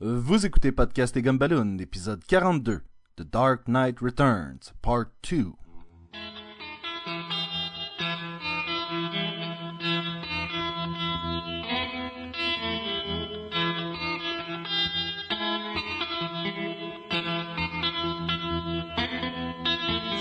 Vous 0.00 0.44
écoutez 0.44 0.72
Podcast 0.72 1.16
et 1.16 1.22
Gumballoon, 1.22 1.78
épisode 1.78 2.24
42, 2.24 2.82
The 3.14 3.22
Dark 3.22 3.68
Knight 3.68 4.00
Returns, 4.00 4.72
Part 4.82 5.06
2. 5.22 5.52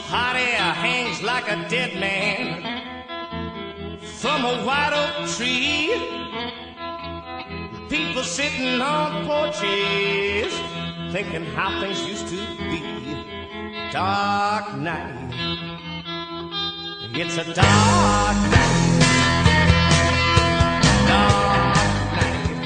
Hot 0.05 0.35
air 0.35 0.73
hangs 0.75 1.23
like 1.23 1.49
a 1.49 1.67
dead 1.67 1.99
man 1.99 2.61
from 4.03 4.45
a 4.45 4.63
white 4.63 4.93
oak 4.93 5.27
tree. 5.35 6.22
People 8.23 8.35
sitting 8.35 8.81
on 8.81 9.25
porches 9.25 10.53
thinking 11.11 11.45
how 11.55 11.81
things 11.81 12.07
used 12.07 12.25
to 12.29 12.37
be. 12.57 12.81
Dark 13.91 14.77
night. 14.77 15.33
It's 17.13 17.37
a 17.37 17.43
dark 17.53 18.37
night. 18.53 18.99
Dark 21.05 21.75
night. 22.13 22.61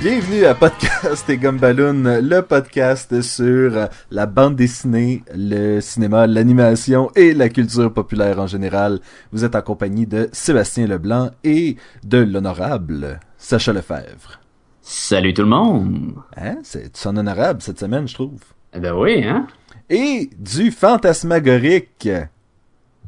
Bienvenue 0.00 0.44
à 0.46 0.54
Podcast 0.56 1.30
et 1.30 1.36
Gumballoon, 1.36 2.20
le 2.20 2.40
podcast 2.40 3.22
sur 3.22 3.88
la 4.10 4.26
bande 4.26 4.56
dessinée, 4.56 5.22
le 5.36 5.80
cinéma, 5.80 6.26
l'animation 6.26 7.12
et 7.14 7.32
la 7.32 7.48
culture 7.48 7.92
populaire 7.92 8.40
en 8.40 8.48
général. 8.48 8.98
Vous 9.30 9.44
êtes 9.44 9.54
en 9.54 9.62
compagnie 9.62 10.08
de 10.08 10.28
Sébastien 10.32 10.88
Leblanc 10.88 11.30
et 11.44 11.76
de 12.02 12.18
l'honorable 12.18 13.20
Sacha 13.44 13.74
Lefebvre. 13.74 14.40
Salut 14.80 15.34
tout 15.34 15.42
le 15.42 15.48
monde! 15.48 16.14
Hein? 16.34 16.56
C'est 16.62 16.96
son 16.96 17.14
honorable 17.14 17.60
cette 17.60 17.78
semaine, 17.78 18.08
je 18.08 18.14
trouve. 18.14 18.40
Eh 18.72 18.80
ben 18.80 18.94
oui, 18.94 19.22
hein? 19.22 19.46
Et 19.90 20.30
du 20.38 20.70
fantasmagorique, 20.70 22.08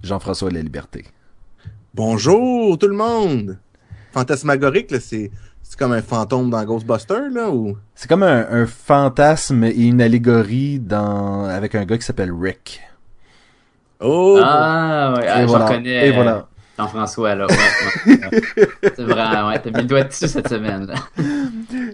Jean-François 0.03 0.51
La 0.51 0.61
Liberté. 0.61 1.07
Bonjour 1.95 2.77
tout 2.77 2.87
le 2.87 2.95
monde! 2.95 3.57
Fantasmagorique, 4.13 4.91
là, 4.91 5.01
c'est, 5.01 5.31
c'est 5.63 5.79
comme 5.79 5.93
un 5.93 6.03
fantôme 6.03 6.51
dans 6.51 6.63
Ghostbusters, 6.67 7.31
là, 7.31 7.51
ou? 7.51 7.79
C'est 7.95 8.07
comme 8.07 8.23
un, 8.23 8.47
un 8.51 8.67
fantasme 8.67 9.65
et 9.65 9.71
une 9.71 10.03
allégorie 10.03 10.79
dans 10.79 11.45
avec 11.45 11.75
un 11.75 11.87
gars 11.87 11.97
qui 11.97 12.05
s'appelle 12.05 12.35
Rick. 12.39 12.83
Oh! 14.01 14.39
Ah, 14.45 15.15
ouais, 15.17 15.29
ah, 15.29 15.41
je 15.41 15.47
voilà. 15.47 15.65
reconnais 15.65 16.09
Et 16.09 16.13
voilà. 16.13 16.47
Jean-François, 16.79 17.35
là. 17.35 17.47
Ouais. 17.47 18.31
C'est 18.83 19.03
vrai, 19.03 19.43
ouais, 19.47 19.61
t'as 19.63 19.71
mis 19.71 19.79
le 19.79 19.85
doigt 19.85 20.05
dessus 20.05 20.29
cette 20.29 20.49
semaine, 20.49 20.87
là. 20.87 20.95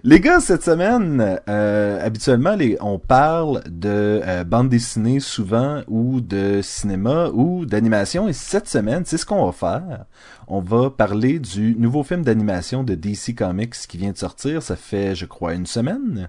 Les 0.05 0.19
gars, 0.21 0.41
cette 0.41 0.65
semaine, 0.65 1.39
euh, 1.49 2.05
habituellement, 2.05 2.55
les, 2.57 2.77
on 2.81 2.99
parle 2.99 3.63
de 3.69 4.21
euh, 4.27 4.45
bande 4.45 4.69
dessinée 4.69 5.21
souvent 5.21 5.83
ou 5.87 6.21
de 6.21 6.61
cinéma 6.63 7.29
ou 7.33 7.65
d'animation. 7.67 8.27
Et 8.29 8.33
cette 8.33 8.69
semaine, 8.69 9.05
c'est 9.07 9.19
ce 9.19 9.27
qu'on 9.27 9.47
va 9.47 9.53
faire. 9.53 10.05
On 10.49 10.61
va 10.61 10.91
parler 10.91 11.39
du 11.39 11.77
nouveau 11.77 12.03
film 12.03 12.23
d'animation 12.23 12.83
de 12.83 12.95
DC 12.95 13.35
Comics 13.37 13.75
qui 13.89 13.97
vient 13.99 14.11
de 14.13 14.19
sortir. 14.19 14.63
Ça 14.63 14.75
fait, 14.77 15.15
je 15.15 15.27
crois, 15.27 15.55
une 15.55 15.67
semaine. 15.67 16.29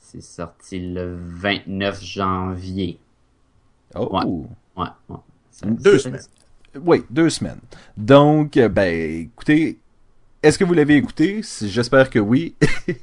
C'est 0.00 0.20
sorti 0.22 0.80
le 0.80 1.16
29 1.20 2.02
janvier. 2.04 2.98
Oh. 3.94 4.08
Ouais. 4.16 4.24
Ouais, 4.76 4.88
ouais. 5.08 5.16
Ça- 5.52 5.66
Deux 5.68 5.98
semaines. 5.98 6.20
Oui, 6.82 7.04
deux 7.10 7.30
semaines. 7.30 7.60
Donc, 7.96 8.56
euh, 8.56 8.68
ben, 8.68 9.22
écoutez, 9.22 9.78
est-ce 10.42 10.58
que 10.58 10.64
vous 10.64 10.74
l'avez 10.74 10.96
écouté? 10.96 11.40
J'espère 11.62 12.10
que 12.10 12.18
oui. 12.18 12.54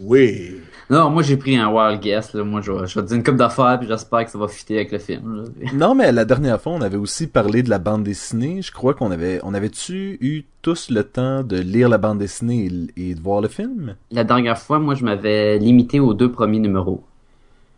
Oui! 0.00 0.60
Non, 0.90 1.10
moi 1.10 1.22
j'ai 1.22 1.36
pris 1.36 1.56
un 1.56 1.68
wild 1.68 2.00
guess, 2.00 2.34
là. 2.34 2.44
Moi 2.44 2.60
je 2.60 2.70
vais, 2.70 2.86
je 2.86 2.94
vais 2.94 3.02
te 3.02 3.08
dire 3.08 3.16
une 3.16 3.24
coupe 3.24 3.36
d'affaires 3.36 3.78
puis 3.78 3.88
j'espère 3.88 4.24
que 4.24 4.30
ça 4.30 4.38
va 4.38 4.46
fitter 4.46 4.76
avec 4.76 4.92
le 4.92 4.98
film, 4.98 5.44
non, 5.74 5.94
mais 5.94 6.12
la 6.12 6.24
dernière 6.24 6.60
fois, 6.60 6.72
on 6.72 6.80
avait 6.80 6.96
aussi 6.96 7.26
parlé 7.26 7.62
de 7.62 7.70
la 7.70 7.78
bande 7.78 8.04
dessinée. 8.04 8.62
Je 8.62 8.72
crois 8.72 8.94
qu'on 8.94 9.10
avait, 9.10 9.40
on 9.42 9.54
avait-tu 9.54 10.18
eu 10.20 10.42
tous 10.60 10.90
le 10.90 11.04
temps 11.04 11.42
de 11.42 11.56
lire 11.56 11.88
la 11.88 11.98
bande 11.98 12.18
dessinée 12.18 12.68
et, 12.96 13.10
et 13.10 13.14
de 13.14 13.20
voir 13.20 13.40
le 13.40 13.48
film? 13.48 13.96
La 14.10 14.24
dernière 14.24 14.58
fois, 14.58 14.78
moi 14.78 14.94
je 14.94 15.04
m'avais 15.04 15.58
limité 15.58 15.98
aux 15.98 16.14
deux 16.14 16.30
premiers 16.30 16.60
numéros. 16.60 17.02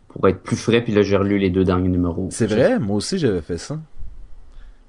Pour 0.09 0.27
être 0.27 0.41
plus 0.41 0.55
frais, 0.55 0.81
puis 0.81 0.93
là 0.93 1.01
j'ai 1.01 1.17
relu 1.17 1.37
les 1.37 1.49
deux 1.49 1.63
derniers 1.63 1.89
numéros. 1.89 2.27
C'est 2.31 2.47
vrai, 2.47 2.79
moi 2.79 2.97
aussi 2.97 3.17
j'avais 3.17 3.41
fait 3.41 3.57
ça. 3.57 3.79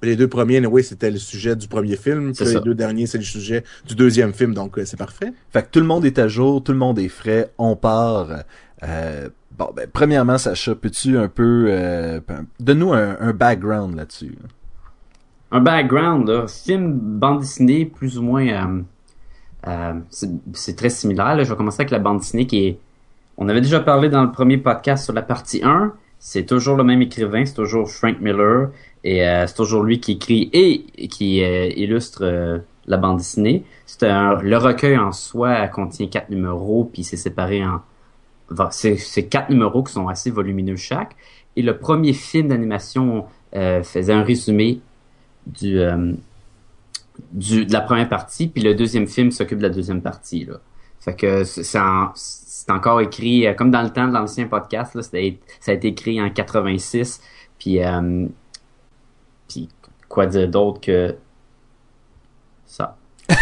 Les 0.03 0.15
deux 0.15 0.27
premiers, 0.27 0.63
oui, 0.65 0.83
c'était 0.83 1.09
le 1.09 1.17
sujet 1.17 1.55
du 1.55 1.67
premier 1.67 1.95
film, 1.95 2.33
puis 2.33 2.45
les 2.45 2.59
deux 2.59 2.75
derniers, 2.75 3.07
c'est 3.07 3.17
le 3.17 3.23
sujet 3.23 3.63
du 3.87 3.95
deuxième 3.95 4.31
film, 4.33 4.53
donc 4.53 4.77
euh, 4.77 4.85
c'est 4.85 4.97
parfait. 4.97 5.33
Fait 5.51 5.63
que 5.63 5.69
tout 5.71 5.79
le 5.79 5.87
monde 5.87 6.05
est 6.05 6.19
à 6.19 6.27
jour, 6.27 6.63
tout 6.63 6.71
le 6.71 6.77
monde 6.77 6.99
est 6.99 7.07
frais, 7.07 7.51
on 7.57 7.75
part. 7.75 8.43
Euh, 8.83 9.29
bon, 9.57 9.69
ben, 9.75 9.87
premièrement, 9.91 10.37
Sacha, 10.37 10.75
peux-tu 10.75 11.17
un 11.17 11.27
peu, 11.27 11.65
euh, 11.69 12.19
donne-nous 12.59 12.93
un, 12.93 13.17
un 13.19 13.33
background 13.33 13.95
là-dessus. 13.95 14.37
un 15.51 15.61
background, 15.61 16.27
là, 16.27 16.45
film, 16.47 16.93
bande 16.93 17.39
dessinée, 17.39 17.85
plus 17.85 18.19
ou 18.19 18.21
moins, 18.21 18.47
euh, 18.47 18.81
euh, 19.67 19.93
c'est 20.09 20.29
c'est 20.53 20.75
très 20.75 20.89
similaire. 20.89 21.35
Là. 21.35 21.43
Je 21.43 21.49
vais 21.49 21.55
commencer 21.55 21.81
avec 21.81 21.91
la 21.91 21.99
bande 21.99 22.19
dessinée 22.19 22.45
qui 22.47 22.67
est... 22.67 22.79
On 23.37 23.49
avait 23.49 23.61
déjà 23.61 23.79
parlé 23.79 24.09
dans 24.09 24.23
le 24.23 24.31
premier 24.31 24.57
podcast 24.57 25.03
sur 25.05 25.13
la 25.13 25.21
partie 25.21 25.61
1. 25.63 25.93
C'est 26.19 26.45
toujours 26.45 26.75
le 26.75 26.83
même 26.83 27.01
écrivain, 27.01 27.45
c'est 27.45 27.53
toujours 27.53 27.89
Frank 27.89 28.19
Miller. 28.19 28.69
Et 29.03 29.25
euh, 29.27 29.47
c'est 29.47 29.55
toujours 29.55 29.83
lui 29.83 29.99
qui 29.99 30.13
écrit 30.13 30.49
et 30.53 31.07
qui 31.07 31.43
euh, 31.43 31.69
illustre 31.75 32.19
euh, 32.23 32.59
la 32.87 32.97
bande 32.97 33.17
dessinée. 33.17 33.63
C'est 33.85 34.03
un- 34.07 34.35
le 34.41 34.57
recueil 34.57 34.97
en 34.97 35.11
soi 35.11 35.67
contient 35.67 36.07
quatre 36.07 36.29
numéros, 36.29 36.89
puis 36.91 37.03
c'est 37.03 37.17
séparé 37.17 37.63
en... 37.65 37.81
enfin, 38.51 38.69
C'est 38.71 39.25
quatre 39.27 39.49
numéros 39.49 39.83
qui 39.83 39.93
sont 39.93 40.07
assez 40.07 40.31
volumineux 40.31 40.75
chaque. 40.75 41.15
Et 41.55 41.61
le 41.61 41.77
premier 41.77 42.13
film 42.13 42.49
d'animation 42.49 43.25
euh, 43.55 43.81
faisait 43.83 44.13
un 44.13 44.23
résumé 44.23 44.79
du, 45.45 45.79
euh, 45.79 46.13
du 47.31 47.65
de 47.65 47.73
la 47.73 47.81
première 47.81 48.09
partie, 48.09 48.47
puis 48.47 48.61
le 48.61 48.73
deuxième 48.75 49.07
film 49.07 49.31
s'occupe 49.31 49.57
de 49.59 49.63
la 49.63 49.69
deuxième 49.73 50.01
partie. 50.01 50.45
Là. 50.45 50.55
Fait 50.99 51.15
que 51.15 51.43
c'est 51.43 51.79
en- 51.79 52.11
encore 52.69 52.99
écrit, 52.99 53.45
comme 53.57 53.71
dans 53.71 53.81
le 53.81 53.89
temps 53.89 54.07
de 54.07 54.13
l'ancien 54.13 54.45
podcast, 54.47 54.93
là, 54.95 55.01
ça 55.01 55.17
a 55.17 55.73
été 55.73 55.87
écrit 55.87 56.21
en 56.21 56.29
86, 56.29 57.21
puis, 57.57 57.81
euh, 57.81 58.25
quoi 60.09 60.25
dire 60.25 60.47
d'autre 60.47 60.79
que 60.81 61.15
ça? 62.65 62.97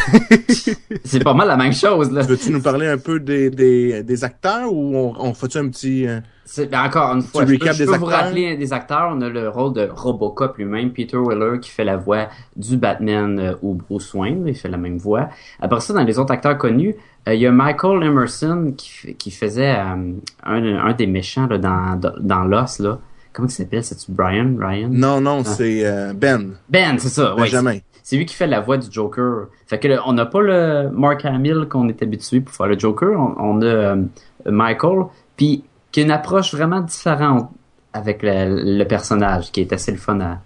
c'est 1.03 1.23
pas 1.23 1.33
mal 1.35 1.47
la 1.47 1.57
même 1.57 1.73
chose. 1.73 2.11
Là. 2.11 2.21
Veux-tu 2.23 2.49
nous 2.51 2.61
parler 2.61 2.87
un 2.87 2.97
peu 2.97 3.19
des, 3.19 3.49
des, 3.51 4.01
des 4.03 4.23
acteurs, 4.23 4.71
ou 4.73 4.95
on, 4.95 5.13
on 5.19 5.33
fait 5.35 5.55
un 5.57 5.69
petit... 5.69 6.07
euh, 6.07 6.19
C'est- 6.45 6.65
ben, 6.65 6.83
encore 6.85 7.13
une 7.13 7.21
fois, 7.21 7.45
je 7.45 7.55
peux, 7.55 7.65
je 7.71 7.83
vous 7.83 8.05
rappeler 8.05 8.57
des 8.57 8.73
acteurs. 8.73 9.11
On 9.15 9.21
a 9.21 9.29
le 9.29 9.47
rôle 9.49 9.73
de 9.73 9.87
Robocop 9.91 10.57
lui-même, 10.57 10.91
Peter 10.91 11.17
Weller, 11.17 11.59
qui 11.59 11.69
fait 11.69 11.83
la 11.83 11.97
voix 11.97 12.29
du 12.55 12.77
Batman 12.77 13.37
euh, 13.39 13.53
ou 13.61 13.73
Bruce 13.75 14.11
Wayne. 14.15 14.45
Il 14.47 14.55
fait 14.55 14.69
la 14.69 14.77
même 14.77 14.97
voix. 14.97 15.29
Après 15.61 15.79
ça, 15.81 15.93
dans 15.93 16.03
les 16.03 16.17
autres 16.17 16.31
acteurs 16.33 16.57
connus, 16.57 16.95
euh, 17.27 17.35
il 17.35 17.41
y 17.41 17.45
a 17.47 17.51
Michael 17.51 18.03
Emerson 18.03 18.73
qui, 18.75 19.13
qui 19.15 19.29
faisait 19.29 19.75
euh, 19.75 20.13
un, 20.43 20.75
un 20.77 20.93
des 20.93 21.07
méchants 21.07 21.45
là, 21.45 21.59
dans, 21.59 21.99
dans, 22.19 22.43
Lost. 22.45 22.79
Là. 22.79 22.99
Comment 23.35 23.49
il 23.49 23.51
s'appelle? 23.51 23.83
C'est-tu 23.83 24.11
Brian? 24.13 24.55
Ryan? 24.57 24.87
Non, 24.91 25.19
non, 25.19 25.43
c'est 25.43 25.85
euh, 25.85 26.13
Ben, 26.15 26.53
Ben, 26.69 26.97
c'est 26.97 27.09
ça. 27.09 27.35
ouais, 27.35 27.41
Benjamin. 27.41 27.79
c'est 28.01 28.15
lui 28.15 28.25
qui 28.25 28.33
fait 28.33 28.47
la 28.47 28.61
voix 28.61 28.77
du 28.77 28.87
Joker. 28.89 29.47
Fait 29.67 29.77
que 29.77 29.89
on 30.07 30.13
n'a 30.13 30.25
pas 30.25 30.39
le 30.41 30.89
Mark 30.93 31.25
Hamill 31.25 31.67
qu'on 31.69 31.89
est 31.89 32.01
habitué 32.01 32.39
pour 32.39 32.55
faire 32.55 32.67
le 32.67 32.79
Joker. 32.79 33.09
On, 33.19 33.35
on 33.37 33.61
a 33.61 33.65
euh, 33.65 34.03
Michael, 34.45 35.07
puis 35.35 35.65
qui 35.91 35.99
a 35.99 36.03
une 36.03 36.11
approche 36.11 36.53
vraiment 36.53 36.79
différente 36.79 37.49
avec 37.91 38.23
le, 38.23 38.77
le 38.77 38.83
personnage, 38.85 39.51
qui 39.51 39.59
est 39.61 39.73
assez 39.73 39.91
le 39.91 39.97
fun 39.97 40.19
à. 40.21 40.39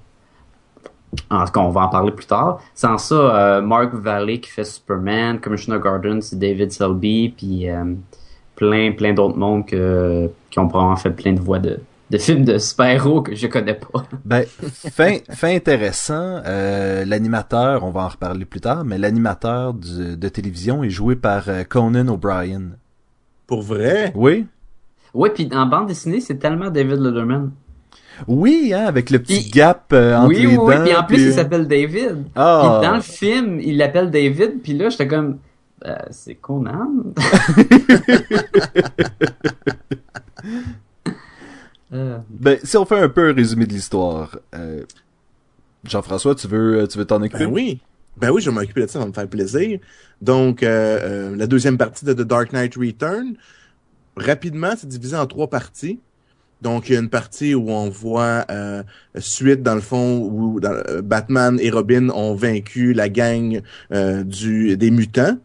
En 1.31 1.43
tout 1.45 1.51
cas, 1.53 1.59
on 1.61 1.69
va 1.69 1.81
en 1.81 1.89
parler 1.89 2.11
plus 2.11 2.27
tard. 2.27 2.59
Sans 2.75 2.97
ça, 2.99 3.15
euh, 3.15 3.61
Mark 3.61 3.93
Valley 3.93 4.39
qui 4.39 4.49
fait 4.51 4.63
Superman, 4.63 5.39
Commissioner 5.39 5.79
Gordon, 5.79 6.19
c'est 6.21 6.37
David 6.37 6.71
Selby, 6.71 7.33
puis 7.35 7.67
euh, 7.69 7.83
plein, 8.55 8.91
plein 8.91 9.13
d'autres 9.13 9.37
mondes 9.37 9.65
que, 9.65 10.29
qui 10.51 10.59
ont 10.59 10.67
probablement 10.67 10.95
fait 10.97 11.09
plein 11.09 11.33
de 11.33 11.39
voix 11.39 11.57
de, 11.57 11.79
de 12.11 12.17
films 12.17 12.43
de 12.45 12.57
super-héros 12.57 13.21
que 13.21 13.35
je 13.35 13.47
connais 13.47 13.75
pas. 13.75 14.03
Ben, 14.25 14.43
fin, 14.91 15.17
fin 15.29 15.53
intéressant, 15.55 16.41
euh, 16.45 17.05
l'animateur, 17.05 17.83
on 17.83 17.91
va 17.91 18.01
en 18.01 18.07
reparler 18.09 18.45
plus 18.45 18.61
tard, 18.61 18.83
mais 18.83 18.97
l'animateur 18.97 19.73
de 19.75 20.29
télévision 20.29 20.83
est 20.83 20.89
joué 20.89 21.15
par 21.15 21.49
euh, 21.49 21.63
Conan 21.63 22.07
O'Brien. 22.07 22.61
Pour 23.47 23.61
vrai? 23.61 24.11
Oui? 24.15 24.45
Ouais, 25.13 25.29
puis 25.31 25.49
en 25.53 25.65
bande 25.65 25.87
dessinée, 25.87 26.19
c'est 26.21 26.37
tellement 26.37 26.69
David 26.69 26.99
Letterman. 26.99 27.51
Oui, 28.27 28.73
hein, 28.75 28.85
avec 28.85 29.11
le 29.11 29.19
petit 29.19 29.41
Puis- 29.43 29.51
gap 29.51 29.91
euh, 29.93 30.15
entre 30.17 30.27
oui, 30.29 30.37
les 30.41 30.47
oui, 30.47 30.55
dents. 30.57 30.65
oui, 30.67 30.75
puis 30.83 30.95
en 30.95 31.03
plus, 31.03 31.15
puis- 31.15 31.25
il 31.25 31.33
s'appelle 31.33 31.67
David. 31.67 32.15
Puis 32.33 32.33
dans 32.35 32.95
le 32.95 33.01
film, 33.01 33.59
il 33.61 33.77
l'appelle 33.77 34.11
David, 34.11 34.61
puis 34.61 34.73
là, 34.73 34.89
j'étais 34.89 35.07
comme, 35.07 35.37
euh, 35.85 35.95
c'est 36.11 36.35
Conan? 36.35 36.89
Euh, 41.93 42.19
Ben, 42.29 42.59
si 42.63 42.77
on 42.77 42.85
fait 42.85 42.99
un 42.99 43.09
peu 43.09 43.29
un 43.29 43.33
résumé 43.33 43.65
de 43.65 43.73
l'histoire, 43.73 44.37
euh, 44.55 44.83
Jean-François, 45.83 46.35
tu 46.35 46.47
veux, 46.47 46.87
tu 46.87 46.97
veux 46.97 47.05
t'en 47.05 47.21
occuper? 47.21 47.45
Ben 47.45 47.51
oui. 47.51 47.81
Ben 48.17 48.31
oui, 48.31 48.41
je 48.41 48.49
vais 48.49 48.55
m'occuper 48.55 48.81
de 48.81 48.87
ça, 48.87 48.93
ça 48.93 48.99
va 48.99 49.05
me 49.07 49.13
faire 49.13 49.27
plaisir. 49.27 49.79
Donc, 50.21 50.61
euh, 50.61 50.99
euh, 51.31 51.35
la 51.35 51.47
deuxième 51.47 51.77
partie 51.77 52.03
de 52.05 52.13
The 52.13 52.21
Dark 52.21 52.51
Knight 52.51 52.75
Return, 52.75 53.35
rapidement, 54.17 54.71
c'est 54.77 54.87
divisé 54.87 55.15
en 55.15 55.25
trois 55.25 55.47
parties. 55.49 55.99
Donc, 56.61 56.89
il 56.89 56.93
y 56.93 56.97
a 56.97 56.99
une 56.99 57.09
partie 57.09 57.55
où 57.55 57.69
on 57.71 57.89
voit 57.89 58.45
euh, 58.51 58.83
suite, 59.17 59.63
dans 59.63 59.75
le 59.75 59.79
fond, 59.81 60.19
où 60.29 60.59
dans- 60.59 60.71
euh, 60.89 61.01
Batman 61.01 61.57
et 61.61 61.69
Robin 61.69 62.09
ont 62.09 62.35
vaincu 62.35 62.91
la 62.93 63.07
gang 63.07 63.61
euh, 63.93 64.23
du 64.25 64.75
des 64.75 64.91
mutants. 64.91 65.37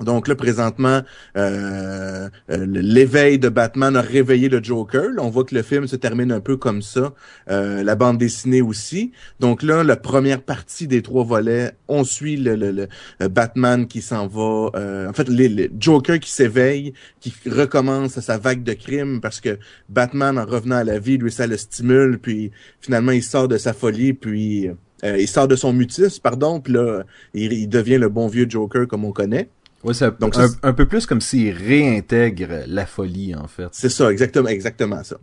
Donc 0.00 0.28
là, 0.28 0.36
présentement, 0.36 1.02
euh, 1.36 2.28
euh, 2.50 2.66
l'éveil 2.68 3.38
de 3.38 3.48
Batman 3.48 3.96
a 3.96 4.00
réveillé 4.00 4.48
le 4.48 4.62
Joker. 4.62 5.10
Là, 5.10 5.22
on 5.22 5.30
voit 5.30 5.44
que 5.44 5.54
le 5.54 5.62
film 5.62 5.86
se 5.88 5.96
termine 5.96 6.30
un 6.30 6.40
peu 6.40 6.56
comme 6.56 6.82
ça. 6.82 7.14
Euh, 7.50 7.82
la 7.82 7.94
bande 7.96 8.18
dessinée 8.18 8.62
aussi. 8.62 9.12
Donc 9.40 9.62
là, 9.62 9.82
la 9.82 9.96
première 9.96 10.42
partie 10.42 10.86
des 10.86 11.02
trois 11.02 11.24
volets, 11.24 11.72
on 11.88 12.04
suit 12.04 12.36
le, 12.36 12.54
le- 12.54 12.88
le, 13.18 13.28
Batman 13.28 13.86
qui 13.88 14.00
s'en 14.02 14.26
va. 14.28 14.70
en 15.08 15.12
fait, 15.12 15.28
les 15.28 15.70
Joker 15.78 16.20
qui 16.20 16.30
s'éveille, 16.30 16.92
qui 17.20 17.32
recommence 17.50 18.18
sa 18.20 18.38
vague 18.38 18.62
de 18.62 18.72
crimes 18.74 19.20
parce 19.20 19.40
que 19.40 19.58
Batman, 19.88 20.38
en 20.38 20.46
revenant 20.46 20.76
à 20.76 20.84
la 20.84 20.98
vie, 20.98 21.18
lui, 21.18 21.32
ça 21.32 21.46
le 21.46 21.56
stimule. 21.56 22.18
Puis 22.20 22.50
finalement, 22.80 23.12
il 23.12 23.22
sort 23.22 23.48
de 23.48 23.58
sa 23.58 23.72
folie, 23.72 24.12
puis 24.12 24.68
il 25.04 25.28
sort 25.28 25.48
de 25.48 25.56
son 25.56 25.72
mutisme, 25.72 26.20
pardon. 26.22 26.60
Puis 26.60 26.72
là, 26.72 27.02
il, 27.34 27.52
il 27.52 27.68
devient 27.68 27.98
le 27.98 28.08
bon 28.08 28.28
vieux 28.28 28.46
Joker 28.48 28.86
comme 28.86 29.04
on 29.04 29.12
connaît. 29.12 29.50
Ouais, 29.84 29.94
c'est 29.94 30.18
Donc, 30.18 30.34
un, 30.62 30.72
peu 30.72 30.86
plus 30.86 31.06
comme 31.06 31.20
s'il 31.20 31.54
réintègre 31.54 32.64
la 32.66 32.84
folie, 32.84 33.34
en 33.34 33.46
fait. 33.46 33.68
C'est 33.72 33.88
ça, 33.88 34.10
exactement, 34.10 34.48
exactement 34.48 35.04
ça. 35.04 35.18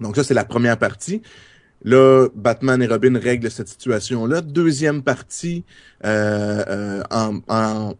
Donc 0.00 0.16
ça, 0.16 0.24
c'est 0.24 0.34
la 0.34 0.44
première 0.44 0.78
partie. 0.78 1.22
Là, 1.82 2.28
Batman 2.34 2.82
et 2.82 2.86
Robin 2.86 3.18
règlent 3.18 3.50
cette 3.50 3.68
situation-là. 3.68 4.40
Deuxième 4.40 5.02
partie, 5.02 5.64
euh, 6.04 6.64
euh, 6.68 7.02
en, 7.10 7.40
en 7.48 7.94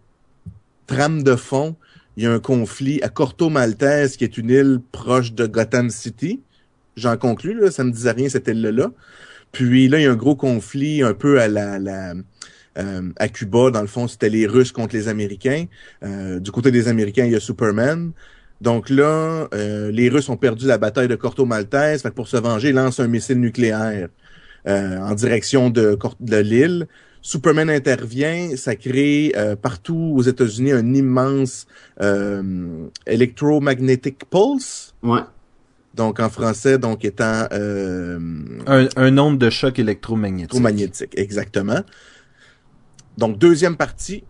trame 0.86 1.22
de 1.22 1.36
fond, 1.36 1.76
il 2.16 2.24
y 2.24 2.26
a 2.26 2.32
un 2.32 2.38
conflit 2.38 3.02
à 3.02 3.08
Corto 3.08 3.50
Maltese, 3.50 4.16
qui 4.16 4.24
est 4.24 4.38
une 4.38 4.50
île 4.50 4.80
proche 4.92 5.32
de 5.32 5.46
Gotham 5.46 5.90
City. 5.90 6.40
J'en 6.96 7.16
conclus, 7.16 7.54
là, 7.54 7.70
ça 7.70 7.82
me 7.82 7.90
disait 7.90 8.12
rien 8.12 8.28
cette 8.28 8.46
île-là. 8.46 8.92
Puis 9.50 9.88
là, 9.88 9.98
il 9.98 10.04
y 10.04 10.06
a 10.06 10.12
un 10.12 10.16
gros 10.16 10.36
conflit 10.36 11.02
un 11.02 11.14
peu 11.14 11.40
à 11.40 11.48
la, 11.48 11.78
la 11.78 12.14
euh, 12.78 13.02
à 13.16 13.28
Cuba, 13.28 13.70
dans 13.70 13.80
le 13.80 13.86
fond, 13.86 14.08
c'était 14.08 14.28
les 14.28 14.46
Russes 14.46 14.72
contre 14.72 14.94
les 14.96 15.08
Américains. 15.08 15.66
Euh, 16.02 16.40
du 16.40 16.50
côté 16.50 16.70
des 16.70 16.88
Américains, 16.88 17.24
il 17.24 17.32
y 17.32 17.36
a 17.36 17.40
Superman. 17.40 18.12
Donc 18.60 18.88
là, 18.88 19.48
euh, 19.52 19.90
les 19.90 20.08
Russes 20.08 20.28
ont 20.28 20.36
perdu 20.36 20.66
la 20.66 20.78
bataille 20.78 21.08
de 21.08 21.16
Corto 21.16 21.44
Maltese. 21.44 22.02
Fait 22.02 22.10
que 22.10 22.14
pour 22.14 22.28
se 22.28 22.36
venger, 22.36 22.70
ils 22.70 22.74
lancent 22.74 23.00
un 23.00 23.08
missile 23.08 23.40
nucléaire 23.40 24.08
euh, 24.66 24.98
en 24.98 25.14
direction 25.14 25.70
de, 25.70 25.98
de 26.20 26.36
l'île. 26.36 26.86
Superman 27.20 27.70
intervient, 27.70 28.54
ça 28.56 28.76
crée 28.76 29.32
euh, 29.36 29.56
partout 29.56 30.12
aux 30.16 30.22
États-Unis 30.22 30.72
un 30.72 30.92
immense 30.94 31.66
euh, 32.02 32.42
electromagnetic 33.06 34.24
pulse. 34.30 34.94
Ouais. 35.02 35.20
Donc 35.94 36.20
en 36.20 36.28
français, 36.28 36.76
donc 36.76 37.04
étant 37.04 37.46
euh, 37.52 38.18
Un, 38.66 38.88
un 38.96 39.10
nombre 39.10 39.38
de 39.38 39.48
chocs 39.48 39.78
électromagnétiques. 39.78 40.52
électromagnétique, 40.54 41.12
exactement. 41.16 41.80
Donc, 43.18 43.38
deuxième 43.38 43.76
partie, 43.76 44.24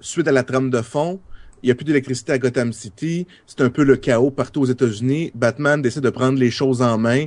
suite 0.00 0.28
à 0.28 0.32
la 0.32 0.42
trame 0.42 0.70
de 0.70 0.82
fond, 0.82 1.20
il 1.62 1.66
n'y 1.66 1.70
a 1.72 1.74
plus 1.74 1.84
d'électricité 1.84 2.32
à 2.32 2.38
Gotham 2.38 2.72
City, 2.72 3.26
c'est 3.46 3.60
un 3.60 3.70
peu 3.70 3.84
le 3.84 3.96
chaos 3.96 4.30
partout 4.30 4.62
aux 4.62 4.66
États-Unis. 4.66 5.30
Batman 5.34 5.80
décide 5.80 6.02
de 6.02 6.10
prendre 6.10 6.38
les 6.38 6.50
choses 6.50 6.82
en 6.82 6.98
main, 6.98 7.26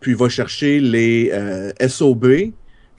puis 0.00 0.12
il 0.12 0.16
va 0.16 0.28
chercher 0.28 0.80
les 0.80 1.30
euh, 1.32 1.72
SOB 1.86 2.26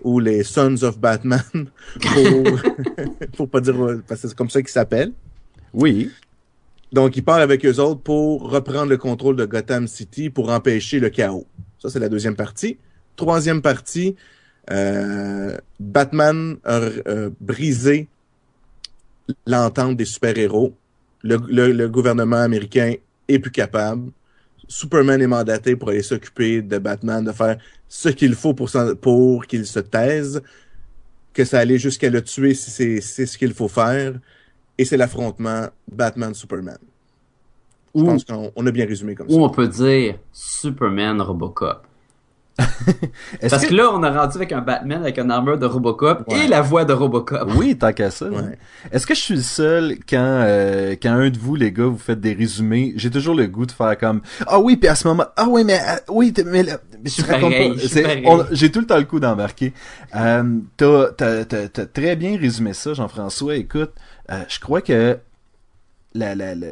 ou 0.03 0.19
les 0.19 0.43
Sons 0.43 0.83
of 0.83 0.99
Batman 0.99 1.41
pour, 1.53 3.17
pour 3.35 3.49
pas 3.49 3.61
dire 3.61 3.75
parce 4.07 4.21
que 4.21 4.27
c'est 4.27 4.35
comme 4.35 4.49
ça 4.49 4.61
qu'ils 4.61 4.69
s'appellent. 4.69 5.13
Oui. 5.73 6.11
Donc, 6.91 7.17
il 7.17 7.23
part 7.23 7.39
avec 7.39 7.65
eux 7.65 7.79
autres 7.79 8.01
pour 8.01 8.49
reprendre 8.49 8.89
le 8.89 8.97
contrôle 8.97 9.35
de 9.35 9.45
Gotham 9.45 9.87
City 9.87 10.29
pour 10.29 10.49
empêcher 10.49 10.99
le 10.99 11.09
chaos. 11.09 11.47
Ça, 11.79 11.89
c'est 11.89 11.99
la 11.99 12.09
deuxième 12.09 12.35
partie. 12.35 12.77
Troisième 13.15 13.61
partie, 13.61 14.15
Batman 15.79 16.57
a 16.63 16.79
euh, 16.79 17.29
brisé 17.39 18.07
l'entente 19.45 19.97
des 19.97 20.05
super-héros. 20.05 20.73
Le, 21.23 21.37
le- 21.47 21.71
le 21.71 21.89
gouvernement 21.89 22.37
américain 22.37 22.93
est 23.27 23.39
plus 23.39 23.51
capable. 23.51 24.11
Superman 24.67 25.21
est 25.21 25.27
mandaté 25.27 25.75
pour 25.75 25.89
aller 25.89 26.01
s'occuper 26.03 26.61
de 26.61 26.77
Batman, 26.79 27.23
de 27.23 27.31
faire 27.31 27.57
ce 27.87 28.09
qu'il 28.09 28.33
faut 28.35 28.53
pour, 28.53 28.69
pour 29.01 29.45
qu'il 29.45 29.65
se 29.65 29.79
taise, 29.79 30.41
que 31.33 31.43
ça 31.45 31.59
allait 31.59 31.77
jusqu'à 31.77 32.09
le 32.09 32.21
tuer 32.23 32.53
si 32.55 32.71
c'est 32.71 33.01
c'est 33.01 33.25
ce 33.25 33.37
qu'il 33.37 33.53
faut 33.53 33.67
faire. 33.67 34.13
Et 34.77 34.85
c'est 34.85 34.97
l'affrontement 34.97 35.67
Batman-Superman. 35.91 36.77
Je 37.95 38.01
pense 38.03 38.25
qu'on 38.25 38.51
on 38.55 38.67
a 38.67 38.71
bien 38.71 38.85
résumé 38.85 39.15
comme 39.15 39.29
ça. 39.29 39.35
ou 39.35 39.43
on 39.43 39.49
peut 39.49 39.67
dire 39.69 40.17
Superman 40.33 41.21
Robocop. 41.21 41.77
Est-ce 41.77 41.94
Parce 43.49 43.63
que... 43.65 43.69
que 43.69 43.73
là, 43.75 43.89
on 43.93 44.01
a 44.03 44.11
rendu 44.11 44.37
avec 44.37 44.51
un 44.53 44.61
Batman 44.61 45.01
avec 45.01 45.17
une 45.19 45.29
armure 45.29 45.57
de 45.57 45.65
Robocop 45.65 46.23
Ouais. 46.27 46.45
et 46.45 46.47
la 46.47 46.61
voix 46.61 46.85
de 46.85 46.93
Robocop. 46.93 47.51
Oui, 47.57 47.77
tant 47.77 47.91
qu'à 47.91 48.11
ça. 48.11 48.27
Ouais. 48.29 48.57
Est-ce 48.91 49.05
que 49.05 49.13
je 49.13 49.19
suis 49.19 49.35
le 49.35 49.41
seul 49.41 49.97
quand 50.07 50.17
euh, 50.19 50.95
quand 51.01 51.11
un 51.11 51.29
de 51.29 51.37
vous 51.37 51.55
les 51.55 51.71
gars 51.73 51.85
vous 51.85 51.97
faites 51.97 52.21
des 52.21 52.33
résumés, 52.33 52.93
j'ai 52.95 53.09
toujours 53.11 53.35
le 53.35 53.47
goût 53.47 53.65
de 53.65 53.71
faire 53.73 53.97
comme 53.97 54.21
ah 54.47 54.59
oui 54.59 54.77
puis 54.77 54.87
à 54.87 54.95
ce 54.95 55.07
moment 55.07 55.25
ah 55.35 55.47
oui 55.49 55.63
mais 55.65 55.79
euh, 55.79 55.95
oui 56.09 56.33
mais 56.45 56.63
là, 56.63 56.77
pas. 56.77 57.09
je 57.09 58.25
on- 58.27 58.45
J'ai 58.51 58.71
tout 58.71 58.79
le 58.79 58.85
temps 58.87 58.97
le 58.97 59.03
coup 59.03 59.19
d'embarquer. 59.19 59.73
Euh, 60.15 60.43
t'as 60.77 61.11
t'as 61.11 61.43
t'as 61.45 61.67
t'as 61.67 61.85
très 61.85 62.15
bien 62.15 62.37
résumé 62.37 62.73
ça 62.73 62.93
Jean-François. 62.93 63.55
Écoute, 63.57 63.91
euh, 64.31 64.43
je 64.47 64.59
crois 64.59 64.81
que 64.81 65.17
la 66.13 66.35
la, 66.35 66.55
la 66.55 66.67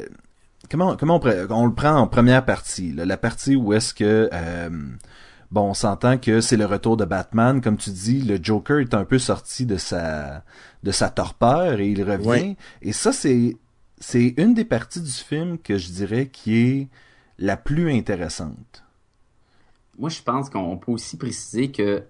comment 0.70 0.96
comment 0.96 1.20
on, 1.22 1.46
on 1.50 1.66
le 1.66 1.74
prend 1.74 1.94
en 1.96 2.06
première 2.06 2.44
partie 2.44 2.92
là, 2.92 3.04
la 3.04 3.18
partie 3.18 3.54
où 3.54 3.74
est-ce 3.74 3.92
que 3.92 4.30
euh, 4.32 4.70
Bon, 5.54 5.70
on 5.70 5.74
s'entend 5.74 6.18
que 6.18 6.40
c'est 6.40 6.56
le 6.56 6.66
retour 6.66 6.96
de 6.96 7.04
Batman, 7.04 7.60
comme 7.60 7.76
tu 7.76 7.90
dis, 7.90 8.22
le 8.22 8.40
Joker 8.42 8.80
est 8.80 8.92
un 8.92 9.04
peu 9.04 9.20
sorti 9.20 9.66
de 9.66 9.76
sa 9.76 10.42
de 10.82 10.90
sa 10.90 11.10
torpeur 11.10 11.78
et 11.78 11.88
il 11.88 12.02
revient. 12.02 12.56
Et 12.82 12.92
ça, 12.92 13.12
c'est 13.12 13.56
c'est 14.00 14.34
une 14.36 14.54
des 14.54 14.64
parties 14.64 15.00
du 15.00 15.12
film 15.12 15.58
que 15.58 15.78
je 15.78 15.92
dirais 15.92 16.26
qui 16.26 16.56
est 16.56 16.88
la 17.38 17.56
plus 17.56 17.92
intéressante. 17.92 18.82
Moi, 19.96 20.10
je 20.10 20.22
pense 20.22 20.50
qu'on 20.50 20.76
peut 20.76 20.90
aussi 20.90 21.16
préciser 21.16 21.70
que 21.70 22.02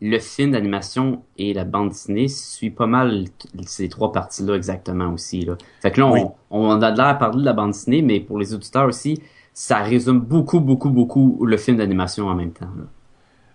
le 0.00 0.18
film 0.18 0.52
d'animation 0.52 1.22
et 1.36 1.52
la 1.52 1.64
bande 1.66 1.90
dessinée 1.90 2.28
suit 2.28 2.70
pas 2.70 2.86
mal 2.86 3.26
ces 3.66 3.90
trois 3.90 4.10
parties-là 4.10 4.54
exactement 4.54 5.12
aussi. 5.12 5.44
Là. 5.44 5.58
Fait 5.82 5.90
que 5.90 6.00
là, 6.00 6.06
on, 6.06 6.12
Oui. 6.14 6.22
on 6.48 6.80
a 6.80 6.90
l'air 6.90 7.06
à 7.08 7.14
parler 7.16 7.40
de 7.40 7.44
la 7.44 7.52
bande 7.52 7.72
dessinée, 7.72 8.00
mais 8.00 8.20
pour 8.20 8.38
les 8.38 8.54
auditeurs 8.54 8.86
aussi, 8.86 9.20
ça 9.52 9.78
résume 9.78 10.20
beaucoup, 10.20 10.60
beaucoup, 10.60 10.90
beaucoup 10.90 11.44
le 11.44 11.56
film 11.56 11.76
d'animation 11.76 12.28
en 12.28 12.34
même 12.34 12.52
temps. 12.52 12.66
là. 12.76 12.84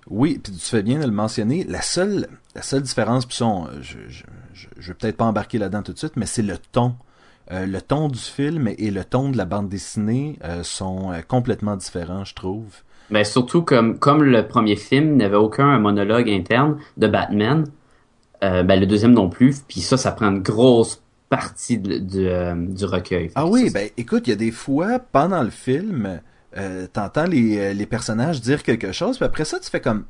Oui, 0.08 0.40
puis 0.44 0.54
tu 0.54 0.60
fais 0.60 0.84
bien 0.84 1.00
de 1.00 1.06
le 1.06 1.12
mentionner. 1.12 1.64
La 1.64 1.82
seule 1.82 2.28
la 2.54 2.62
seule 2.62 2.84
différence, 2.84 3.25
puis 3.25 3.42
on- 3.42 3.68
je, 3.82 3.98
je, 4.08 4.24
je, 4.54 4.68
je 4.78 4.88
vais 4.90 4.94
peut-être 4.94 5.18
pas 5.18 5.25
embarquer 5.25 5.58
là-dedans 5.58 5.82
tout 5.82 5.94
de 5.94 5.98
suite, 5.98 6.16
mais 6.16 6.25
c'est 6.28 6.44
le 6.44 6.58
ton. 6.72 6.96
Euh, 7.52 7.66
le 7.66 7.82
ton 7.82 8.08
du 8.08 8.20
film 8.20 8.68
et 8.78 8.92
le 8.92 9.04
ton 9.04 9.30
de 9.30 9.38
la 9.38 9.46
bande 9.46 9.68
dessinée 9.70 10.38
euh, 10.44 10.64
sont 10.64 11.12
euh, 11.12 11.22
complètement 11.28 11.75
différents, 11.75 12.24
je 12.24 12.34
trouve. 12.34 12.68
Ben, 13.12 13.24
surtout 13.24 13.62
comme, 13.62 14.00
comme 14.00 14.24
le 14.24 14.48
premier 14.48 14.75
film 14.75 15.16
n'avait 15.18 15.36
aucun 15.36 15.78
monologue 15.80 16.30
interne 16.30 16.78
de 16.98 17.08
Batman, 17.08 17.66
euh, 18.44 18.64
ben, 18.64 18.80
le 18.80 18.86
deuxième 18.88 19.14
non 19.14 19.30
plus, 19.30 19.62
puis 19.68 19.82
ça, 19.82 19.96
ça 19.98 20.12
prend 20.12 20.28
une 20.32 20.42
grosse 20.42 21.02
partie 21.38 21.77
de- 21.77 21.98
du, 21.98 22.27
euh, 22.27 22.56
du 22.56 22.86
recueil. 22.86 23.32
Ah 23.36 23.46
oui, 23.46 23.68
ça, 23.68 23.74
ben 23.80 23.89
écoute, 23.98 24.27
il 24.27 24.32
y 24.32 24.34
a 24.34 24.38
des 24.38 24.51
fois 24.51 25.00
pendant 25.00 25.44
le 25.44 25.50
film, 25.50 26.20
euh, 26.58 26.88
t'entends 26.92 27.25
les, 27.25 27.58
euh, 27.58 27.74
les 27.74 27.86
personnages 27.86 28.42
dire 28.42 28.63
quelque 28.63 28.92
chose, 28.92 29.18
puis 29.18 29.25
après 29.25 29.46
ça 29.46 29.60
tu 29.60 29.70
fais 29.70 29.82
comme 29.82 30.06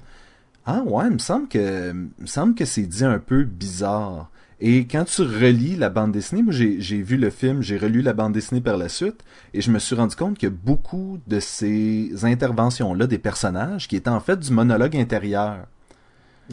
ah 0.66 0.82
ouais, 0.86 1.06
il 1.08 1.14
me 1.14 1.18
semble 1.20 1.48
que 1.48 1.92
me 1.94 2.26
semble 2.26 2.56
que 2.56 2.66
c'est 2.66 2.84
dit 2.88 3.06
un 3.06 3.20
peu 3.20 3.44
bizarre. 3.44 4.32
Et 4.62 4.88
quand 4.88 5.04
tu 5.04 5.22
relis 5.22 5.76
la 5.76 5.90
bande 5.90 6.12
dessinée, 6.14 6.42
moi 6.42 6.54
j'ai 6.54 6.80
j'ai 6.80 7.02
vu 7.02 7.18
le 7.18 7.30
film, 7.30 7.62
j'ai 7.62 7.78
relu 7.78 8.02
la 8.02 8.14
bande 8.14 8.32
dessinée 8.34 8.62
par 8.62 8.78
la 8.78 8.88
suite, 8.90 9.22
et 9.54 9.60
je 9.62 9.70
me 9.70 9.80
suis 9.80 9.96
rendu 9.96 10.16
compte 10.16 10.38
que 10.38 10.48
beaucoup 10.48 11.20
de 11.28 11.40
ces 11.42 12.12
interventions-là 12.24 13.06
des 13.06 13.18
personnages 13.20 13.88
qui 13.90 13.96
étaient 13.98 14.10
en 14.10 14.22
fait 14.22 14.40
du 14.40 14.52
monologue 14.52 14.96
intérieur, 14.96 15.66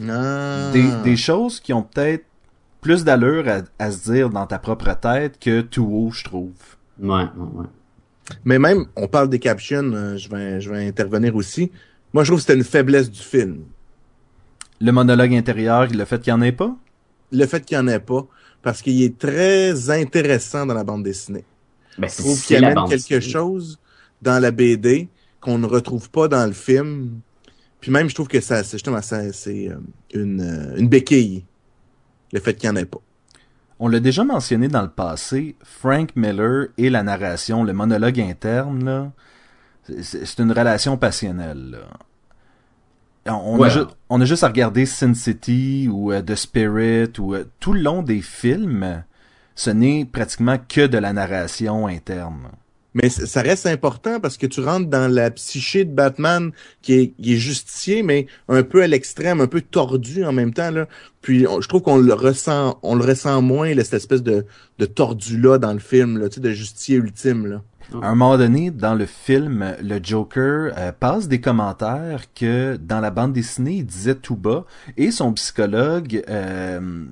Ah. 0.07 0.71
des, 0.73 0.89
des 1.03 1.15
choses 1.15 1.59
qui 1.59 1.71
ont 1.71 1.83
peut-être 1.83 2.25
plus 2.83 3.03
d'allure 3.03 3.45
à, 3.47 3.61
à 3.83 3.91
se 3.91 4.11
dire 4.11 4.29
dans 4.29 4.45
ta 4.45 4.59
propre 4.59 4.93
tête 4.99 5.39
que 5.39 5.61
tout 5.61 5.85
haut, 5.85 6.11
je 6.11 6.23
trouve. 6.23 6.51
Ouais, 6.99 7.23
ouais, 7.23 7.27
ouais. 7.55 7.65
Mais 8.45 8.59
même, 8.59 8.85
on 8.95 9.07
parle 9.07 9.29
des 9.29 9.39
captions, 9.39 9.91
euh, 9.93 10.17
je 10.17 10.29
vais, 10.29 10.61
je 10.61 10.69
vais 10.69 10.87
intervenir 10.87 11.35
aussi. 11.35 11.71
Moi, 12.13 12.23
je 12.23 12.29
trouve 12.29 12.39
que 12.39 12.43
c'était 12.47 12.57
une 12.57 12.63
faiblesse 12.63 13.09
du 13.09 13.19
film. 13.21 13.63
Le 14.79 14.91
monologue 14.91 15.33
intérieur, 15.33 15.87
le 15.87 16.05
fait 16.05 16.21
qu'il 16.21 16.33
n'y 16.33 16.39
en 16.39 16.43
ait 16.43 16.51
pas? 16.51 16.75
Le 17.31 17.45
fait 17.47 17.65
qu'il 17.65 17.77
n'y 17.77 17.83
en 17.83 17.87
ait 17.87 17.99
pas, 17.99 18.27
parce 18.61 18.81
qu'il 18.81 19.01
est 19.01 19.17
très 19.17 19.89
intéressant 19.89 20.65
dans 20.65 20.73
la 20.75 20.83
bande 20.83 21.03
dessinée. 21.03 21.45
Ben, 21.97 22.09
Je 22.09 22.17
trouve 22.17 22.41
qu'il 22.41 22.57
amène 22.57 22.75
quelque 22.87 23.15
dessinée. 23.15 23.21
chose 23.21 23.79
dans 24.21 24.39
la 24.41 24.51
BD 24.51 25.09
qu'on 25.41 25.57
ne 25.57 25.65
retrouve 25.65 26.09
pas 26.09 26.27
dans 26.27 26.45
le 26.45 26.53
film. 26.53 27.19
Puis 27.81 27.91
même, 27.91 28.09
je 28.09 28.15
trouve 28.15 28.27
que 28.29 28.39
ça, 28.39 28.63
c'est 28.63 28.77
justement, 28.77 29.01
ça, 29.01 29.33
c'est 29.33 29.69
euh, 29.69 29.75
une, 30.13 30.41
euh, 30.41 30.77
une 30.77 30.87
béquille 30.87 31.43
le 32.33 32.39
fait 32.41 32.53
qu'il 32.55 32.69
n'y 32.69 32.77
en 32.77 32.81
ait 32.81 32.85
pas. 32.85 32.99
On 33.79 33.87
l'a 33.87 33.99
déjà 33.99 34.23
mentionné 34.23 34.67
dans 34.67 34.81
le 34.81 34.89
passé, 34.89 35.55
Frank 35.63 36.09
Miller 36.15 36.67
et 36.77 36.89
la 36.89 37.03
narration, 37.03 37.63
le 37.63 37.73
monologue 37.73 38.19
interne, 38.19 39.11
c'est 40.01 40.39
une 40.39 40.51
relation 40.51 40.97
passionnelle. 40.97 41.71
là. 43.25 43.33
On, 43.33 43.55
on 43.55 43.59
Ouais. 43.59 43.67
a, 43.67 43.71
ju- 43.71 43.85
on 44.09 44.19
a 44.21 44.25
juste 44.25 44.43
à 44.43 44.47
regarder 44.47 44.85
Sin 44.85 45.13
City 45.13 45.87
ou 45.91 46.11
euh, 46.11 46.21
The 46.21 46.35
Spirit 46.35 47.11
ou 47.19 47.35
euh, 47.35 47.45
tout 47.59 47.73
le 47.73 47.81
long 47.81 48.01
des 48.03 48.21
films, 48.21 49.03
ce 49.55 49.69
n'est 49.69 50.03
pratiquement 50.05 50.57
que 50.57 50.87
de 50.87 50.97
la 50.97 51.13
narration 51.13 51.87
interne. 51.87 52.49
Mais 52.93 53.09
ça 53.09 53.41
reste 53.41 53.65
important 53.65 54.19
parce 54.19 54.37
que 54.37 54.45
tu 54.45 54.61
rentres 54.61 54.87
dans 54.87 55.11
la 55.11 55.31
psyché 55.31 55.85
de 55.85 55.93
Batman 55.93 56.51
qui 56.81 56.93
est, 56.93 57.13
qui 57.21 58.03
mais 58.03 58.27
un 58.47 58.63
peu 58.63 58.83
à 58.83 58.87
l'extrême, 58.87 59.41
un 59.41 59.47
peu 59.47 59.61
tordu 59.61 60.23
en 60.23 60.31
même 60.31 60.53
temps. 60.53 60.71
Là. 60.71 60.87
Puis 61.21 61.45
je 61.61 61.67
trouve 61.67 61.81
qu'on 61.81 61.97
le 61.97 62.13
ressent, 62.13 62.79
on 62.83 62.95
le 62.95 63.03
ressent 63.03 63.41
moins, 63.41 63.73
là, 63.73 63.83
cette 63.83 63.95
espèce 63.95 64.23
de, 64.23 64.45
tordu-là 64.85 65.57
dans 65.57 65.73
le 65.73 65.79
film, 65.79 66.19
là, 66.19 66.29
tu 66.29 66.39
de 66.39 66.51
justicier 66.51 66.97
ultime. 66.97 67.47
Là. 67.47 67.61
À 68.01 68.09
un 68.09 68.15
moment 68.15 68.37
donné, 68.37 68.71
dans 68.71 68.95
le 68.95 69.05
film, 69.05 69.75
le 69.81 69.99
Joker 70.01 70.73
euh, 70.77 70.91
passe 70.91 71.27
des 71.27 71.41
commentaires 71.41 72.25
que 72.33 72.77
dans 72.77 72.99
la 72.99 73.11
bande 73.11 73.33
dessinée, 73.33 73.77
il 73.77 73.85
disait 73.85 74.15
tout 74.15 74.35
bas 74.35 74.65
et 74.97 75.11
son 75.11 75.33
psychologue 75.33 76.23
euh, 76.29 77.05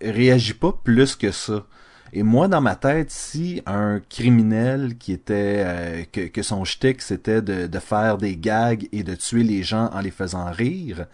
réagit 0.00 0.54
pas 0.54 0.72
plus 0.84 1.16
que 1.16 1.30
ça. 1.30 1.64
Et 2.12 2.22
moi, 2.22 2.48
dans 2.48 2.60
ma 2.60 2.74
tête, 2.76 3.10
si 3.10 3.62
un 3.66 4.00
criminel 4.08 4.96
qui 4.98 5.12
était 5.12 5.62
euh, 5.64 6.02
que, 6.12 6.22
que 6.28 6.42
son 6.42 6.64
shtick 6.64 7.02
c'était 7.02 7.40
de, 7.42 7.66
de 7.66 7.78
faire 7.78 8.18
des 8.18 8.36
gags 8.36 8.88
et 8.92 9.02
de 9.04 9.14
tuer 9.14 9.44
les 9.44 9.62
gens 9.62 9.90
en 9.92 10.00
les 10.00 10.10
faisant 10.10 10.50
rire, 10.50 11.06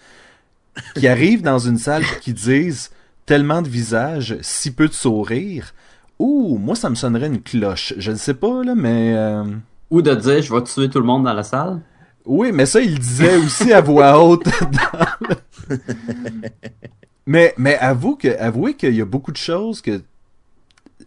qui 0.95 1.07
arrive 1.09 1.43
dans 1.43 1.59
une 1.59 1.79
salle 1.79 2.03
et 2.03 2.21
qui 2.21 2.33
disent 2.33 2.91
tellement 3.27 3.63
de 3.63 3.69
visages, 3.69 4.37
si 4.41 4.71
peu 4.73 4.89
de 4.89 4.93
sourires, 4.93 5.75
ouh, 6.19 6.59
moi 6.59 6.75
ça 6.77 6.91
me 6.91 6.95
sonnerait 6.95 7.27
une 7.27 7.43
cloche. 7.43 7.95
Je 7.99 8.11
ne 8.13 8.17
sais 8.17 8.35
pas 8.35 8.63
là, 8.65 8.75
mais 8.75 9.15
euh, 9.17 9.45
Ou 9.91 10.01
de 10.03 10.15
dire, 10.15 10.43
je 10.43 10.55
vais 10.55 10.63
tuer 10.63 10.89
tout 10.89 11.01
le 11.01 11.07
monde 11.07 11.25
dans 11.25 11.33
la 11.35 11.43
salle. 11.43 11.81
oui, 12.25 12.51
mais 12.53 12.67
ça, 12.67 12.81
il 12.81 12.93
le 12.93 12.99
disait 12.99 13.37
aussi 13.37 13.73
à 13.73 13.81
voix 13.81 14.19
haute. 14.25 14.45
dans 14.45 15.07
le- 15.29 15.37
mais, 17.27 17.55
mais 17.59 17.77
avoue 17.79 18.17
que, 18.17 18.29
avouez 18.39 18.75
qu'il 18.75 18.95
y 18.95 19.01
a 19.01 19.05
beaucoup 19.05 19.33
de 19.33 19.37
choses 19.37 19.81
que, 19.81 20.03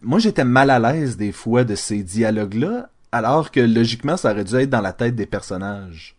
moi, 0.02 0.18
j'étais 0.18 0.44
mal 0.44 0.70
à 0.70 0.78
l'aise 0.78 1.16
des 1.16 1.32
fois 1.32 1.64
de 1.64 1.74
ces 1.74 2.02
dialogues-là, 2.02 2.90
alors 3.12 3.50
que 3.50 3.60
logiquement, 3.60 4.16
ça 4.16 4.32
aurait 4.32 4.44
dû 4.44 4.54
être 4.56 4.70
dans 4.70 4.80
la 4.80 4.92
tête 4.92 5.14
des 5.14 5.26
personnages. 5.26 6.16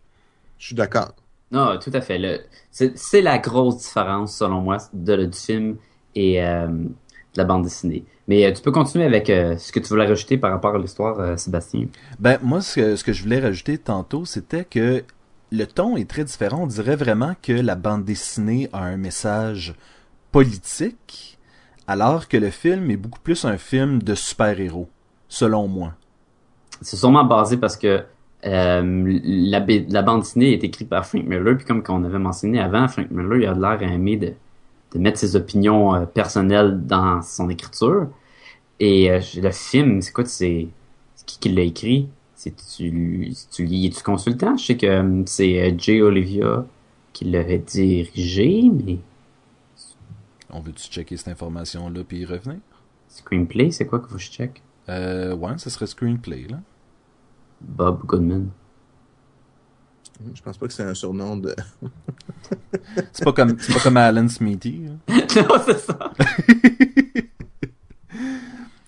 Je 0.58 0.66
suis 0.66 0.76
d'accord. 0.76 1.14
Non, 1.50 1.78
tout 1.78 1.90
à 1.92 2.00
fait. 2.00 2.46
C'est 2.70 3.20
la 3.20 3.38
grosse 3.38 3.78
différence, 3.78 4.36
selon 4.36 4.60
moi, 4.60 4.78
de, 4.92 5.26
du 5.26 5.38
film 5.38 5.76
et 6.14 6.42
euh, 6.42 6.68
de 6.68 7.38
la 7.38 7.44
bande 7.44 7.64
dessinée. 7.64 8.04
Mais 8.28 8.46
euh, 8.46 8.52
tu 8.52 8.62
peux 8.62 8.70
continuer 8.70 9.04
avec 9.04 9.28
euh, 9.28 9.56
ce 9.58 9.72
que 9.72 9.80
tu 9.80 9.88
voulais 9.88 10.06
rajouter 10.06 10.38
par 10.38 10.50
rapport 10.50 10.74
à 10.74 10.78
l'histoire, 10.78 11.18
euh, 11.20 11.36
Sébastien? 11.36 11.86
Ben, 12.18 12.38
moi, 12.42 12.60
ce 12.60 12.76
que, 12.76 12.96
ce 12.96 13.04
que 13.04 13.12
je 13.12 13.22
voulais 13.22 13.40
rajouter 13.40 13.78
tantôt, 13.78 14.24
c'était 14.24 14.64
que 14.64 15.02
le 15.50 15.64
ton 15.66 15.96
est 15.96 16.08
très 16.08 16.24
différent. 16.24 16.62
On 16.62 16.66
dirait 16.66 16.96
vraiment 16.96 17.34
que 17.42 17.52
la 17.52 17.74
bande 17.74 18.04
dessinée 18.04 18.68
a 18.72 18.84
un 18.84 18.96
message 18.96 19.74
politique, 20.30 21.31
alors 21.92 22.26
que 22.26 22.38
le 22.38 22.48
film 22.48 22.90
est 22.90 22.96
beaucoup 22.96 23.20
plus 23.20 23.44
un 23.44 23.58
film 23.58 24.02
de 24.02 24.14
super-héros, 24.14 24.88
selon 25.28 25.68
moi. 25.68 25.92
C'est 26.80 26.96
sûrement 26.96 27.24
basé 27.24 27.58
parce 27.58 27.76
que 27.76 28.02
euh, 28.46 29.20
la, 29.24 30.02
bande 30.02 30.20
dessinée 30.20 30.54
est 30.54 30.64
écrite 30.64 30.88
par 30.88 31.04
Frank 31.04 31.24
Miller, 31.24 31.54
puis 31.54 31.66
comme 31.66 31.82
on 31.86 32.02
avait 32.04 32.18
mentionné 32.18 32.60
avant, 32.60 32.88
Frank 32.88 33.10
Miller 33.10 33.36
il 33.36 33.46
a 33.46 33.54
l'air 33.76 33.88
à 33.90 33.92
aimer 33.92 34.16
de, 34.16 34.32
mettre 34.98 35.18
ses 35.18 35.36
opinions 35.36 35.94
euh, 35.94 36.06
personnelles 36.06 36.80
dans 36.86 37.20
son 37.20 37.50
écriture. 37.50 38.08
Et 38.80 39.10
euh, 39.10 39.20
le 39.36 39.50
film, 39.50 40.00
c'est 40.00 40.12
quoi, 40.12 40.24
c'est 40.24 40.68
qui 41.26 41.48
l'a 41.50 41.62
écrit? 41.62 42.08
C'est 42.34 42.54
tu, 42.74 43.34
tu 43.52 43.68
tu 43.68 44.02
consultant? 44.02 44.56
Je 44.56 44.64
sais 44.64 44.76
que 44.78 45.22
c'est 45.26 45.78
Jay 45.78 46.00
Olivia 46.00 46.64
qui 47.12 47.26
l'avait 47.26 47.58
dirigé, 47.58 48.62
mais 48.72 48.98
On 50.52 50.60
veut-tu 50.60 50.88
checker 50.90 51.16
cette 51.16 51.28
information-là 51.28 52.04
puis 52.04 52.18
y 52.20 52.24
revenir? 52.24 52.58
screenplay, 53.08 53.70
c'est 53.70 53.86
quoi 53.86 53.98
que 54.00 54.08
faut 54.08 54.14
que 54.16 54.20
je 54.22 54.30
check? 54.30 54.62
Euh, 54.88 55.34
ouais, 55.36 55.58
ce 55.58 55.68
serait 55.70 55.86
screenplay, 55.86 56.46
là. 56.48 56.60
Bob 57.60 58.04
Goodman. 58.06 58.48
Je 60.34 60.40
pense 60.42 60.56
pas 60.58 60.66
que 60.66 60.72
c'est 60.72 60.82
un 60.84 60.94
surnom 60.94 61.36
de. 61.36 61.54
C'est 63.12 63.24
pas 63.24 63.32
comme, 63.32 63.56
c'est 63.58 63.72
pas 63.72 63.80
comme 63.80 63.96
Alan 63.96 64.28
Smithy. 64.28 64.80
non, 65.08 65.56
c'est 65.64 65.78
ça. 65.78 65.98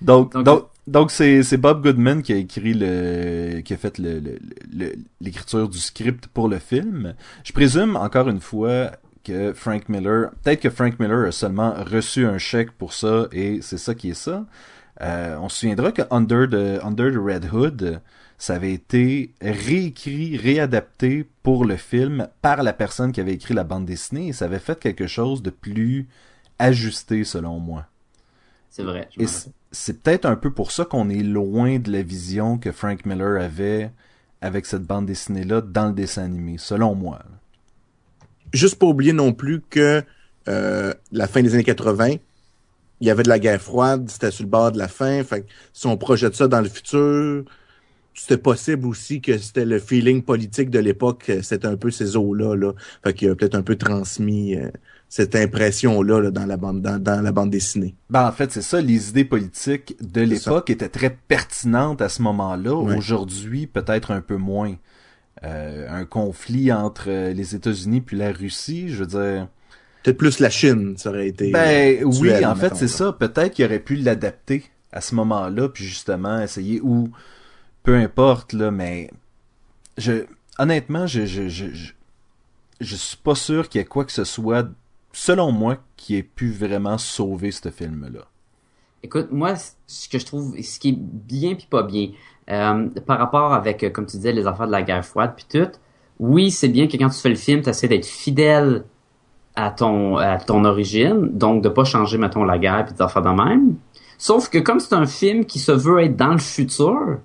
Donc, 0.01 0.33
Donc- 0.35 0.45
donc, 0.45 0.65
donc 0.87 1.11
c'est, 1.11 1.43
c'est 1.43 1.57
Bob 1.57 1.83
Goodman 1.83 2.23
qui 2.23 2.33
a 2.35 2.37
écrit 2.37 2.75
le, 2.75 3.61
qui 3.63 3.73
a 3.73 3.77
fait 3.79 3.97
le, 3.99 4.21
le- 4.21 4.39
le- 4.71 4.95
l'écriture 5.21 5.69
du 5.69 5.79
script 5.79 6.27
pour 6.27 6.49
le 6.49 6.59
film. 6.59 7.15
Je 7.43 7.53
présume, 7.53 7.97
encore 7.97 8.29
une 8.29 8.41
fois, 8.41 8.91
que 9.25 9.53
Frank 9.53 9.89
Miller, 9.89 10.31
peut-être 10.43 10.61
que 10.61 10.71
Frank 10.71 11.01
Miller 11.01 11.27
a 11.27 11.33
seulement 11.33 11.75
reçu 11.85 12.27
un 12.27 12.39
chèque 12.39 12.73
pour 12.73 12.93
ça 12.93 13.27
et 13.33 13.61
c'est 13.63 13.79
ça 13.79 13.95
qui 13.95 14.11
est 14.11 14.15
ça. 14.15 14.45
Euh, 15.01 15.37
on 15.41 15.49
se 15.49 15.61
souviendra 15.61 15.91
que 15.91 16.03
Under 16.11 16.49
the, 16.49 16.85
Under 16.85 17.13
the 17.13 17.17
Red 17.17 17.53
Hood, 17.53 18.01
ça 18.39 18.55
avait 18.55 18.73
été 18.73 19.33
réécrit, 19.41 20.37
réadapté 20.37 21.27
pour 21.43 21.65
le 21.65 21.77
film 21.77 22.29
par 22.43 22.63
la 22.63 22.73
personne 22.73 23.11
qui 23.11 23.21
avait 23.21 23.35
écrit 23.35 23.55
la 23.55 23.65
bande 23.65 23.87
dessinée 23.87 24.29
et 24.29 24.33
ça 24.33 24.45
avait 24.45 24.59
fait 24.59 24.79
quelque 24.79 25.07
chose 25.07 25.43
de 25.43 25.51
plus 25.51 26.09
ajusté 26.59 27.25
selon 27.25 27.59
moi. 27.59 27.87
C'est 28.71 28.83
vrai. 28.83 29.09
je 29.17 29.23
Et 29.23 29.27
c'est 29.73 30.03
peut-être 30.03 30.27
un 30.27 30.37
peu 30.37 30.51
pour 30.51 30.73
ça 30.73 30.85
qu'on 30.85 31.09
est 31.09 31.23
loin 31.23 31.79
de 31.79 31.91
la 31.91 32.03
vision 32.03 32.59
que 32.59 32.73
Frank 32.73 33.07
Miller 33.07 33.41
avait 33.41 33.91
avec 34.41 34.67
cette 34.67 34.83
bande 34.83 35.07
dessinée-là 35.07 35.61
dans 35.63 35.87
le 35.87 35.95
dessin 35.95 36.25
animé, 36.25 36.59
selon 36.59 36.95
moi. 36.95 37.21
Juste 38.55 38.77
pas 38.77 38.87
oublier 38.87 39.13
non 39.13 39.33
plus 39.33 39.61
que 39.69 40.03
euh, 40.49 40.95
la 41.13 41.27
fin 41.27 41.43
des 41.43 41.55
années 41.55 41.65
80, 41.65 42.17
il 43.01 43.07
y 43.07 43.11
avait 43.11 43.25
de 43.25 43.29
la 43.29 43.39
guerre 43.39 43.61
froide, 43.61 44.09
c'était 44.09 44.31
sur 44.31 44.45
le 44.45 44.49
bord 44.49 44.73
de 44.73 44.79
la 44.79 44.89
fin. 44.89 45.23
Fait 45.25 45.43
que 45.43 45.47
si 45.73 45.87
on 45.87 45.97
projette 45.97 46.37
ça 46.37 46.49
dans 46.49 46.61
le 46.61 46.69
futur, 46.69 47.45
c'était 48.15 48.39
possible 48.39 48.87
aussi 48.87 49.21
que 49.21 49.37
c'était 49.39 49.65
le 49.65 49.79
feeling 49.79 50.23
politique 50.23 50.71
de 50.71 50.79
l'époque, 50.79 51.25
euh, 51.29 51.43
c'était 51.43 51.67
un 51.67 51.77
peu 51.77 51.91
ces 51.91 52.17
eaux-là. 52.17 52.55
Là. 52.55 52.73
Fait 53.03 53.13
qu'il 53.13 53.29
a 53.29 53.35
peut-être 53.35 53.57
un 53.57 53.63
peu 53.63 53.77
transmis 53.77 54.55
euh, 54.55 54.69
cette 55.09 55.35
impression-là 55.35 56.21
là, 56.21 56.31
dans, 56.31 56.47
la 56.47 56.57
bande, 56.57 56.81
dans, 56.81 57.03
dans 57.03 57.21
la 57.21 57.33
bande 57.33 57.51
dessinée. 57.51 57.95
Ben, 58.09 58.27
en 58.27 58.33
fait, 58.33 58.53
c'est 58.53 58.63
ça, 58.63 58.81
les 58.81 59.11
idées 59.11 59.25
politiques 59.25 59.97
de 60.01 60.21
l'époque 60.21 60.71
étaient 60.71 60.89
très 60.89 61.11
pertinentes 61.11 62.03
à 62.03 62.09
ce 62.09 62.23
moment-là. 62.23 62.75
Ouais. 62.75 62.97
Aujourd'hui, 62.97 63.67
peut-être 63.67 64.13
un 64.13 64.21
peu 64.21 64.37
moins. 64.37 64.77
Euh, 65.43 65.87
un 65.91 66.05
conflit 66.05 66.73
entre 66.73 67.11
euh, 67.11 67.33
les 67.33 67.55
États-Unis 67.55 68.01
puis 68.01 68.17
la 68.17 68.33
Russie, 68.33 68.89
je 68.89 69.05
veux 69.05 69.07
dire... 69.07 69.49
Peut-être 70.03 70.17
plus 70.17 70.39
la 70.39 70.51
Chine, 70.51 70.97
ça 70.97 71.11
aurait 71.11 71.29
été. 71.29 71.51
Ben 71.51 72.03
euh, 72.03 72.05
oui, 72.05 72.45
en 72.45 72.55
fait, 72.55 72.77
c'est 72.77 72.89
ça. 72.89 73.13
Peut-être 73.13 73.55
qu'il 73.55 73.65
aurait 73.65 73.81
pu 73.81 73.97
l'adapter 73.97 74.65
à 74.93 75.01
ce 75.01 75.15
moment-là, 75.15 75.69
puis 75.69 75.85
justement 75.85 76.41
essayer 76.41 76.81
ou 76.83 77.11
peu 77.83 77.97
importe 77.97 78.53
là, 78.53 78.71
mais 78.71 79.11
je 79.97 80.25
honnêtement, 80.59 81.07
je 81.07 81.25
je 81.25 81.49
je 81.49 81.73
je, 81.73 81.93
je 82.81 82.97
suis 82.97 83.17
pas 83.17 83.35
sûr 83.35 83.69
qu'il 83.69 83.81
y 83.81 83.83
ait 83.83 83.87
quoi 83.87 84.05
que 84.05 84.13
ce 84.13 84.25
soit, 84.25 84.69
selon 85.13 85.53
moi, 85.53 85.79
qui 85.97 86.17
ait 86.17 86.23
pu 86.23 86.51
vraiment 86.51 86.99
sauver 86.99 87.51
ce 87.51 87.71
film-là. 87.71 88.27
Écoute, 89.03 89.29
moi, 89.33 89.55
ce 89.87 90.09
que 90.09 90.19
je 90.19 90.27
trouve, 90.27 90.59
ce 90.61 90.79
qui 90.79 90.91
est 90.91 90.99
bien 90.99 91.55
puis 91.55 91.67
pas 91.69 91.83
bien, 91.83 92.11
euh, 92.51 92.87
par 93.07 93.19
rapport 93.19 93.53
avec, 93.55 93.83
euh, 93.85 93.91
comme 93.91 94.07
tu 94.07 94.17
disais, 94.17 94.33
les 94.33 94.47
affaires 94.47 94.67
de 94.67 94.73
la 94.73 94.83
guerre 94.83 95.05
froide 95.05 95.33
puis 95.37 95.47
tout, 95.51 95.69
oui, 96.21 96.51
c'est 96.51 96.69
bien 96.69 96.87
que 96.87 96.97
quand 96.97 97.09
tu 97.09 97.19
fais 97.21 97.29
le 97.31 97.35
film, 97.35 97.63
tu 97.63 97.71
essaies 97.71 97.89
d'être 97.89 98.07
fidèle 98.07 98.85
à 99.57 99.71
ton, 99.71 100.17
à 100.17 100.37
ton 100.39 100.65
origine, 100.65 101.29
donc 101.33 101.63
de 101.63 101.69
pas 101.69 101.85
changer, 101.85 102.19
mettons, 102.19 102.45
la 102.45 102.59
guerre 102.59 102.85
puis 102.87 102.95
des 102.95 103.03
affaires 103.03 103.23
de 103.23 103.29
même. 103.31 103.75
Sauf 104.19 104.49
que 104.49 104.59
comme 104.59 104.81
c'est 104.81 104.95
un 104.95 105.07
film 105.07 105.45
qui 105.45 105.59
se 105.59 105.73
veut 105.73 106.01
être 106.03 106.17
dans 106.17 106.33
le 106.33 106.39
futur, 106.39 107.19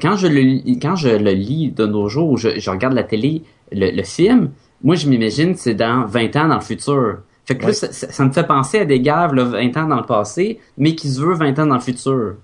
quand 0.00 0.16
je 0.16 0.26
le, 0.26 0.40
lis- 0.40 0.78
quand 0.80 0.96
je 0.96 1.08
le 1.08 1.30
lis 1.32 1.70
de 1.70 1.86
nos 1.86 2.08
jours, 2.08 2.36
je, 2.36 2.58
je 2.58 2.70
regarde 2.70 2.94
la 2.94 3.04
télé, 3.04 3.42
le, 3.72 3.90
le 3.90 4.02
film, 4.02 4.50
moi, 4.82 4.94
je 4.94 5.08
m'imagine 5.08 5.54
que 5.54 5.60
c'est 5.60 5.74
dans 5.74 6.04
20 6.06 6.36
ans 6.36 6.48
dans 6.48 6.56
le 6.56 6.60
futur. 6.60 7.18
Fait 7.44 7.56
que 7.56 7.62
là, 7.62 7.68
Ouais. 7.68 7.72
ça, 7.74 7.92
ça- 7.92 8.10
ça 8.10 8.24
me 8.24 8.32
fait 8.32 8.46
penser 8.46 8.80
à 8.80 8.84
des 8.84 9.00
gars, 9.00 9.28
là, 9.32 9.44
20 9.44 9.76
ans 9.76 9.86
dans 9.86 9.96
le 9.96 10.06
passé, 10.06 10.58
mais 10.76 10.94
qui 10.94 11.08
se 11.08 11.20
veut 11.20 11.34
20 11.34 11.58
ans 11.60 11.66
dans 11.66 11.74
le 11.76 11.80
futur. 11.80 12.34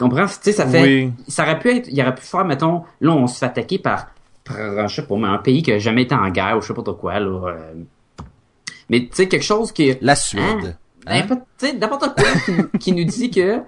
Tu 0.00 0.08
comprends? 0.08 0.26
Tu 0.26 0.32
sais, 0.40 0.52
ça 0.52 0.66
fait, 0.66 0.82
Oui. 0.82 1.12
ça 1.28 1.42
aurait 1.42 1.58
pu 1.58 1.68
être, 1.76 1.88
il 1.90 2.00
aurait 2.00 2.14
pu 2.14 2.22
faire, 2.22 2.44
mettons, 2.46 2.84
là, 3.02 3.12
on 3.12 3.26
se 3.26 3.38
fait 3.38 3.46
attaquer 3.46 3.78
par, 3.78 4.06
par 4.44 4.88
je 4.88 4.94
sais 4.94 5.02
pas, 5.02 5.16
mais 5.16 5.28
un 5.28 5.36
pays 5.38 5.62
qui 5.62 5.72
a 5.72 5.78
jamais 5.78 6.02
été 6.02 6.14
en 6.14 6.28
guerre 6.30 6.56
ou 6.56 6.62
je 6.62 6.68
sais 6.68 6.74
pas 6.74 6.82
trop 6.82 6.94
quoi, 6.94 7.20
là. 7.20 7.48
euh. 7.48 7.72
Mais, 8.88 9.00
tu 9.00 9.08
sais, 9.12 9.28
quelque 9.28 9.42
chose 9.44 9.72
qui, 9.72 9.94
La 10.00 10.16
Suède. 10.16 10.76
Hein? 11.06 11.22
Tu 11.28 11.36
sais, 11.58 11.72
n'importe 11.74 12.14
quoi 12.14 12.24
qui, 12.46 12.78
qui 12.78 12.92
nous 12.92 13.04
dit 13.04 13.30
que 13.30 13.58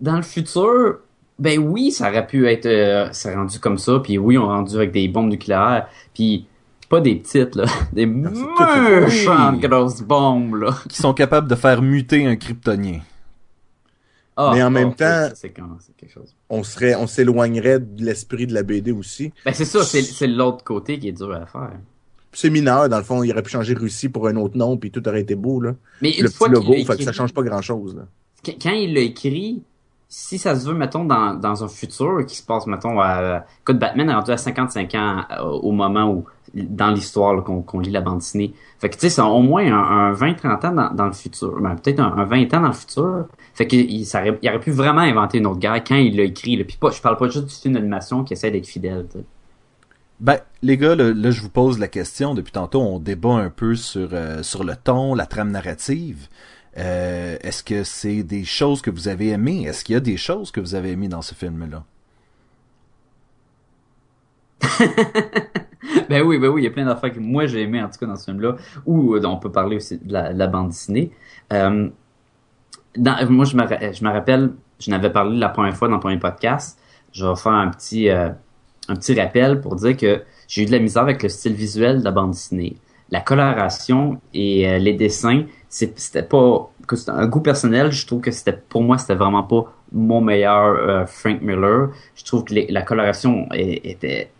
dans 0.00 0.16
le 0.16 0.22
futur, 0.22 0.98
ben 1.38 1.58
oui, 1.58 1.90
ça 1.90 2.08
aurait 2.10 2.26
pu 2.26 2.46
être 2.48 2.66
euh, 2.66 3.08
c'est 3.12 3.34
rendu 3.34 3.58
comme 3.58 3.78
ça, 3.78 3.98
puis 4.02 4.18
oui, 4.18 4.38
on 4.38 4.44
est 4.44 4.54
rendu 4.54 4.76
avec 4.76 4.92
des 4.92 5.08
bombes 5.08 5.30
nucléaires, 5.30 5.88
puis 6.14 6.46
pas 6.88 7.00
des 7.00 7.16
petites, 7.16 7.54
là. 7.56 7.64
Des 7.92 8.04
méchantes 8.06 9.54
Oui. 9.54 9.60
grosses 9.60 10.02
bombes, 10.02 10.56
là. 10.56 10.74
Qui 10.88 10.98
sont 10.98 11.14
capables 11.14 11.48
de 11.48 11.54
faire 11.54 11.80
muter 11.82 12.26
un 12.26 12.36
kryptonien. 12.36 13.00
Ah, 14.36 14.52
Mais 14.54 14.62
en 14.62 14.70
même 14.70 14.88
oh, 14.88 14.92
temps- 14.92 15.04
ça, 15.28 15.34
C'est 15.34 15.50
quand- 15.50 15.76
c'est 15.80 15.94
quelque 15.96 16.12
chose. 16.12 16.34
On 16.48 16.62
serait, 16.62 16.94
on 16.94 17.06
s'éloignerait 17.06 17.80
de 17.80 18.04
l'esprit 18.04 18.46
de 18.46 18.54
la 18.54 18.62
BD 18.62 18.90
aussi. 18.92 19.32
Ben, 19.44 19.52
c'est 19.52 19.64
ça, 19.66 19.82
c'est 19.84 20.26
l'autre 20.26 20.64
côté 20.64 20.98
qui 20.98 21.08
est 21.08 21.12
dur 21.12 21.32
à 21.34 21.44
faire. 21.46 21.72
C'est 22.32 22.48
mineur, 22.48 22.88
dans 22.88 22.96
le 22.96 23.02
fond, 23.04 23.22
il 23.22 23.30
aurait 23.30 23.42
pu 23.42 23.50
changer 23.50 23.74
Russie 23.74 24.08
pour 24.08 24.26
un 24.26 24.36
autre 24.36 24.56
nom, 24.56 24.78
puis 24.78 24.90
tout 24.90 25.06
aurait 25.06 25.20
été 25.20 25.34
beau, 25.34 25.60
là. 25.60 25.74
Mais 26.00 26.12
une 26.12 26.22
le 26.24 26.30
fois 26.30 26.48
petit 26.48 26.54
logo, 26.54 26.72
fait 26.86 26.96
que 26.96 27.02
ça 27.02 27.12
change 27.12 27.34
pas 27.34 27.42
grand-chose, 27.42 27.94
là. 27.94 28.02
Qu- 28.42 28.56
quand 28.60 28.70
il 28.72 28.94
l'a 28.94 29.00
écrit, 29.02 29.62
si 30.08 30.38
ça 30.38 30.58
se 30.58 30.66
veut, 30.66 30.74
mettons, 30.74 31.04
dans, 31.04 31.34
dans 31.34 31.62
un 31.62 31.68
futur 31.68 32.24
qui 32.26 32.36
se 32.36 32.42
passe, 32.42 32.66
mettons, 32.66 32.98
à... 33.00 33.44
Écoute, 33.60 33.78
Batman 33.78 34.08
est 34.08 34.14
rendu 34.14 34.30
à 34.30 34.38
55 34.38 34.94
ans 34.94 35.24
euh, 35.30 35.42
au 35.42 35.72
moment 35.72 36.10
où, 36.10 36.24
dans 36.54 36.90
l'histoire, 36.90 37.44
qu'on 37.44 37.80
lit 37.80 37.90
la 37.90 38.00
bande 38.00 38.18
dessinée. 38.18 38.54
Fait 38.78 38.88
que, 38.88 38.94
tu 38.94 39.00
sais, 39.02 39.10
c'est 39.10 39.20
au 39.22 39.40
moins 39.42 39.66
un, 39.70 40.10
un 40.10 40.12
20-30 40.14 40.66
ans 40.66 40.72
dans, 40.72 40.90
dans 40.94 41.06
le 41.06 41.12
futur. 41.12 41.60
Ben, 41.60 41.76
peut-être 41.76 42.00
un, 42.00 42.16
un 42.16 42.24
20 42.24 42.54
ans 42.54 42.60
dans 42.62 42.66
le 42.68 42.72
futur. 42.72 43.26
Fait 43.54 43.66
que 43.66 43.76
il, 43.76 44.04
ça 44.04 44.20
aurait, 44.20 44.38
il 44.42 44.48
aurait 44.48 44.60
pu 44.60 44.70
vraiment 44.70 45.00
inventer 45.02 45.38
une 45.38 45.46
autre 45.46 45.60
guerre 45.60 45.82
quand 45.84 45.96
il 45.96 46.16
l'a 46.16 46.24
écrit. 46.24 46.56
Là. 46.56 46.64
Puis 46.64 46.76
pas, 46.78 46.90
je 46.90 47.00
parle 47.00 47.16
pas 47.16 47.28
juste 47.28 47.46
du 47.46 47.54
film 47.54 47.74
d'animation 47.74 48.24
qui 48.24 48.32
essaie 48.32 48.50
d'être 48.50 48.66
fidèle. 48.66 49.06
Ben, 50.20 50.38
les 50.62 50.76
gars, 50.76 50.94
là, 50.94 51.12
là, 51.12 51.30
je 51.30 51.40
vous 51.42 51.50
pose 51.50 51.78
la 51.78 51.88
question. 51.88 52.34
Depuis 52.34 52.52
tantôt, 52.52 52.80
on 52.80 52.98
débat 52.98 53.34
un 53.34 53.50
peu 53.50 53.74
sur, 53.74 54.10
euh, 54.12 54.42
sur 54.42 54.64
le 54.64 54.74
ton, 54.76 55.14
la 55.14 55.26
trame 55.26 55.50
narrative. 55.50 56.28
Euh, 56.78 57.36
Est-ce 57.42 57.62
que 57.62 57.84
c'est 57.84 58.22
des 58.22 58.44
choses 58.44 58.80
que 58.80 58.90
vous 58.90 59.08
avez 59.08 59.28
aimées? 59.30 59.64
Est-ce 59.64 59.84
qu'il 59.84 59.94
y 59.94 59.96
a 59.96 60.00
des 60.00 60.16
choses 60.16 60.50
que 60.50 60.60
vous 60.60 60.74
avez 60.74 60.92
aimées 60.92 61.08
dans 61.08 61.22
ce 61.22 61.34
film-là? 61.34 61.84
Ben 66.08 66.22
oui, 66.22 66.38
ben 66.38 66.48
oui, 66.48 66.62
il 66.62 66.64
y 66.64 66.68
a 66.68 66.70
plein 66.70 66.84
d'affaires 66.84 67.12
que 67.12 67.18
moi 67.18 67.46
j'ai 67.46 67.62
aimé 67.62 67.82
en 67.82 67.88
tout 67.88 67.98
cas 67.98 68.06
dans 68.06 68.16
ce 68.16 68.24
film-là, 68.24 68.56
ou 68.86 69.14
euh, 69.14 69.22
on 69.24 69.38
peut 69.38 69.50
parler 69.50 69.76
aussi 69.76 69.98
de 69.98 70.12
la, 70.12 70.32
de 70.32 70.38
la 70.38 70.46
bande 70.46 70.68
dessinée. 70.68 71.10
Euh, 71.52 71.88
moi, 72.96 73.44
je 73.44 73.56
me, 73.56 74.12
rappelle, 74.12 74.50
je 74.78 74.90
n'avais 74.90 75.10
parlé 75.10 75.38
la 75.38 75.48
première 75.48 75.76
fois 75.76 75.88
dans 75.88 75.94
le 75.94 76.00
premier 76.00 76.18
podcast. 76.18 76.78
Je 77.12 77.26
vais 77.26 77.36
faire 77.36 77.52
un 77.52 77.68
petit, 77.68 78.08
euh, 78.08 78.30
un 78.88 78.96
petit 78.96 79.18
rappel 79.18 79.60
pour 79.60 79.76
dire 79.76 79.96
que 79.96 80.22
j'ai 80.48 80.62
eu 80.62 80.66
de 80.66 80.72
la 80.72 80.78
misère 80.78 81.02
avec 81.02 81.22
le 81.22 81.28
style 81.28 81.54
visuel 81.54 82.00
de 82.00 82.04
la 82.04 82.10
bande 82.10 82.32
dessinée. 82.32 82.76
La 83.10 83.20
coloration 83.20 84.20
et 84.32 84.68
euh, 84.68 84.78
les 84.78 84.94
dessins, 84.94 85.44
c'était 85.68 86.22
pas 86.22 86.70
un 87.08 87.26
goût 87.26 87.40
personnel. 87.40 87.92
Je 87.92 88.06
trouve 88.06 88.20
que 88.20 88.30
c'était 88.30 88.52
pour 88.52 88.82
moi 88.82 88.96
c'était 88.98 89.14
vraiment 89.14 89.42
pas 89.42 89.72
mon 89.92 90.22
meilleur 90.22 90.64
euh, 90.64 91.06
Frank 91.06 91.42
Miller. 91.42 91.90
Je 92.14 92.24
trouve 92.24 92.44
que 92.44 92.54
la 92.70 92.82
coloration 92.82 93.46
était 93.52 94.30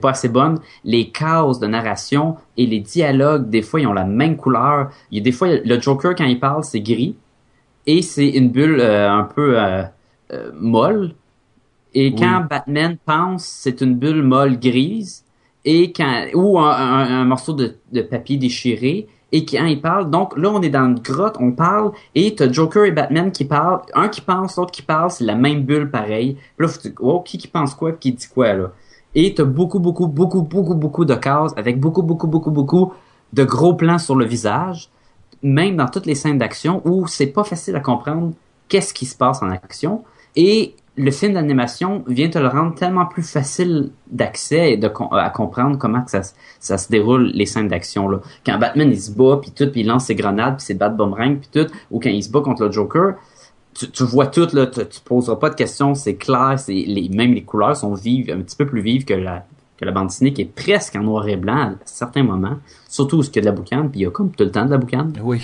pas 0.00 0.10
assez 0.10 0.30
bonne. 0.30 0.58
Les 0.84 1.10
chaos 1.10 1.58
de 1.58 1.66
narration 1.66 2.36
et 2.56 2.66
les 2.66 2.80
dialogues, 2.80 3.50
des 3.50 3.60
fois, 3.60 3.80
ils 3.80 3.86
ont 3.86 3.92
la 3.92 4.04
même 4.04 4.36
couleur. 4.36 4.90
Il 5.10 5.18
y 5.18 5.20
a 5.20 5.24
des 5.24 5.32
fois, 5.32 5.48
le 5.48 5.80
Joker, 5.80 6.14
quand 6.14 6.24
il 6.24 6.40
parle, 6.40 6.64
c'est 6.64 6.80
gris. 6.80 7.16
Et 7.86 8.02
c'est 8.02 8.28
une 8.28 8.50
bulle 8.50 8.80
euh, 8.80 9.10
un 9.10 9.24
peu 9.24 9.58
euh, 9.60 9.84
euh, 10.32 10.50
molle. 10.58 11.14
Et 11.94 12.14
quand 12.14 12.46
Batman 12.50 12.96
pense, 13.04 13.44
c'est 13.44 13.80
une 13.80 13.94
bulle 13.96 14.22
molle 14.22 14.58
grise. 14.60 15.24
Et 15.64 15.92
quand, 15.92 16.26
ou 16.34 16.58
un, 16.58 16.70
un- 16.70 17.20
un 17.22 17.24
morceau 17.24 17.52
de, 17.54 17.76
de 17.92 18.02
papier 18.02 18.36
déchiré. 18.36 19.08
Et 19.32 19.44
quand 19.44 19.64
il 19.66 19.80
parle, 19.80 20.10
donc 20.10 20.36
là, 20.38 20.50
on 20.50 20.62
est 20.62 20.70
dans 20.70 20.86
une 20.86 21.00
grotte, 21.00 21.36
on 21.40 21.52
parle, 21.52 21.90
et 22.14 22.34
t'as 22.34 22.50
Joker 22.50 22.84
et 22.84 22.92
Batman 22.92 23.32
qui 23.32 23.44
parlent. 23.44 23.82
Un 23.94 24.08
qui 24.08 24.20
pense, 24.20 24.56
l'autre 24.56 24.70
qui 24.72 24.82
parle, 24.82 25.10
c'est 25.10 25.24
la 25.24 25.34
même 25.34 25.64
bulle 25.64 25.90
pareil. 25.90 26.36
Puis 26.56 26.66
là, 26.66 26.68
faut 26.68 26.80
oh, 27.00 27.20
qui 27.20 27.36
qui 27.38 27.48
pense 27.48 27.74
quoi, 27.74 27.92
qui 27.92 28.12
dit 28.12 28.28
quoi, 28.32 28.54
là. 28.54 28.72
Et 29.14 29.34
t'as 29.34 29.44
beaucoup, 29.44 29.80
beaucoup, 29.80 30.06
beaucoup, 30.06 30.42
beaucoup, 30.42 30.74
beaucoup 30.74 31.04
de 31.04 31.14
cases 31.14 31.52
avec 31.56 31.80
beaucoup, 31.80 32.02
beaucoup, 32.02 32.26
beaucoup, 32.28 32.50
beaucoup 32.50 32.92
de 33.32 33.44
gros 33.44 33.74
plans 33.74 33.98
sur 33.98 34.14
le 34.14 34.24
visage, 34.26 34.90
même 35.42 35.76
dans 35.76 35.86
toutes 35.88 36.06
les 36.06 36.14
scènes 36.14 36.38
d'action 36.38 36.82
où 36.84 37.06
c'est 37.06 37.26
pas 37.28 37.44
facile 37.44 37.76
à 37.76 37.80
comprendre 37.80 38.32
qu'est-ce 38.68 38.92
qui 38.94 39.06
se 39.06 39.16
passe 39.16 39.42
en 39.42 39.50
action. 39.50 40.04
Et 40.34 40.74
le 40.98 41.10
film 41.10 41.34
d'animation 41.34 42.02
vient 42.06 42.28
te 42.30 42.38
le 42.38 42.48
rendre 42.48 42.74
tellement 42.74 43.04
plus 43.06 43.22
facile 43.22 43.90
d'accès 44.10 44.72
et 44.72 44.76
de 44.78 44.90
à 45.12 45.28
comprendre 45.30 45.76
comment 45.78 46.02
que 46.02 46.10
ça, 46.10 46.22
se- 46.22 46.88
déroule 46.88 47.30
les 47.34 47.44
scènes 47.46 47.68
d'action 47.68 48.08
là. 48.08 48.20
Quand 48.44 48.58
Batman 48.58 48.90
il 48.90 49.00
se 49.00 49.10
bat 49.12 49.38
puis 49.40 49.50
tout 49.50 49.70
puis 49.70 49.82
il 49.82 49.86
lance 49.86 50.06
ses 50.06 50.14
grenades 50.14 50.56
puis 50.56 50.64
ses 50.64 50.74
bat 50.74 50.88
boomerang 50.88 51.38
puis 51.38 51.48
tout 51.52 51.70
ou 51.90 52.00
quand 52.00 52.08
il 52.08 52.22
se 52.22 52.30
bat 52.30 52.40
contre 52.40 52.64
le 52.64 52.72
Joker, 52.72 53.14
tu, 53.74 53.90
tu 53.90 54.04
vois 54.04 54.26
tout 54.26 54.48
là, 54.54 54.66
tu, 54.66 54.80
tu 54.86 55.00
poseras 55.04 55.36
pas 55.36 55.50
de 55.50 55.54
questions, 55.54 55.94
c'est 55.94 56.14
clair, 56.14 56.54
c'est 56.58 56.72
les 56.72 57.10
même 57.10 57.34
les 57.34 57.42
couleurs 57.44 57.76
sont 57.76 57.92
vives, 57.92 58.30
un 58.30 58.40
petit 58.40 58.56
peu 58.56 58.64
plus 58.66 58.80
vives 58.80 59.04
que 59.04 59.12
la 59.14 59.44
que 59.76 59.84
la 59.84 59.92
bande 59.92 60.08
dessinée 60.08 60.32
qui 60.32 60.42
est 60.42 60.44
presque 60.44 60.96
en 60.96 61.02
noir 61.02 61.28
et 61.28 61.36
blanc 61.36 61.56
à 61.56 61.74
certains 61.84 62.22
moments, 62.22 62.58
surtout 62.88 63.18
où 63.18 63.22
il 63.22 63.34
y 63.34 63.38
a 63.38 63.42
de 63.42 63.46
la 63.46 63.52
boucane, 63.52 63.90
puis 63.90 64.00
il 64.00 64.02
y 64.04 64.06
a 64.06 64.10
comme 64.10 64.30
tout 64.30 64.44
le 64.44 64.50
temps 64.50 64.64
de 64.64 64.70
la 64.70 64.78
boucane. 64.78 65.12
Oui. 65.22 65.42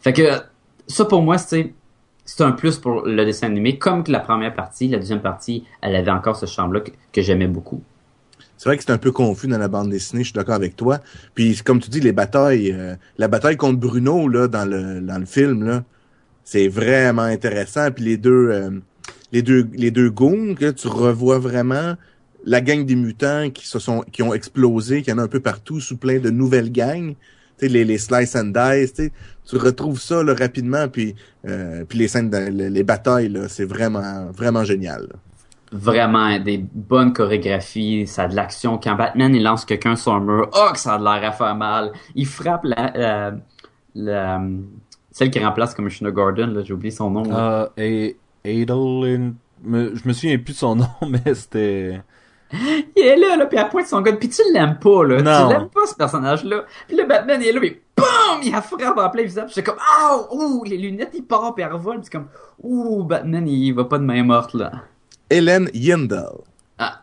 Fait 0.00 0.12
que 0.12 0.40
ça 0.86 1.04
pour 1.04 1.22
moi 1.22 1.38
c'est 1.38 1.74
c'est 2.24 2.42
un 2.42 2.52
plus 2.52 2.76
pour 2.76 3.06
le 3.06 3.24
dessin 3.24 3.46
animé 3.46 3.78
comme 3.78 4.04
que 4.04 4.12
la 4.12 4.20
première 4.20 4.54
partie, 4.54 4.88
la 4.88 4.98
deuxième 4.98 5.22
partie, 5.22 5.64
elle 5.80 5.96
avait 5.96 6.10
encore 6.10 6.36
ce 6.36 6.44
charme 6.44 6.74
là 6.74 6.80
que, 6.80 6.90
que 7.12 7.22
j'aimais 7.22 7.46
beaucoup. 7.46 7.82
C'est 8.58 8.68
vrai 8.68 8.76
que 8.76 8.82
c'est 8.84 8.92
un 8.92 8.98
peu 8.98 9.12
confus 9.12 9.46
dans 9.46 9.56
la 9.56 9.68
bande 9.68 9.88
dessinée, 9.88 10.24
je 10.24 10.28
suis 10.28 10.34
d'accord 10.34 10.56
avec 10.56 10.76
toi. 10.76 10.98
Puis 11.34 11.56
comme 11.64 11.80
tu 11.80 11.88
dis, 11.88 12.00
les 12.00 12.12
batailles, 12.12 12.72
euh, 12.72 12.96
la 13.16 13.28
bataille 13.28 13.56
contre 13.56 13.78
Bruno 13.78 14.28
là 14.28 14.48
dans 14.48 14.68
le 14.68 15.00
dans 15.00 15.18
le 15.18 15.26
film 15.26 15.64
là, 15.64 15.84
c'est 16.44 16.68
vraiment 16.68 17.22
intéressant. 17.22 17.90
Puis 17.92 18.04
les 18.04 18.16
deux 18.16 18.50
euh, 18.50 18.70
les 19.32 19.42
deux 19.42 19.68
les 19.72 19.90
deux 19.90 20.10
goons 20.10 20.54
que 20.54 20.70
tu 20.70 20.88
revois 20.88 21.38
vraiment 21.38 21.94
la 22.48 22.60
gang 22.60 22.84
des 22.84 22.96
mutants 22.96 23.50
qui 23.50 23.66
se 23.66 23.78
sont 23.78 24.00
qui 24.12 24.22
ont 24.22 24.32
explosé, 24.34 25.02
qui 25.02 25.10
y 25.10 25.12
en 25.12 25.18
a 25.18 25.22
un 25.22 25.28
peu 25.28 25.40
partout 25.40 25.80
sous 25.80 25.96
plein 25.96 26.18
de 26.18 26.30
nouvelles 26.30 26.72
gangs. 26.72 27.14
Tu 27.58 27.66
sais, 27.66 27.68
les, 27.68 27.84
les 27.84 27.98
slice 27.98 28.36
and 28.36 28.52
dice, 28.54 28.94
tu 28.94 29.56
retrouves 29.56 30.00
ça 30.00 30.22
là, 30.22 30.34
rapidement, 30.34 30.86
puis 30.88 31.14
euh, 31.46 31.84
puis 31.88 31.98
les 31.98 32.08
scènes, 32.08 32.30
de- 32.30 32.50
les, 32.50 32.70
les 32.70 32.82
batailles 32.84 33.28
là, 33.28 33.48
c'est 33.48 33.64
vraiment 33.64 34.30
vraiment 34.32 34.64
génial. 34.64 35.02
là. 35.02 35.16
Vraiment 35.70 36.38
des 36.38 36.56
bonnes 36.58 37.12
chorégraphies, 37.12 38.06
ça 38.06 38.22
a 38.22 38.28
de 38.28 38.34
l'action. 38.36 38.78
Quand 38.78 38.94
Batman 38.94 39.34
il 39.34 39.42
lance 39.42 39.64
quelqu'un 39.66 39.96
sur 39.96 40.12
un 40.14 40.20
mur, 40.20 40.48
oh 40.54 40.68
que 40.72 40.78
ça 40.78 40.94
a 40.94 40.98
de 40.98 41.04
l'air 41.04 41.28
à 41.28 41.32
faire 41.32 41.54
mal. 41.56 41.92
Il 42.14 42.26
frappe 42.26 42.64
la, 42.64 42.92
la, 42.94 43.34
la- 43.94 44.40
celle 45.10 45.30
qui 45.30 45.38
remplace 45.40 45.74
Commissioner 45.74 46.12
Gordon, 46.12 46.46
là, 46.46 46.62
j'ai 46.64 46.72
oublié 46.72 46.90
son 46.90 47.10
nom. 47.10 47.24
là. 47.24 47.70
Euh, 47.78 48.12
et 48.44 48.62
Adeline... 48.62 49.34
me- 49.64 49.94
Je 49.94 50.06
me 50.08 50.12
souviens 50.12 50.38
plus 50.38 50.52
de 50.54 50.58
son 50.58 50.76
nom, 50.76 50.86
mais 51.10 51.34
c'était... 51.34 52.00
Il 52.96 53.02
est 53.02 53.16
là, 53.16 53.36
là, 53.36 53.46
puis 53.46 53.58
elle 53.58 53.68
pointe 53.68 53.86
son 53.86 54.00
gun, 54.00 54.16
puis 54.16 54.28
tu 54.28 54.42
l'aimes 54.52 54.78
pas, 54.78 55.04
là. 55.04 55.22
Non. 55.22 55.48
Tu 55.48 55.54
l'aimes 55.54 55.68
pas, 55.68 55.86
ce 55.86 55.94
personnage-là. 55.94 56.64
Puis 56.86 56.96
le 56.96 57.06
Batman, 57.06 57.40
il 57.42 57.48
est 57.48 57.52
là, 57.52 57.60
puis 57.60 57.80
BAM! 57.96 58.42
Il 58.42 58.54
a 58.54 58.62
frappe 58.62 58.98
en 58.98 59.10
plein 59.10 59.22
visage, 59.22 59.46
puis 59.46 59.54
c'est 59.54 59.62
comme, 59.62 59.78
oh, 60.02 60.28
ouh, 60.30 60.64
les 60.64 60.78
lunettes, 60.78 61.12
il 61.14 61.24
part, 61.24 61.54
puis 61.54 61.64
elle 61.64 61.72
revole, 61.72 61.96
puis 61.96 62.04
c'est 62.04 62.18
comme, 62.18 62.28
ouh, 62.62 63.04
Batman, 63.04 63.46
il 63.46 63.72
va 63.72 63.84
pas 63.84 63.98
de 63.98 64.04
main 64.04 64.22
morte, 64.22 64.54
là. 64.54 64.72
Hélène 65.30 65.68
Yindel. 65.74 66.24
Ah. 66.78 67.00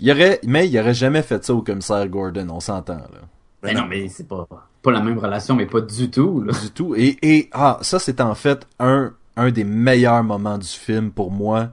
Il 0.00 0.10
aurait... 0.10 0.40
Mais 0.44 0.68
il 0.68 0.78
aurait 0.78 0.94
jamais 0.94 1.22
fait 1.22 1.44
ça 1.44 1.54
au 1.54 1.62
commissaire 1.62 2.08
Gordon, 2.08 2.48
on 2.50 2.60
s'entend, 2.60 2.94
là. 2.94 3.20
Ben 3.62 3.76
non, 3.76 3.86
mais 3.86 4.08
c'est 4.08 4.26
pas, 4.26 4.46
pas 4.82 4.90
la 4.90 5.00
même 5.00 5.18
relation, 5.18 5.54
mais 5.54 5.66
pas 5.66 5.82
du 5.82 6.10
tout, 6.10 6.42
là. 6.42 6.52
du 6.52 6.70
tout. 6.70 6.94
Et, 6.94 7.18
et 7.22 7.50
ah, 7.52 7.78
ça 7.82 7.98
c'est 7.98 8.20
en 8.20 8.34
fait 8.34 8.66
un, 8.78 9.12
un 9.36 9.50
des 9.50 9.64
meilleurs 9.64 10.22
moments 10.22 10.58
du 10.58 10.66
film 10.66 11.10
pour 11.10 11.30
moi. 11.30 11.68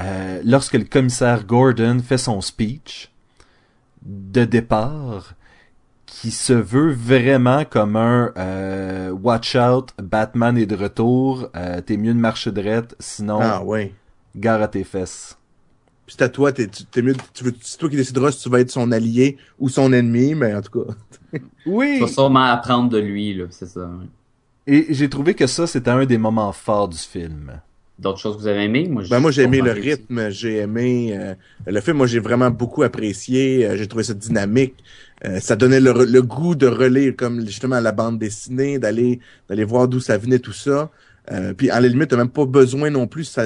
Euh, 0.00 0.40
lorsque 0.44 0.74
le 0.74 0.84
commissaire 0.84 1.44
Gordon 1.44 1.98
fait 2.04 2.18
son 2.18 2.40
speech 2.40 3.10
de 4.04 4.44
départ, 4.44 5.34
qui 6.06 6.30
se 6.30 6.52
veut 6.52 6.92
vraiment 6.92 7.64
comme 7.64 7.96
un 7.96 8.32
euh, 8.36 9.10
Watch 9.10 9.54
out, 9.56 9.90
Batman 10.02 10.58
est 10.58 10.66
de 10.66 10.76
retour, 10.76 11.48
euh, 11.56 11.80
t'es 11.80 11.96
mieux 11.96 12.14
de 12.14 12.18
marcher 12.18 12.50
drette, 12.52 12.94
sinon 12.98 13.38
Ah 13.40 13.62
ouais. 13.62 13.94
gare 14.36 14.60
à 14.62 14.68
tes 14.68 14.84
fesses. 14.84 15.38
Puis 16.06 16.16
c'est 16.18 16.24
à 16.24 16.28
toi, 16.28 16.52
t'es, 16.52 16.66
t'es 16.66 17.00
mieux, 17.00 17.14
tu 17.32 17.44
veux, 17.44 17.54
c'est 17.60 17.78
toi 17.78 17.88
qui 17.88 17.96
décideras 17.96 18.32
si 18.32 18.42
tu 18.42 18.48
vas 18.48 18.60
être 18.60 18.70
son 18.70 18.90
allié 18.92 19.36
ou 19.58 19.68
son 19.68 19.92
ennemi, 19.92 20.34
mais 20.34 20.54
en 20.54 20.62
tout 20.62 20.84
cas. 20.84 20.92
Oui. 21.64 21.94
Tu 21.96 22.00
vas 22.02 22.08
sûrement 22.08 22.44
apprendre 22.44 22.90
de 22.90 22.98
lui, 22.98 23.32
là, 23.34 23.44
c'est 23.50 23.66
ça. 23.66 23.80
ouais. 23.86 24.06
Et 24.66 24.92
j'ai 24.94 25.08
trouvé 25.08 25.32
que 25.34 25.46
ça 25.46 25.66
c'était 25.66 25.90
un 25.90 26.04
des 26.04 26.18
moments 26.18 26.52
forts 26.52 26.88
du 26.88 26.98
film. 26.98 27.60
D'autres 27.98 28.18
choses 28.18 28.36
que 28.36 28.40
vous 28.40 28.46
avez 28.48 28.64
aimées? 28.64 28.88
Moi, 28.88 29.04
Ben 29.08 29.20
moi 29.20 29.30
j'ai 29.30 29.42
aimé 29.42 29.60
le 29.60 29.72
réussi. 29.72 29.90
rythme, 29.90 30.30
j'ai 30.30 30.56
aimé 30.58 31.12
euh, 31.16 31.34
le 31.66 31.80
film, 31.80 31.98
moi 31.98 32.06
j'ai 32.06 32.20
vraiment 32.20 32.50
beaucoup 32.50 32.82
apprécié, 32.82 33.66
euh, 33.66 33.76
j'ai 33.76 33.86
trouvé 33.86 34.04
ça 34.04 34.14
dynamique, 34.14 34.74
Euh, 35.24 35.38
ça 35.38 35.54
donnait 35.54 35.78
le, 35.80 35.92
le 36.04 36.22
goût 36.22 36.56
de 36.56 36.66
relire 36.66 37.14
comme 37.16 37.46
justement 37.46 37.78
la 37.80 37.92
bande 37.92 38.18
dessinée, 38.18 38.78
d'aller 38.80 39.20
d'aller 39.48 39.62
voir 39.64 39.86
d'où 39.88 40.00
ça 40.00 40.18
venait 40.18 40.40
tout 40.40 40.52
ça. 40.52 40.90
Euh, 41.30 41.54
puis 41.54 41.70
à 41.70 41.80
la 41.80 41.86
limite, 41.88 42.08
t'as 42.10 42.16
même 42.16 42.28
pas 42.30 42.44
besoin 42.46 42.90
non 42.90 43.06
plus, 43.06 43.24
ça, 43.24 43.44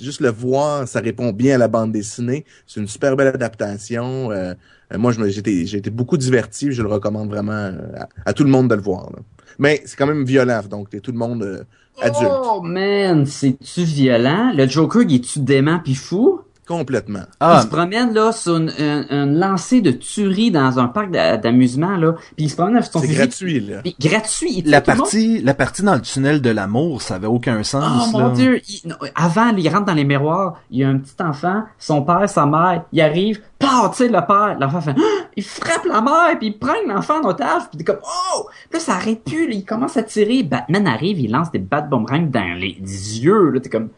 juste 0.00 0.20
le 0.20 0.30
voir, 0.30 0.88
ça 0.88 0.98
répond 1.00 1.30
bien 1.32 1.54
à 1.54 1.58
la 1.58 1.68
bande 1.68 1.92
dessinée. 1.92 2.44
C'est 2.66 2.80
une 2.80 2.88
super 2.88 3.14
belle 3.16 3.28
adaptation. 3.28 4.32
Euh, 4.32 4.54
euh, 4.92 4.98
moi, 4.98 5.12
me- 5.18 5.28
j'ai 5.28 5.38
été, 5.78 5.90
beaucoup 5.90 6.16
diverti, 6.16 6.72
je 6.72 6.82
le 6.82 6.88
recommande 6.88 7.28
vraiment 7.28 7.52
à, 7.96 8.08
à 8.24 8.32
tout 8.32 8.42
le 8.44 8.50
monde 8.50 8.68
de 8.68 8.74
le 8.74 8.82
voir. 8.82 9.10
là. 9.12 9.20
Mais 9.58 9.82
c'est 9.84 9.96
quand 9.96 10.06
même 10.06 10.24
violent, 10.24 10.62
donc 10.68 10.90
t'es 10.90 11.00
tout 11.00 11.12
le 11.12 11.18
monde 11.18 11.42
euh, 11.42 11.64
adulte. 12.00 12.30
Oh 12.30 12.60
man, 12.62 13.26
c'est-tu 13.26 13.82
violent? 13.82 14.52
Le 14.54 14.66
Joker, 14.66 15.02
il 15.02 15.16
est-tu 15.16 15.40
dément 15.40 15.78
pis 15.78 15.94
fou? 15.94 16.40
Complètement. 16.66 17.22
Ah, 17.40 17.56
Il 17.58 17.62
se 17.62 17.66
promène 17.66 18.14
là 18.14 18.30
sur 18.30 18.56
une, 18.56 18.70
une, 18.78 19.06
une 19.10 19.38
lancée 19.38 19.80
de 19.80 19.90
tuerie 19.90 20.52
dans 20.52 20.78
un 20.78 20.86
parc 20.86 21.10
d'a- 21.10 21.36
d'amusement 21.36 21.96
là, 21.96 22.12
puis 22.36 22.46
il 22.46 22.50
se 22.50 22.54
promène 22.54 22.76
avec 22.76 22.88
son 22.90 23.00
C'est 23.00 23.08
gratuit, 23.08 23.58
là. 23.60 23.80
puis 23.82 23.96
gratuit. 24.00 24.58
il 24.58 24.70
la 24.70 24.78
monde. 24.78 24.84
partie, 24.98 25.40
la 25.42 25.54
partie 25.54 25.82
dans 25.82 25.94
le 25.96 26.00
tunnel 26.00 26.40
de 26.40 26.50
l'amour, 26.50 27.02
ça 27.02 27.16
avait 27.16 27.26
aucun 27.26 27.62
sens, 27.64 28.10
Oh 28.14 28.16
là. 28.18 28.24
mon 28.28 28.32
dieu, 28.32 28.60
il- 28.68 28.88
non, 28.88 28.94
avant 29.16 29.46
là, 29.46 29.54
il 29.58 29.68
rentre 29.68 29.86
dans 29.86 29.94
les 29.94 30.04
miroirs, 30.04 30.54
il 30.70 30.78
y 30.78 30.84
a 30.84 30.88
un 30.88 30.98
petit 30.98 31.20
enfant, 31.20 31.64
son 31.78 32.02
père, 32.02 32.28
sa 32.28 32.46
mère, 32.46 32.84
il 32.92 33.00
arrive, 33.00 33.40
pah, 33.58 33.90
tu 33.90 33.96
sais 33.98 34.06
le 34.08 34.24
père, 34.24 34.56
l'enfant 34.60 34.80
fait 34.80 34.94
Ah! 34.96 35.26
il 35.36 35.42
frappe 35.42 35.84
la 35.86 36.00
mère 36.00 36.38
puis 36.38 36.48
il 36.48 36.58
prend 36.58 36.74
l'enfant 36.86 37.20
en 37.24 37.28
otage, 37.28 37.62
puis 37.70 37.78
t'es 37.78 37.84
comme 37.84 38.00
oh, 38.04 38.46
Puis 38.70 38.78
là 38.78 38.80
ça 38.80 38.94
arrête 38.94 39.24
plus, 39.24 39.48
là, 39.48 39.54
il 39.54 39.64
commence 39.64 39.96
à 39.96 40.04
tirer, 40.04 40.44
Batman 40.44 40.86
arrive, 40.86 41.18
il 41.18 41.32
lance 41.32 41.50
des 41.50 41.58
bats 41.58 41.80
de 41.80 41.90
boomerang 41.90 42.30
dans 42.30 42.56
les 42.56 42.76
yeux, 43.20 43.50
là 43.50 43.58
t'es 43.60 43.68
comme 43.68 43.88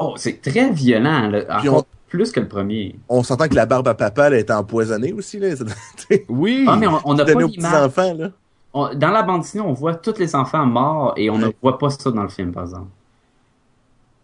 oh, 0.00 0.14
c'est 0.16 0.40
très 0.42 0.70
violent 0.70 1.28
là, 1.28 1.42
Puis 1.60 1.68
encore 1.68 1.80
on- 1.82 2.08
plus 2.08 2.30
que 2.30 2.38
le 2.40 2.46
premier. 2.48 2.94
On 3.08 3.22
s'entend 3.24 3.48
que 3.48 3.54
la 3.56 3.66
barbe 3.66 3.88
à 3.88 3.94
papa, 3.94 4.28
elle 4.28 4.34
est 4.34 4.50
empoisonnée 4.50 5.12
aussi, 5.12 5.38
là. 5.40 5.48
Oui. 6.28 6.64
Ah 6.68 6.76
mais 6.76 6.86
on 6.86 7.00
on 7.04 7.14
n'a 7.14 7.24
pas 7.24 7.32
l'image. 7.32 7.54
petits-enfants, 7.56 8.14
là. 8.14 8.30
On- 8.72 8.94
dans 8.94 9.10
la 9.10 9.22
bande 9.22 9.40
dessinée, 9.42 9.62
on 9.66 9.72
voit 9.72 9.94
tous 9.94 10.18
les 10.18 10.34
enfants 10.36 10.64
morts 10.66 11.14
et 11.16 11.28
on 11.30 11.38
ne 11.38 11.48
voit 11.62 11.78
pas 11.78 11.90
ça 11.90 12.10
dans 12.10 12.22
le 12.22 12.28
film, 12.28 12.52
par 12.52 12.64
exemple. 12.64 12.88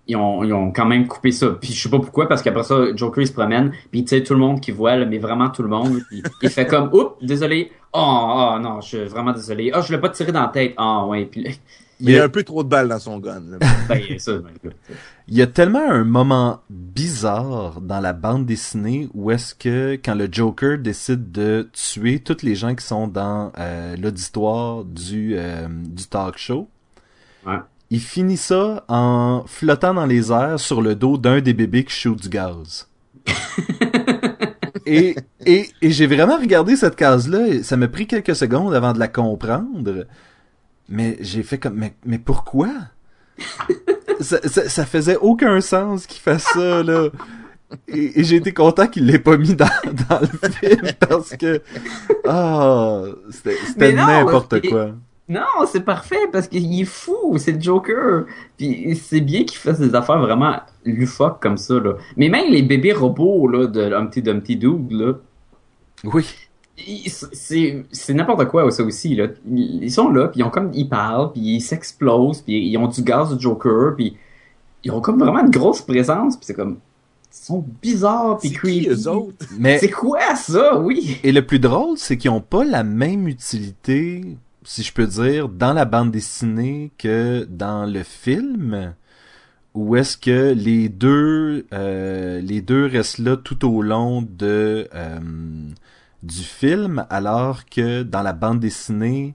Ils 0.06 0.16
ont, 0.16 0.42
ils 0.42 0.52
ont 0.52 0.72
quand 0.72 0.86
même 0.86 1.06
coupé 1.06 1.30
ça. 1.30 1.50
Puis 1.50 1.72
je 1.72 1.82
sais 1.82 1.88
pas 1.88 1.98
pourquoi, 2.00 2.26
parce 2.26 2.42
qu'après 2.42 2.64
ça, 2.64 2.74
Joker 2.96 3.22
il 3.22 3.26
se 3.28 3.32
promène, 3.32 3.72
puis 3.92 4.02
tu 4.04 4.08
sais, 4.16 4.22
tout 4.24 4.34
le 4.34 4.40
monde 4.40 4.60
qui 4.60 4.72
voit, 4.72 4.96
là, 4.96 5.06
mais 5.06 5.18
vraiment 5.18 5.50
tout 5.50 5.62
le 5.62 5.68
monde, 5.68 6.00
puis 6.08 6.22
il 6.42 6.50
fait 6.50 6.66
comme 6.66 6.88
Oups, 6.92 7.14
désolé. 7.22 7.70
Oh, 7.92 7.98
oh 8.54 8.58
non, 8.60 8.80
je 8.80 8.88
suis 8.88 9.04
vraiment 9.04 9.32
désolé. 9.32 9.72
Oh, 9.74 9.80
je 9.82 9.92
l'ai 9.92 10.00
pas 10.00 10.08
tiré 10.08 10.32
dans 10.32 10.42
la 10.42 10.48
tête. 10.48 10.74
Ah 10.76 11.04
ouais, 11.06 11.26
puis 11.26 11.42
là, 11.44 11.50
Mais 12.00 12.12
il 12.12 12.14
y 12.16 12.18
a 12.18 12.24
un 12.24 12.28
peu 12.28 12.42
trop 12.42 12.62
de 12.64 12.68
balles 12.68 12.88
dans 12.88 12.98
son 12.98 13.18
gun, 13.18 13.42
là. 13.50 13.58
ben 13.88 14.18
ça, 14.18 14.32
ben. 14.38 14.72
Il 15.28 15.36
y 15.36 15.42
a 15.42 15.46
tellement 15.46 15.88
un 15.88 16.04
moment 16.04 16.60
bizarre 16.70 17.80
dans 17.80 18.00
la 18.00 18.12
bande 18.12 18.46
dessinée 18.46 19.08
où 19.14 19.30
est-ce 19.30 19.54
que 19.54 19.94
quand 20.02 20.14
le 20.14 20.28
Joker 20.30 20.78
décide 20.78 21.30
de 21.30 21.68
tuer 21.72 22.18
tous 22.20 22.42
les 22.42 22.54
gens 22.54 22.74
qui 22.74 22.84
sont 22.84 23.06
dans 23.06 23.52
euh, 23.58 23.96
l'auditoire 23.96 24.84
du, 24.84 25.34
euh, 25.36 25.68
du 25.68 26.06
talk 26.06 26.36
show, 26.38 26.68
Ouais. 27.46 27.58
il 27.90 28.00
finit 28.00 28.36
ça 28.36 28.84
en 28.88 29.44
flottant 29.46 29.94
dans 29.94 30.04
les 30.06 30.30
airs 30.30 30.60
sur 30.60 30.82
le 30.82 30.94
dos 30.94 31.16
d'un 31.16 31.40
des 31.40 31.54
bébés 31.54 31.84
qui 31.84 31.94
shoot 31.94 32.20
du 32.20 32.28
gaz. 32.28 32.86
et 34.86 35.16
et, 35.46 35.70
et 35.80 35.90
j'ai 35.90 36.06
vraiment 36.06 36.36
regardé 36.38 36.76
cette 36.76 36.96
case-là, 36.96 37.46
et 37.48 37.62
ça 37.62 37.76
m'a 37.76 37.88
pris 37.88 38.06
quelques 38.06 38.36
secondes 38.36 38.74
avant 38.74 38.92
de 38.92 38.98
la 38.98 39.08
comprendre. 39.08 40.04
Mais 40.90 41.16
j'ai 41.20 41.42
fait 41.42 41.58
comme, 41.58 41.74
mais, 41.76 41.94
mais 42.04 42.18
pourquoi? 42.18 42.68
ça, 44.20 44.38
ça, 44.46 44.68
ça 44.68 44.84
faisait 44.84 45.16
aucun 45.16 45.60
sens 45.60 46.06
qu'il 46.06 46.20
fasse 46.20 46.44
ça, 46.52 46.82
là. 46.82 47.08
Et, 47.86 48.20
et 48.20 48.24
j'ai 48.24 48.36
été 48.36 48.52
content 48.52 48.88
qu'il 48.88 49.06
l'ait 49.06 49.20
pas 49.20 49.36
mis 49.36 49.54
dans, 49.54 49.66
dans 50.08 50.20
le 50.20 50.48
film 50.50 50.82
parce 50.98 51.36
que, 51.36 51.62
ah, 52.26 53.02
c'était 53.30 53.56
c'était 53.66 53.92
n'importe 53.92 54.68
quoi. 54.68 54.90
Non, 55.28 55.64
c'est 55.70 55.84
parfait 55.84 56.26
parce 56.32 56.48
qu'il 56.48 56.80
est 56.80 56.84
fou, 56.84 57.38
c'est 57.38 57.52
le 57.52 57.60
Joker. 57.60 58.24
Puis 58.58 58.96
c'est 59.00 59.20
bien 59.20 59.44
qu'il 59.44 59.58
fasse 59.58 59.78
des 59.78 59.94
affaires 59.94 60.18
vraiment 60.18 60.56
loufoques 60.84 61.40
comme 61.40 61.56
ça 61.56 61.74
là. 61.74 61.92
Mais 62.16 62.28
même 62.28 62.50
les 62.50 62.62
bébés 62.62 62.92
robots 62.92 63.46
là 63.46 63.68
de 63.68 63.92
Humpty 63.92 64.22
Dumpty 64.22 64.56
Dude 64.56 64.90
là, 64.90 65.12
Oui. 66.02 66.26
Ils- 66.86 67.10
c'est 67.10 67.84
c'est 67.92 68.14
n'importe 68.14 68.46
quoi 68.48 68.70
ça 68.70 68.82
aussi 68.84 69.14
là. 69.14 69.28
Ils 69.52 69.90
sont 69.92 70.10
là 70.10 70.28
puis 70.28 70.40
ils 70.40 70.42
ont 70.44 70.50
comme 70.50 70.70
ils 70.74 70.88
parlent 70.88 71.32
puis 71.32 71.40
ils 71.56 71.60
s'explosent 71.60 72.42
puis 72.42 72.68
ils 72.68 72.76
ont 72.76 72.88
du 72.88 73.02
gaz 73.02 73.34
du 73.36 73.40
Joker 73.42 73.94
puis 73.96 74.16
ils 74.84 74.90
ont 74.90 75.00
comme 75.00 75.18
vraiment 75.18 75.40
une 75.44 75.50
grosse 75.50 75.82
présence 75.82 76.36
puis 76.36 76.46
c'est 76.46 76.54
comme 76.54 76.78
ils 77.32 77.46
sont 77.46 77.64
bizarres 77.80 78.38
puis 78.38 78.48
C'est 78.48 78.54
qui, 78.54 78.58
creepy. 78.60 78.88
eux 78.88 79.08
autres? 79.08 79.46
Mais, 79.58 79.78
C'est 79.78 79.90
quoi 79.90 80.34
ça? 80.34 80.78
Oui. 80.80 81.18
et 81.22 81.30
le 81.32 81.46
plus 81.46 81.58
drôle, 81.60 81.96
c'est 81.96 82.16
qu'ils 82.16 82.30
ont 82.30 82.40
pas 82.40 82.64
la 82.64 82.82
même 82.82 83.28
utilité, 83.28 84.36
si 84.64 84.82
je 84.82 84.92
peux 84.92 85.06
dire, 85.06 85.48
dans 85.48 85.72
la 85.72 85.84
bande 85.84 86.10
dessinée 86.10 86.90
que 86.98 87.46
dans 87.48 87.86
le 87.86 88.02
film. 88.02 88.94
Où 89.72 89.94
est-ce 89.94 90.16
que 90.16 90.52
les 90.52 90.88
deux, 90.88 91.64
euh, 91.72 92.40
les 92.40 92.60
deux 92.60 92.86
restent 92.86 93.20
là 93.20 93.36
tout 93.36 93.64
au 93.64 93.82
long 93.82 94.20
de, 94.22 94.88
euh, 94.92 95.18
du 96.22 96.42
film, 96.42 97.06
alors 97.10 97.64
que 97.66 98.02
dans 98.02 98.22
la 98.22 98.32
bande 98.32 98.60
dessinée, 98.60 99.34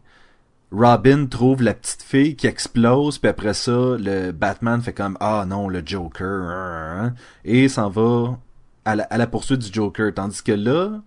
Robin 0.71 1.25
trouve 1.27 1.63
la 1.63 1.73
petite 1.73 2.03
fille 2.03 2.35
qui 2.35 2.47
explose, 2.47 3.17
puis 3.17 3.29
après 3.29 3.53
ça, 3.53 3.95
le 3.97 4.31
Batman 4.31 4.81
fait 4.81 4.93
comme 4.93 5.17
ah 5.19 5.45
non 5.47 5.69
le 5.69 5.81
Joker, 5.85 6.49
hein, 6.49 7.13
et 7.43 7.69
s'en 7.69 7.89
va 7.89 8.37
à 8.85 8.95
la, 8.95 9.27
poursuite 9.27 9.59
du 9.59 9.73
Joker, 9.73 10.13
tandis 10.13 10.43
que 10.43 10.51
là, 10.51 11.01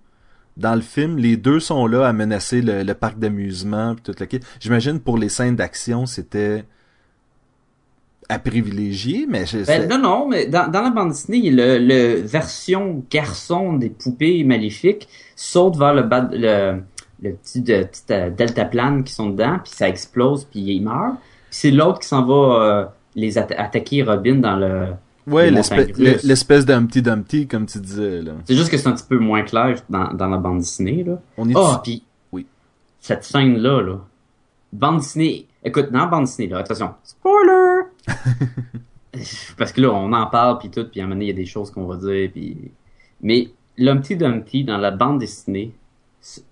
dans 0.57 0.75
le 0.75 0.81
film, 0.81 1.17
les 1.17 1.37
deux 1.37 1.61
sont 1.61 1.87
là 1.87 2.09
à 2.09 2.12
menacer 2.12 2.61
le, 2.61 2.93
parc 2.93 3.19
d'amusement 3.19 3.95
puis 3.95 4.03
tout 4.03 4.14
le. 4.19 4.41
J'imagine 4.59 4.99
pour 4.99 5.17
les 5.17 5.29
scènes 5.29 5.55
d'action, 5.55 6.05
c'était 6.07 6.64
à 8.29 8.38
privilégier, 8.38 9.27
mais 9.29 9.47
je, 9.47 9.64
Ben, 9.67 9.88
non, 9.88 9.99
non, 9.99 10.29
mais 10.29 10.47
dans, 10.47 10.71
dans 10.71 10.83
la 10.83 10.91
bande 10.91 11.11
dessinée, 11.11 11.51
le, 11.51 11.79
le 11.79 12.21
version 12.21 13.03
garçon 13.11 13.73
des 13.75 13.88
poupées 13.88 14.45
maléfiques 14.45 15.09
saute 15.35 15.77
vers 15.77 15.95
le 15.95 16.03
bas, 16.03 16.29
le, 16.33 16.81
le 17.23 17.33
petit, 17.33 17.62
de, 17.62 17.85
petit 17.85 18.03
euh, 18.11 18.29
deltaplane 18.31 19.03
qui 19.05 19.12
sont 19.14 19.31
dedans, 19.31 19.59
puis 19.64 19.73
ça 19.75 19.88
explose, 19.88 20.45
puis 20.45 20.61
il 20.61 20.83
meurt. 20.83 21.14
Puis 21.14 21.59
c'est 21.61 21.71
l'autre 21.71 22.01
qui 22.01 22.09
s'en 22.09 22.25
va 22.25 22.35
euh, 22.62 22.85
les 23.14 23.38
atta- 23.38 23.57
attaquer 23.57 24.03
Robin 24.03 24.35
dans 24.37 24.57
le... 24.57 24.88
ouais, 25.27 25.51
les 25.51 25.62
l'espèce 26.23 26.67
d'Humpty 26.67 27.01
Dumpty, 27.01 27.47
comme 27.47 27.64
tu 27.67 27.79
disais, 27.79 28.21
là. 28.21 28.33
C'est 28.45 28.55
juste 28.55 28.71
que 28.71 28.77
c'est 28.77 28.88
un 28.88 28.93
petit 28.93 29.07
peu 29.09 29.19
moins 29.19 29.43
clair 29.43 29.77
dans, 29.88 30.12
dans 30.12 30.29
la 30.29 30.37
bande 30.37 30.59
dessinée, 30.59 31.03
là. 31.03 31.19
On 31.38 31.49
est 31.49 31.55
Ah, 31.57 31.81
puis 31.83 32.03
Oui. 32.33 32.45
cette 33.01 33.25
scène-là, 33.25 33.81
là, 33.81 33.97
bande 34.73 34.99
dessinée, 34.99 35.47
écoute, 35.64 35.91
dans 35.91 36.01
la 36.01 36.07
bande 36.07 36.25
dessinée, 36.27 36.49
là, 36.49 36.59
attention, 36.59 36.91
spoiler! 37.03 37.67
Parce 39.57 39.73
que 39.73 39.81
là, 39.81 39.90
on 39.90 40.12
en 40.12 40.27
parle, 40.27 40.59
puis 40.59 40.71
tout, 40.71 40.85
puis 40.85 41.01
à 41.01 41.05
un 41.05 41.07
moment 41.07 41.16
donné, 41.16 41.27
il 41.27 41.29
y 41.29 41.33
a 41.33 41.37
des 41.37 41.47
choses 41.47 41.71
qu'on 41.71 41.87
va 41.87 41.97
dire, 41.97 42.31
puis... 42.33 42.71
Mais 43.21 43.49
l'Humpty 43.77 44.16
Dumpty, 44.16 44.64
dans 44.64 44.79
la 44.79 44.90
bande 44.90 45.18
dessinée, 45.18 45.73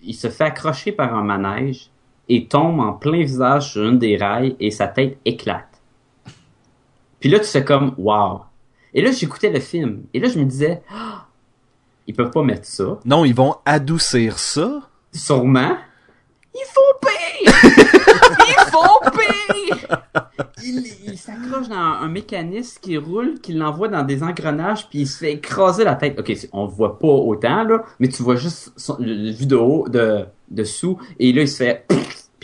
il 0.03 0.15
se 0.15 0.29
fait 0.29 0.45
accrocher 0.45 0.93
par 0.93 1.15
un 1.15 1.23
manège 1.23 1.91
et 2.29 2.47
tombe 2.47 2.81
en 2.81 2.93
plein 2.93 3.23
visage 3.23 3.73
sur 3.73 3.85
une 3.85 3.99
des 3.99 4.17
rails 4.17 4.57
et 4.59 4.71
sa 4.71 4.89
tête 4.89 5.19
éclate. 5.25 5.81
Puis 7.21 7.29
là, 7.29 7.39
tu 7.39 7.47
fais 7.47 7.65
comme, 7.65 7.95
wow! 7.99 8.41
Et 8.95 9.03
là, 9.03 9.11
j'écoutais 9.13 9.51
le 9.51 9.61
film, 9.61 10.03
et 10.15 10.21
là, 10.21 10.29
je 10.29 10.39
me 10.39 10.45
disais, 10.45 10.83
Ah, 10.91 11.27
ils 12.07 12.15
peuvent 12.15 12.31
pas 12.31 12.43
mettre 12.43 12.67
ça. 12.67 12.99
Non, 13.05 13.25
ils 13.25 13.35
vont 13.35 13.57
adoucir 13.65 14.39
ça. 14.39 14.81
Sûrement. 15.13 15.77
Il 16.55 16.65
faut 16.67 16.99
payer! 17.01 17.53
Il 18.49 18.71
faut 18.71 19.11
Il, 20.63 20.85
il 21.07 21.19
s'accroche 21.19 21.69
dans 21.69 21.77
un, 21.77 22.09
mécanisme 22.09 22.79
qui 22.81 22.97
roule, 22.97 23.39
qui 23.41 23.53
l'envoie 23.53 23.89
dans 23.89 24.03
des 24.03 24.23
engrenages, 24.23 24.89
puis 24.89 25.01
il 25.01 25.07
se 25.07 25.19
fait 25.19 25.33
écraser 25.35 25.85
la 25.85 25.95
tête. 25.95 26.19
Ok, 26.19 26.35
on 26.53 26.67
voit 26.67 26.99
pas 26.99 27.09
autant, 27.09 27.63
là, 27.63 27.85
mais 28.01 28.09
tu 28.09 28.23
vois 28.23 28.37
juste 28.37 28.73
son, 28.77 28.97
le, 28.99 29.15
le 29.15 29.31
vue 29.31 29.47
de 29.47 29.57
haut, 29.57 29.87
de, 29.89 30.27
dessous, 30.49 30.99
et 31.19 31.33
là, 31.33 31.43
il 31.43 31.49
se 31.49 31.57
fait... 31.59 31.87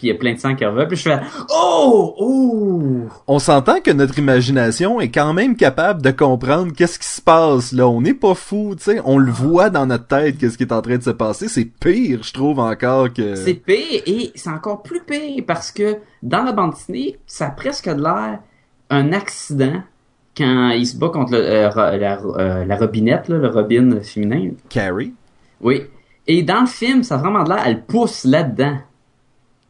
Puis 0.03 0.09
il 0.09 0.15
y 0.15 0.17
a 0.17 0.19
plein 0.19 0.35
de 0.35 0.39
sang 0.41 0.57
qui 0.57 0.65
revient, 0.65 0.87
puis 0.89 0.97
je 0.97 1.03
fais... 1.03 1.21
Oh! 1.49 2.13
Oh! 2.19 2.83
On 3.29 3.39
s'entend 3.39 3.81
que 3.81 3.93
notre 3.93 4.19
imagination 4.19 5.01
est 5.01 5.13
quand 5.13 5.33
même 5.33 5.55
capable 5.55 6.03
de 6.03 6.11
comprendre 6.11 6.73
qu'est-ce 6.73 6.99
qui 6.99 7.07
se 7.07 7.23
passe 7.23 7.71
là. 7.71 7.87
On 7.87 8.01
n'est 8.01 8.13
pas 8.13 8.35
fou, 8.35 8.75
tu 8.77 8.83
sais. 8.83 9.01
On 9.05 9.17
le 9.17 9.31
voit 9.31 9.71
dans 9.71 9.87
notre 9.87 10.09
tête 10.09 10.39
qu'est-ce 10.39 10.59
qui 10.59 10.65
est 10.65 10.73
en 10.73 10.83
train 10.83 10.97
de 10.97 11.05
se 11.05 11.11
passer. 11.11 11.47
C'est 11.47 11.67
pire, 11.67 12.25
je 12.25 12.33
trouve 12.33 12.59
encore 12.59 13.13
que. 13.13 13.37
C'est 13.37 13.55
pire 13.55 14.03
et 14.05 14.33
c'est 14.35 14.51
encore 14.51 14.83
plus 14.83 15.05
pire 15.05 15.45
parce 15.47 15.71
que 15.71 15.99
dans 16.25 16.43
la 16.43 16.51
bande 16.51 16.73
dessinée, 16.73 17.21
ça 17.25 17.47
a 17.47 17.51
presque 17.51 17.89
de 17.89 18.03
l'air 18.03 18.41
un 18.91 19.13
accident 19.13 19.85
quand 20.37 20.71
il 20.71 20.85
se 20.85 20.97
bat 20.97 21.11
contre 21.11 21.31
le, 21.31 21.39
euh, 21.39 21.97
la, 21.97 22.21
euh, 22.21 22.65
la 22.65 22.77
robinette, 22.77 23.29
là, 23.29 23.37
le 23.39 23.51
robin 23.51 24.01
féminin. 24.01 24.51
Carrie. 24.69 25.15
Oui. 25.61 25.83
Et 26.27 26.43
dans 26.43 26.63
le 26.63 26.67
film, 26.67 27.05
ça 27.05 27.15
a 27.15 27.19
vraiment 27.19 27.45
de 27.45 27.51
l'air, 27.51 27.63
elle 27.65 27.85
pousse 27.85 28.25
là-dedans. 28.25 28.79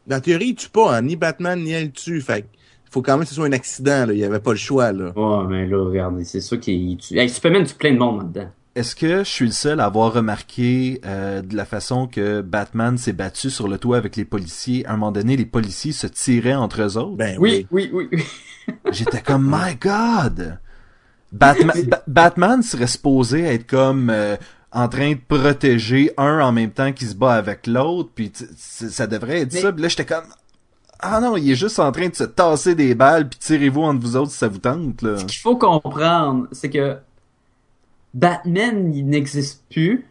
Dans 0.06 0.16
la 0.16 0.20
théorie, 0.20 0.48
il 0.48 0.54
tue 0.54 0.68
pas, 0.68 0.96
hein, 0.96 1.02
ni 1.02 1.16
Batman, 1.16 1.60
ni 1.62 1.70
elle 1.72 1.92
tue. 1.92 2.20
Fait 2.20 2.44
il 2.86 2.90
faut 2.92 3.02
quand 3.02 3.12
même 3.14 3.22
que 3.24 3.28
ce 3.28 3.34
soit 3.34 3.46
un 3.46 3.52
accident, 3.52 4.06
là. 4.06 4.12
Il 4.12 4.18
y 4.18 4.24
avait 4.24 4.40
pas 4.40 4.50
le 4.52 4.58
choix, 4.58 4.92
là. 4.92 5.12
Ouais, 5.16 5.46
mais 5.48 5.66
là, 5.66 5.82
regardez, 5.84 6.24
c'est 6.24 6.40
sûr 6.40 6.60
qu'il 6.60 6.96
tue. 6.98 7.18
Hey, 7.18 7.28
Superman 7.30 7.64
tue 7.64 7.74
plein 7.74 7.92
de 7.94 7.98
monde 7.98 8.18
là-dedans. 8.18 8.50
Est-ce 8.74 8.96
que 8.96 9.18
je 9.18 9.28
suis 9.28 9.44
le 9.46 9.52
seul 9.52 9.80
à 9.80 9.84
avoir 9.84 10.14
remarqué 10.14 11.00
euh, 11.04 11.42
de 11.42 11.54
la 11.56 11.66
façon 11.66 12.06
que 12.06 12.40
Batman 12.40 12.96
s'est 12.96 13.12
battu 13.12 13.50
sur 13.50 13.68
le 13.68 13.76
toit 13.78 13.98
avec 13.98 14.16
les 14.16 14.24
policiers? 14.24 14.84
À 14.86 14.90
un 14.92 14.96
moment 14.96 15.12
donné, 15.12 15.36
les 15.36 15.44
policiers 15.46 15.92
se 15.92 16.06
tiraient 16.06 16.54
entre 16.54 16.80
eux 16.82 16.96
autres. 16.96 17.16
Ben 17.16 17.36
Oui, 17.38 17.66
oui. 17.70 17.90
oui, 17.92 18.08
oui. 18.12 18.22
oui. 18.68 18.74
J'étais 18.92 19.20
comme, 19.20 19.46
my 19.46 19.74
God! 19.76 20.58
Batman, 21.32 21.82
Ba- 21.88 22.02
Batman 22.06 22.62
serait 22.62 22.86
supposé 22.86 23.40
être 23.42 23.66
comme 23.66 24.10
euh, 24.10 24.36
en 24.72 24.88
train 24.88 25.12
de 25.12 25.18
protéger 25.28 26.12
un 26.16 26.40
en 26.40 26.50
même 26.52 26.70
temps 26.70 26.92
qui 26.92 27.04
se 27.04 27.14
bat 27.14 27.34
avec 27.34 27.66
l'autre, 27.66 28.10
puis 28.14 28.32
ça 28.56 29.06
devrait 29.06 29.40
être 29.40 29.52
Mais- 29.52 29.60
ça. 29.60 29.72
Puis 29.72 29.82
là, 29.82 29.88
j'étais 29.88 30.06
comme, 30.06 30.24
ah 31.00 31.20
non, 31.20 31.36
il 31.36 31.50
est 31.50 31.56
juste 31.56 31.78
en 31.78 31.92
train 31.92 32.08
de 32.08 32.14
se 32.14 32.24
tasser 32.24 32.74
des 32.74 32.94
balles, 32.94 33.28
puis 33.28 33.38
tirez-vous 33.38 33.82
entre 33.82 34.00
vous 34.00 34.16
autres 34.16 34.30
si 34.30 34.38
ça 34.38 34.48
vous 34.48 34.58
tente, 34.58 35.02
là. 35.02 35.18
Ce 35.18 35.24
qu'il 35.24 35.38
faut 35.40 35.56
comprendre, 35.56 36.46
c'est 36.52 36.70
que 36.70 36.96
Batman, 38.14 38.92
il 38.94 39.06
n'existe 39.06 39.64
plus, 39.70 40.06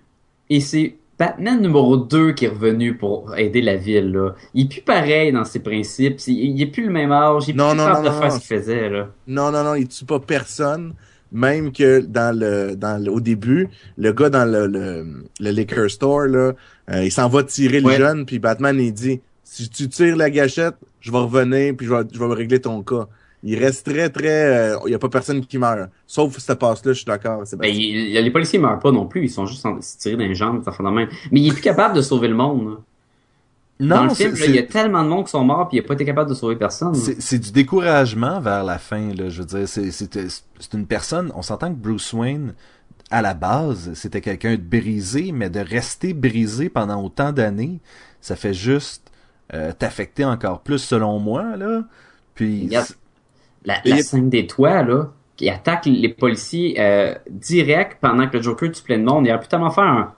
et 0.49 0.59
c'est 0.59 0.95
Batman 1.19 1.61
numéro 1.61 1.97
2 1.97 2.31
qui 2.33 2.45
est 2.45 2.49
revenu 2.49 2.97
pour 2.97 3.35
aider 3.37 3.61
la 3.61 3.75
ville, 3.75 4.11
là. 4.11 4.31
Il 4.55 4.65
est 4.65 4.69
plus 4.69 4.81
pareil 4.81 5.31
dans 5.31 5.45
ses 5.45 5.59
principes, 5.59 6.19
il, 6.27 6.55
il 6.55 6.61
est 6.61 6.65
plus 6.67 6.85
le 6.85 6.91
même 6.91 7.11
âge, 7.11 7.43
il 7.47 7.51
est 7.51 7.53
Non, 7.57 7.69
plus 7.69 7.77
non, 7.77 7.85
capable 7.85 8.05
non, 8.05 8.09
de 8.09 8.15
non, 8.15 8.21
faire 8.21 8.29
non. 8.33 8.39
ce 8.39 8.47
qu'il 8.47 8.57
faisait, 8.57 8.89
là. 8.89 9.07
Non, 9.27 9.51
non, 9.51 9.63
non, 9.63 9.75
il 9.75 9.87
tue 9.87 10.05
pas 10.05 10.19
personne. 10.19 10.93
Même 11.31 11.71
que 11.71 11.99
dans 12.01 12.37
le, 12.37 12.75
dans 12.75 13.01
le, 13.03 13.09
au 13.11 13.21
début, 13.21 13.69
le 13.97 14.11
gars 14.11 14.29
dans 14.29 14.45
le, 14.45 14.67
le, 14.67 15.23
le 15.39 15.49
liquor 15.51 15.89
store, 15.89 16.25
là, 16.27 16.51
euh, 16.91 17.03
il 17.05 17.11
s'en 17.11 17.29
va 17.29 17.43
tirer 17.43 17.79
le 17.79 17.87
Ouais. 17.87 17.97
jeune, 17.97 18.25
puis 18.25 18.37
Batman, 18.39 18.77
il 18.79 18.93
dit, 18.93 19.21
si 19.43 19.69
tu 19.69 19.87
tires 19.87 20.17
la 20.17 20.29
gâchette, 20.29 20.75
je 20.99 21.11
vais 21.11 21.17
revenir, 21.19 21.73
puis 21.77 21.87
je 21.87 21.93
vais, 21.93 22.03
je 22.13 22.19
vais 22.19 22.33
régler 22.33 22.59
ton 22.59 22.83
cas. 22.83 23.07
Il 23.43 23.57
reste 23.57 23.87
très, 23.91 24.09
très, 24.09 24.73
euh, 24.73 24.77
il 24.85 24.91
y 24.91 24.93
a 24.93 24.99
pas 24.99 25.09
personne 25.09 25.43
qui 25.43 25.57
meurt. 25.57 25.89
Sauf 26.05 26.37
cette 26.37 26.59
passe-là, 26.59 26.91
je 26.93 26.97
suis 26.97 27.05
d'accord. 27.05 27.41
c'est 27.45 27.57
Ben, 27.57 27.73
les 27.73 28.31
policiers 28.31 28.59
meurent 28.59 28.77
pas 28.79 28.91
non 28.91 29.07
plus, 29.07 29.23
ils 29.23 29.29
sont 29.29 29.45
juste 29.47 29.65
en, 29.65 29.81
se 29.81 29.97
tirer 29.97 30.15
dans 30.15 30.27
les 30.27 30.35
jambes, 30.35 30.61
ça 30.63 30.71
fait 30.71 30.83
de 30.83 30.89
même. 30.89 31.07
Mais 31.31 31.39
il 31.39 31.47
est 31.47 31.53
plus 31.53 31.61
capable 31.61 31.95
de 31.95 32.01
sauver 32.01 32.27
le 32.27 32.35
monde, 32.35 32.77
là. 33.81 33.95
Dans 33.97 34.03
le 34.05 34.13
film, 34.13 34.33
il 34.47 34.55
y 34.55 34.59
a 34.59 34.63
tellement 34.63 35.03
de 35.03 35.09
monde 35.09 35.25
qui 35.25 35.31
sont 35.31 35.43
morts 35.43 35.67
puis 35.67 35.77
il 35.77 35.81
a 35.81 35.87
pas 35.87 35.93
été 35.95 36.05
capable 36.05 36.29
de 36.29 36.35
sauver 36.35 36.55
personne. 36.55 36.93
C'est 36.95 37.39
du 37.39 37.51
découragement 37.51 38.39
vers 38.39 38.63
la 38.63 38.77
fin, 38.77 39.13
là. 39.13 39.29
Je 39.29 39.41
veux 39.41 39.45
dire, 39.47 39.67
c'est 39.67 40.73
une 40.73 40.85
personne. 40.87 41.31
On 41.35 41.41
s'entend 41.41 41.69
que 41.69 41.77
Bruce 41.79 42.13
Wayne, 42.13 42.53
à 43.09 43.21
la 43.21 43.33
base, 43.33 43.91
c'était 43.93 44.21
quelqu'un 44.21 44.53
de 44.53 44.61
brisé, 44.61 45.31
mais 45.33 45.49
de 45.49 45.59
rester 45.59 46.13
brisé 46.13 46.69
pendant 46.69 47.03
autant 47.03 47.31
d'années, 47.33 47.79
ça 48.21 48.35
fait 48.37 48.53
juste 48.53 49.11
euh, 49.53 49.73
t'affecter 49.77 50.23
encore 50.23 50.61
plus, 50.61 50.79
selon 50.79 51.19
moi, 51.19 51.57
là. 51.57 51.83
Puis 52.35 52.63
Regarde. 52.67 52.87
La, 53.65 53.73
la 53.75 53.81
il 53.85 53.95
y 53.97 53.99
a- 53.99 54.03
scène 54.03 54.29
des 54.29 54.47
toits, 54.47 54.81
là, 54.83 55.09
qui 55.35 55.49
attaque 55.49 55.85
les 55.87 56.09
policiers 56.09 56.75
euh, 56.79 57.13
direct 57.29 57.97
pendant 57.99 58.27
que 58.29 58.37
le 58.37 58.43
Joker 58.43 58.71
tue 58.71 58.81
plein 58.81 58.97
de 58.97 59.03
monde, 59.03 59.25
il 59.25 59.31
aurait 59.31 59.41
pu 59.41 59.47
tellement 59.47 59.71
faire 59.71 59.83
un 59.83 60.13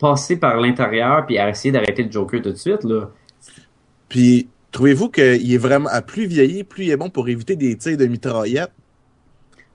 passer 0.00 0.36
par 0.36 0.58
l'intérieur 0.60 1.26
puis 1.26 1.36
essayer 1.36 1.70
d'arrêter 1.70 2.02
le 2.02 2.10
Joker 2.10 2.42
tout 2.42 2.50
de 2.50 2.56
suite, 2.56 2.82
là. 2.84 3.10
Puis, 4.08 4.48
trouvez-vous 4.72 5.10
qu'il 5.10 5.52
est 5.52 5.58
vraiment, 5.58 5.88
à 5.90 6.02
plus 6.02 6.26
vieillir, 6.26 6.64
plus 6.64 6.84
il 6.84 6.90
est 6.90 6.96
bon 6.96 7.10
pour 7.10 7.28
éviter 7.28 7.54
des 7.54 7.76
tirs 7.76 7.96
de 7.96 8.06
mitraillette? 8.06 8.72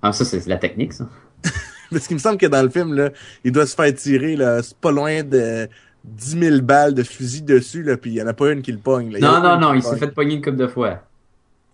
Ah, 0.01 0.11
ça, 0.11 0.25
c'est 0.25 0.45
la 0.47 0.57
technique, 0.57 0.93
ça. 0.93 1.07
Parce 1.91 2.07
qu'il 2.07 2.15
me 2.15 2.19
semble 2.19 2.37
que 2.37 2.47
dans 2.47 2.61
le 2.61 2.69
film, 2.69 2.93
là, 2.93 3.11
il 3.43 3.51
doit 3.51 3.65
se 3.65 3.75
faire 3.75 3.93
tirer, 3.93 4.35
là, 4.35 4.61
c'est 4.61 4.77
pas 4.77 4.91
loin 4.91 5.23
de 5.23 5.69
10 6.03 6.39
000 6.39 6.61
balles 6.61 6.93
de 6.93 7.03
fusil 7.03 7.43
dessus, 7.43 7.83
là, 7.83 7.95
puis 7.95 8.11
il 8.11 8.15
y 8.15 8.21
en 8.21 8.27
a 8.27 8.33
pas 8.33 8.51
une 8.51 8.61
qui 8.61 8.71
le 8.71 8.79
pogne, 8.79 9.11
là. 9.11 9.19
Non, 9.19 9.41
non, 9.41 9.59
non, 9.59 9.73
il 9.73 9.83
s'est 9.83 9.97
fait 9.97 10.07
pogner 10.07 10.35
une 10.35 10.41
couple 10.41 10.57
de 10.57 10.67
fois. 10.67 11.03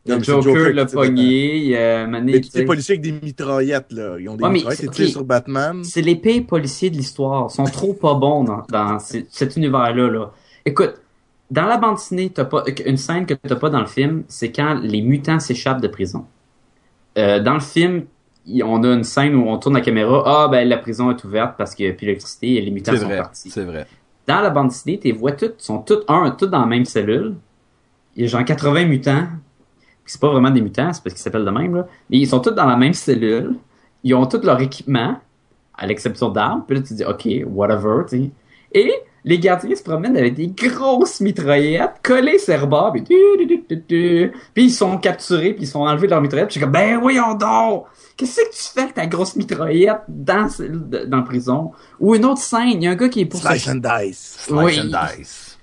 Non, 0.08 0.18
Le 0.18 0.24
c'est 0.24 0.42
Joker 0.42 0.74
l'a 0.74 0.86
pogné, 0.86 1.58
il 1.58 1.76
a 1.76 2.08
mané, 2.08 2.34
Mais 2.34 2.42
les 2.60 2.66
policiers 2.66 2.94
avec 2.94 3.02
des 3.02 3.12
mitraillettes, 3.12 3.92
là. 3.92 4.16
Ils 4.20 4.30
ont 4.30 4.36
des 4.36 4.44
Ouais, 4.44 4.50
mitraillettes, 4.50 4.94
sur 5.06 5.24
Batman. 5.24 5.84
C'est 5.84 6.02
les 6.02 6.16
pires 6.16 6.46
policiers 6.48 6.90
de 6.90 6.98
l'histoire. 6.98 7.48
Ils 7.52 7.56
sont 7.56 7.64
trop 7.66 7.94
pas 7.94 8.16
bons 8.16 8.44
dans, 8.44 8.64
dans 8.70 8.98
cet 9.00 9.56
univers-là. 9.58 10.10
Là. 10.10 10.32
Écoute, 10.66 10.96
dans 11.52 11.66
la 11.66 11.78
bande 11.78 11.96
dessinée, 11.96 12.32
t'as 12.32 12.46
pas 12.46 12.64
une 12.86 12.98
scène 12.98 13.26
que 13.26 13.34
t'as 13.36 13.56
pas 13.56 13.70
dans 13.70 13.82
le 13.82 13.86
film, 13.86 14.24
c'est 14.28 14.52
quand 14.52 14.80
les 14.82 15.02
mutants 15.02 15.40
s'échappent 15.40 15.82
de 15.82 15.88
prison. 15.88 16.26
Euh, 17.18 17.40
dans 17.40 17.54
le 17.56 17.60
film, 17.60 18.06
on 18.64 18.84
a 18.84 18.88
une 18.94 19.04
scène 19.04 19.36
où 19.36 19.48
on 19.50 19.58
tourne 19.58 19.76
la 19.76 19.82
caméra. 19.82 20.24
Ah 20.26 20.48
ben 20.48 20.68
la 20.68 20.78
prison 20.78 21.12
est 21.12 21.24
ouverte 21.24 21.56
parce 21.58 21.76
qu'il 21.76 21.86
y 21.86 21.90
a 21.90 21.94
plus 21.94 22.06
d'électricité 22.06 22.56
et 22.56 22.62
les 22.62 22.72
mutants 22.72 22.94
c'est 22.94 23.00
sont 23.00 23.06
vrai, 23.06 23.18
partis. 23.18 23.50
c'est 23.52 23.66
vrai. 23.66 23.86
Dans 24.28 24.40
la 24.42 24.50
bande 24.50 24.70
dessinée, 24.70 24.98
tes 24.98 25.12
voix 25.12 25.34
toutes 25.34 25.62
sont 25.62 25.80
toutes 25.80 26.06
un, 26.10 26.32
toutes 26.32 26.50
dans 26.52 26.62
la 26.62 26.66
même 26.66 26.86
cellule. 26.86 27.36
Il 28.16 28.24
y 28.24 28.26
a 28.26 28.28
genre 28.30 28.46
80 28.46 28.86
mutants. 28.86 29.28
C'est 30.06 30.20
pas 30.20 30.30
vraiment 30.30 30.50
des 30.50 30.62
mutants, 30.62 30.92
c'est 30.92 31.04
parce 31.04 31.14
qu'ils 31.14 31.24
s'appellent 31.24 31.46
de 31.46 31.52
même 31.52 31.76
là. 31.76 31.88
Mais 32.10 32.18
ils 32.18 32.28
sont 32.28 32.40
tous 32.40 32.52
dans 32.52 32.66
la 32.66 32.76
même 32.76 32.94
cellule. 32.94 33.56
Ils 34.04 34.14
ont 34.16 34.26
tout 34.26 34.42
leur 34.44 34.60
équipement, 34.60 35.18
à 35.78 35.88
l'exception 35.88 36.30
d'armes. 36.30 36.64
Puis 36.68 36.78
là 36.78 36.84
tu 36.84 36.94
dis 36.94 37.06
ok, 37.06 37.28
whatever, 37.48 38.04
tu 38.10 38.18
sais. 38.18 38.32
Et 38.74 38.94
les 39.24 39.38
gardiens 39.38 39.76
se 39.76 39.84
promènent 39.84 40.18
avec 40.18 40.34
des 40.34 40.48
grosses 40.48 41.22
mitraillettes 41.22 41.98
collées 42.02 42.40
sur 42.40 42.60
le 42.60 42.66
bord, 42.66 42.92
puis, 42.94 43.06
ils 44.56 44.72
sont 44.72 44.98
capturés, 44.98 45.54
puis 45.54 45.64
ils 45.64 45.68
sont 45.68 45.82
enlevés 45.82 46.08
de 46.08 46.12
leur 46.12 46.22
mitraillette. 46.22 46.48
Puis 46.50 46.56
je 46.56 46.60
suis 46.60 46.64
comme 46.66 46.72
ben 46.72 47.00
voyons 47.00 47.36
donc, 47.36 47.86
qu'est-ce 48.18 48.38
que 48.42 48.50
tu 48.50 48.74
fais 48.74 48.82
avec 48.82 48.94
ta 48.96 49.06
grosse 49.06 49.36
mitraillette 49.36 50.02
dans 50.08 50.48
dans 51.08 51.18
la 51.18 51.24
prison? 51.24 51.72
Ou 52.00 52.16
une 52.16 52.26
autre 52.26 52.42
scène, 52.42 52.70
il 52.70 52.84
y 52.84 52.88
a 52.88 52.92
un 52.92 52.96
gars 52.96 53.10
qui 53.10 53.22
est 53.22 53.26
pour 53.26 53.40
se 53.42 53.48
Slice 53.48 53.68
and 53.70 53.76
dice. 53.76 54.48
Oui. 54.52 54.80
and 54.80 54.86
dice. 55.18 55.60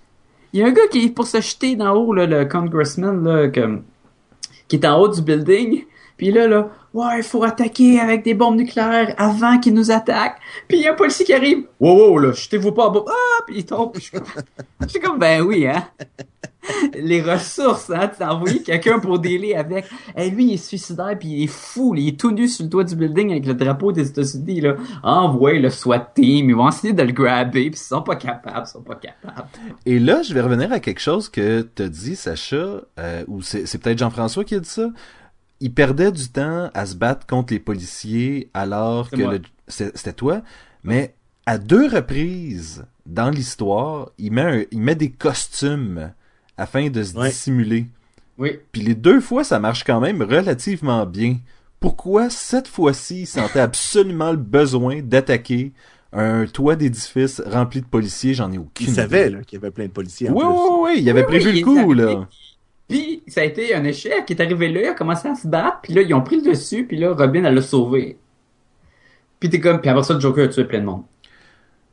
il 0.52 0.60
y 0.60 0.62
a 0.62 0.66
un 0.66 0.72
gars 0.72 0.86
qui 0.90 1.06
est 1.06 1.10
pour 1.10 1.26
se 1.26 1.40
jeter 1.40 1.74
d'en 1.74 1.94
haut, 1.94 2.12
là, 2.14 2.26
le 2.26 2.44
congressman, 2.44 3.24
là, 3.24 3.48
que- 3.48 3.80
qui 4.68 4.76
est 4.76 4.86
en 4.86 5.00
haut 5.00 5.08
du 5.08 5.22
building. 5.22 5.84
Puis 6.16 6.32
là, 6.32 6.48
là, 6.48 6.68
ouais, 6.94 7.18
il 7.18 7.22
faut 7.22 7.44
attaquer 7.44 8.00
avec 8.00 8.24
des 8.24 8.34
bombes 8.34 8.56
nucléaires 8.56 9.14
avant 9.18 9.58
qu'ils 9.58 9.74
nous 9.74 9.90
attaquent. 9.90 10.38
Puis 10.66 10.78
il 10.78 10.84
y 10.84 10.88
a 10.88 10.92
un 10.92 10.96
policier 10.96 11.24
qui 11.24 11.32
arrive. 11.32 11.64
Wow, 11.80 11.96
wow, 11.96 12.18
là, 12.18 12.32
jetez-vous 12.32 12.72
pas 12.72 12.88
en 12.88 12.90
bas. 12.90 13.04
Ah, 13.08 13.42
puis 13.46 13.58
il 13.58 13.64
tombe. 13.64 13.92
Je 14.80 14.88
suis 14.88 15.00
comme, 15.00 15.18
ben 15.18 15.42
oui, 15.42 15.66
hein. 15.66 15.88
Les 17.00 17.22
ressources, 17.22 17.90
hein. 17.90 18.10
Tu 18.14 18.22
as 18.22 18.34
envoyé 18.34 18.62
quelqu'un 18.62 18.98
pour 18.98 19.18
dealer 19.18 19.54
avec. 19.54 19.86
Et 20.16 20.28
lui, 20.30 20.44
il 20.48 20.52
est 20.54 20.56
suicidaire, 20.56 21.16
puis 21.18 21.28
il 21.28 21.44
est 21.44 21.46
fou. 21.46 21.94
Il 21.96 22.08
est 22.08 22.20
tout 22.20 22.30
nu 22.30 22.46
sur 22.48 22.64
le 22.64 22.70
toit 22.70 22.84
du 22.84 22.94
building 22.96 23.30
avec 23.30 23.46
le 23.46 23.54
drapeau 23.54 23.92
des 23.92 24.08
États-Unis, 24.08 24.60
là. 24.60 24.74
Envoie 25.02 25.54
le 25.54 25.70
SWAT 25.70 26.12
team. 26.14 26.50
Ils 26.50 26.54
vont 26.56 26.68
essayer 26.68 26.92
de 26.92 27.02
le 27.02 27.12
grabber, 27.12 27.70
puis 27.70 27.80
ils 27.80 27.84
sont 27.84 28.02
pas 28.02 28.16
capables, 28.16 28.64
ils 28.66 28.70
sont 28.70 28.82
pas 28.82 28.96
capables. 28.96 29.48
Et 29.86 29.98
là, 29.98 30.22
je 30.22 30.34
vais 30.34 30.40
revenir 30.40 30.72
à 30.72 30.80
quelque 30.80 31.00
chose 31.00 31.28
que 31.28 31.62
t'as 31.62 31.88
dit, 31.88 32.16
Sacha, 32.16 32.82
euh, 32.98 33.24
ou 33.28 33.40
c'est 33.42 33.66
c'est 33.66 33.78
peut-être 33.78 33.98
Jean-François 33.98 34.44
qui 34.44 34.54
a 34.54 34.60
dit 34.60 34.68
ça. 34.68 34.88
Il 35.60 35.72
perdait 35.72 36.12
du 36.12 36.28
temps 36.28 36.70
à 36.74 36.86
se 36.86 36.94
battre 36.94 37.26
contre 37.26 37.52
les 37.52 37.58
policiers 37.60 38.50
alors 38.54 39.08
C'est 39.10 39.16
que 39.16 39.22
le- 39.22 39.40
c'était 39.66 40.12
toi. 40.12 40.42
Mais 40.84 41.14
à 41.46 41.58
deux 41.58 41.88
reprises 41.88 42.84
dans 43.06 43.30
l'histoire, 43.30 44.10
il 44.18 44.32
met 44.32 44.42
un- 44.42 44.64
il 44.70 44.80
met 44.80 44.94
des 44.94 45.10
costumes 45.10 46.12
afin 46.58 46.90
de 46.90 47.02
se 47.02 47.16
Ouais. 47.16 47.28
dissimuler. 47.30 47.86
Oui. 48.36 48.58
Puis 48.72 48.82
les 48.82 48.94
deux 48.94 49.20
fois, 49.20 49.42
ça 49.44 49.58
marche 49.58 49.82
quand 49.84 50.00
même 50.00 50.20
relativement 50.22 51.06
bien. 51.06 51.36
Pourquoi 51.80 52.28
cette 52.28 52.68
fois-ci, 52.68 53.20
il 53.22 53.26
sentait 53.26 53.60
absolument 53.60 54.30
le 54.32 54.36
besoin 54.36 55.00
d'attaquer 55.00 55.72
un 56.12 56.46
toit 56.46 56.76
d'édifice 56.76 57.40
rempli 57.46 57.80
de 57.80 57.86
policiers? 57.86 58.34
J'en 58.34 58.52
ai 58.52 58.58
aucune 58.58 58.70
Il 58.80 58.84
idée. 58.88 58.94
savait, 58.94 59.30
là, 59.30 59.38
qu'il 59.42 59.58
y 59.58 59.62
avait 59.62 59.70
plein 59.70 59.86
de 59.86 59.90
policiers 59.92 60.28
en 60.28 60.34
Oui, 60.34 60.40
plus. 60.40 60.48
oui, 60.48 60.78
oui, 60.82 61.02
il 61.02 61.10
avait 61.10 61.20
Oui, 61.20 61.26
prévu 61.26 61.46
oui, 61.46 61.52
le 61.52 61.58
il 61.58 61.64
coup, 61.64 61.92
là. 61.94 62.28
Puis 62.88 63.22
ça 63.28 63.42
a 63.42 63.44
été 63.44 63.74
un 63.74 63.84
échec. 63.84 64.24
Il 64.28 64.36
est 64.36 64.42
arrivé 64.42 64.68
là, 64.68 64.80
il 64.80 64.86
a 64.88 64.94
commencé 64.94 65.28
à 65.28 65.34
se 65.34 65.46
battre, 65.46 65.78
puis 65.82 65.92
là, 65.92 66.02
ils 66.02 66.14
ont 66.14 66.22
pris 66.22 66.36
le 66.40 66.50
dessus, 66.50 66.84
puis 66.86 66.96
là, 66.98 67.12
Robin, 67.12 67.44
elle 67.44 67.54
l'a 67.54 67.62
sauvé. 67.62 68.16
Puis 69.40 69.50
t'es 69.50 69.60
comme, 69.60 69.80
puis 69.80 69.90
après 69.90 70.02
ça, 70.04 70.14
le 70.14 70.20
Joker 70.20 70.44
a 70.46 70.48
tué 70.48 70.64
plein 70.64 70.80
de 70.80 70.84
monde. 70.86 71.02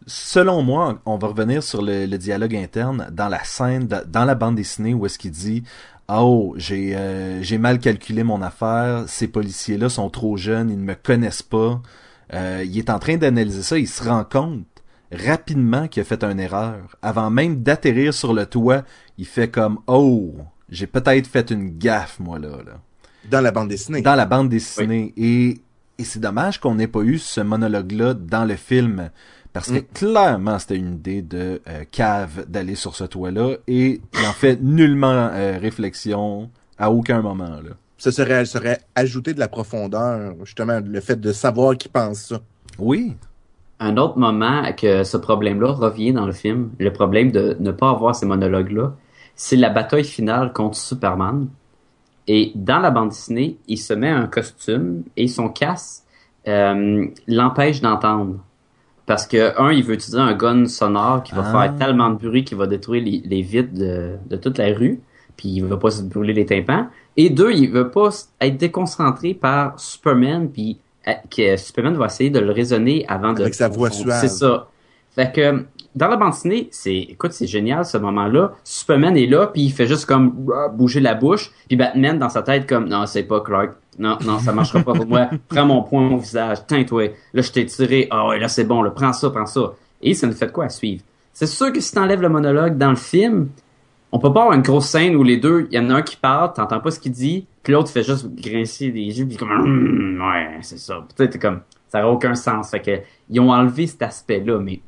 Selon 0.07 0.61
moi, 0.61 0.99
on 1.05 1.17
va 1.17 1.27
revenir 1.29 1.63
sur 1.63 1.81
le, 1.81 2.05
le 2.05 2.17
dialogue 2.17 2.55
interne 2.55 3.07
dans 3.11 3.27
la 3.27 3.43
scène, 3.43 3.87
dans 3.87 4.25
la 4.25 4.35
bande 4.35 4.55
dessinée 4.55 4.93
où 4.93 5.05
est-ce 5.05 5.17
qu'il 5.17 5.31
dit 5.31 5.63
Oh, 6.07 6.53
j'ai 6.57 6.95
euh, 6.95 7.41
j'ai 7.41 7.57
mal 7.57 7.79
calculé 7.79 8.23
mon 8.23 8.41
affaire, 8.43 9.05
ces 9.07 9.27
policiers-là 9.27 9.89
sont 9.89 10.09
trop 10.11 10.37
jeunes, 10.37 10.69
ils 10.69 10.77
ne 10.79 10.83
me 10.83 10.93
connaissent 10.93 11.41
pas. 11.41 11.81
Euh, 12.33 12.63
il 12.65 12.77
est 12.77 12.91
en 12.91 12.99
train 12.99 13.17
d'analyser 13.17 13.63
ça, 13.63 13.79
il 13.79 13.87
se 13.87 14.03
rend 14.07 14.23
compte 14.23 14.65
rapidement 15.11 15.87
qu'il 15.87 16.01
a 16.01 16.03
fait 16.03 16.23
une 16.23 16.39
erreur. 16.39 16.95
Avant 17.01 17.31
même 17.31 17.63
d'atterrir 17.63 18.13
sur 18.13 18.33
le 18.33 18.45
toit, 18.45 18.83
il 19.17 19.25
fait 19.25 19.49
comme 19.49 19.79
Oh, 19.87 20.35
j'ai 20.69 20.87
peut-être 20.87 21.25
fait 21.27 21.49
une 21.49 21.77
gaffe, 21.79 22.19
moi 22.19 22.37
là. 22.37 22.49
là 22.63 22.79
Dans 23.31 23.41
la 23.41 23.51
bande 23.51 23.69
dessinée. 23.69 24.01
dans 24.01 24.15
la 24.15 24.25
bande 24.27 24.49
dessinée. 24.49 25.13
Et, 25.17 25.59
et 25.97 26.03
c'est 26.03 26.19
dommage 26.19 26.59
qu'on 26.59 26.75
n'ait 26.75 26.87
pas 26.87 27.01
eu 27.01 27.17
ce 27.17 27.41
monologue-là 27.41 28.13
dans 28.13 28.45
le 28.45 28.55
film. 28.55 29.09
Parce 29.55 29.71
que 29.71 29.79
Mm. 29.79 29.85
clairement, 29.93 30.59
c'était 30.59 30.75
une 30.75 30.95
idée 30.95 31.21
de 31.21 31.61
euh, 31.69 31.85
Cave 31.89 32.45
d'aller 32.49 32.75
sur 32.75 32.93
ce 32.93 33.05
toit-là. 33.05 33.55
Et 33.69 34.01
il 34.13 34.25
en 34.27 34.33
fait 34.33 34.61
nullement 34.61 35.29
euh, 35.31 35.57
réflexion 35.57 36.49
à 36.77 36.91
aucun 36.91 37.21
moment. 37.21 37.45
Là. 37.45 37.71
Ça 37.97 38.11
serait, 38.11 38.43
serait 38.43 38.81
ajouter 38.95 39.33
de 39.33 39.39
la 39.39 39.47
profondeur, 39.47 40.33
justement, 40.43 40.81
le 40.85 40.99
fait 40.99 41.21
de 41.21 41.31
savoir 41.31 41.77
qui 41.77 41.87
pense 41.87 42.17
ça. 42.17 42.41
Oui. 42.77 43.15
Un 43.79 43.95
autre 43.95 44.17
moment 44.17 44.61
que 44.73 45.05
ce 45.05 45.15
problème-là 45.15 45.71
revient 45.71 46.11
dans 46.11 46.25
le 46.25 46.33
film, 46.33 46.71
le 46.77 46.91
problème 46.91 47.31
de 47.31 47.55
ne 47.57 47.71
pas 47.71 47.91
avoir 47.91 48.13
ces 48.13 48.25
monologues-là, 48.25 48.93
c'est 49.37 49.55
la 49.55 49.69
bataille 49.69 50.03
finale 50.03 50.51
contre 50.51 50.75
Superman. 50.75 51.47
Et 52.27 52.51
dans 52.55 52.79
la 52.79 52.91
bande 52.91 53.09
dessinée, 53.09 53.55
il 53.69 53.77
se 53.77 53.93
met 53.93 54.09
un 54.09 54.27
costume 54.27 55.03
et 55.15 55.29
son 55.29 55.47
casque 55.47 56.03
euh, 56.45 57.07
l'empêche 57.27 57.79
d'entendre. 57.79 58.39
Parce 59.05 59.27
que, 59.27 59.59
un, 59.61 59.71
il 59.71 59.83
veut 59.83 59.93
utiliser 59.93 60.17
un 60.19 60.33
gun 60.33 60.65
sonore 60.65 61.21
qui 61.23 61.33
va 61.35 61.43
Ah. 61.45 61.51
faire 61.51 61.75
tellement 61.75 62.09
de 62.09 62.15
bruit 62.15 62.43
qu'il 62.43 62.57
va 62.57 62.65
détruire 62.65 63.03
les, 63.03 63.21
les 63.25 63.41
vitres 63.41 63.73
de, 63.73 64.15
de 64.27 64.35
toute 64.35 64.57
la 64.57 64.73
rue, 64.73 64.99
puis 65.37 65.49
il 65.49 65.63
veut 65.63 65.77
pas 65.77 65.91
se 65.91 66.01
brûler 66.01 66.33
les 66.33 66.45
tympans. 66.45 66.87
Et 67.17 67.29
deux, 67.29 67.51
il 67.51 67.69
veut 67.71 67.89
pas 67.91 68.09
être 68.41 68.57
déconcentré 68.57 69.33
par 69.33 69.79
Superman, 69.79 70.49
puis 70.49 70.77
euh, 71.07 71.11
que 71.29 71.55
Superman 71.55 71.95
va 71.95 72.07
essayer 72.07 72.29
de 72.31 72.39
le 72.39 72.51
raisonner 72.51 73.05
avant 73.07 73.33
de... 73.33 73.41
Avec 73.41 73.53
sa 73.53 73.67
voix 73.69 73.91
suave. 73.91 74.19
C'est 74.19 74.27
ça. 74.27 74.67
Fait 75.13 75.31
que, 75.31 75.65
dans 75.95 76.09
la 76.09 76.17
bande 76.17 76.31
dessinée, 76.31 76.67
c'est, 76.71 76.95
écoute, 76.97 77.31
c'est 77.31 77.47
génial 77.47 77.85
ce 77.85 77.97
moment-là. 77.99 78.51
Superman 78.65 79.15
est 79.15 79.27
là, 79.27 79.47
puis 79.47 79.61
il 79.61 79.71
fait 79.71 79.87
juste 79.87 80.07
comme 80.07 80.33
bouger 80.73 80.99
la 80.99 81.13
bouche, 81.13 81.51
puis 81.67 81.77
Batman 81.77 82.17
dans 82.19 82.27
sa 82.29 82.41
tête 82.41 82.67
comme 82.67 82.89
non, 82.89 83.05
c'est 83.05 83.23
pas 83.23 83.39
Clark, 83.39 83.75
Non, 83.97 84.17
non, 84.25 84.39
ça 84.39 84.51
marchera 84.51 84.81
pas 84.84 84.93
pour 84.93 85.05
moi. 85.08 85.29
Prends 85.47 85.65
mon 85.65 85.81
poing 85.84 86.10
au 86.12 86.17
visage. 86.17 86.58
Tiens, 86.67 86.84
toi. 86.84 87.08
Là, 87.34 87.41
je 87.41 87.51
t'ai 87.51 87.65
tiré. 87.65 88.08
Ah 88.12 88.27
ouais, 88.27 88.39
là, 88.39 88.47
c'est 88.47 88.65
bon. 88.65 88.81
Là, 88.81 88.91
prends 88.91 89.13
ça, 89.13 89.29
prends 89.29 89.45
ça. 89.45 89.73
Et 90.01 90.13
ça 90.13 90.27
nous 90.27 90.34
fait 90.34 90.47
de 90.47 90.51
quoi 90.51 90.65
à 90.65 90.69
suivre? 90.69 91.01
C'est 91.34 91.47
sûr 91.47 91.71
que 91.71 91.79
si 91.79 91.93
t'enlèves 91.93 92.21
le 92.21 92.29
monologue 92.29 92.77
dans 92.77 92.89
le 92.89 92.95
film, 92.97 93.49
on 94.12 94.19
peut 94.19 94.31
pas 94.34 94.41
avoir 94.41 94.55
une 94.55 94.62
grosse 94.62 94.88
scène 94.88 95.15
où 95.15 95.23
les 95.23 95.38
deux, 95.38 95.67
il 95.71 95.75
y 95.75 95.79
en 95.79 95.89
a 95.89 95.95
un 95.95 96.01
qui 96.01 96.15
parle, 96.17 96.53
t'entends 96.53 96.79
pas 96.79 96.91
ce 96.91 96.99
qu'il 96.99 97.12
dit, 97.12 97.45
puis 97.63 97.73
l'autre 97.73 97.89
fait 97.89 98.03
juste 98.03 98.27
grincer 98.36 98.91
des 98.91 99.19
yeux, 99.19 99.25
puis 99.25 99.36
comme, 99.38 99.49
Hum, 99.51 100.21
ouais, 100.21 100.60
c'est 100.62 100.77
ça. 100.77 101.05
Peut-être 101.15 101.31
t'es 101.31 101.39
comme, 101.39 101.62
ça 101.89 101.99
n'a 101.99 102.10
aucun 102.10 102.36
sens. 102.36 102.71
Fait 102.71 102.81
que, 102.81 102.99
ils 103.29 103.39
ont 103.39 103.51
enlevé 103.51 103.88
cet 103.88 104.01
aspect-là, 104.01 104.60
mais 104.60 104.79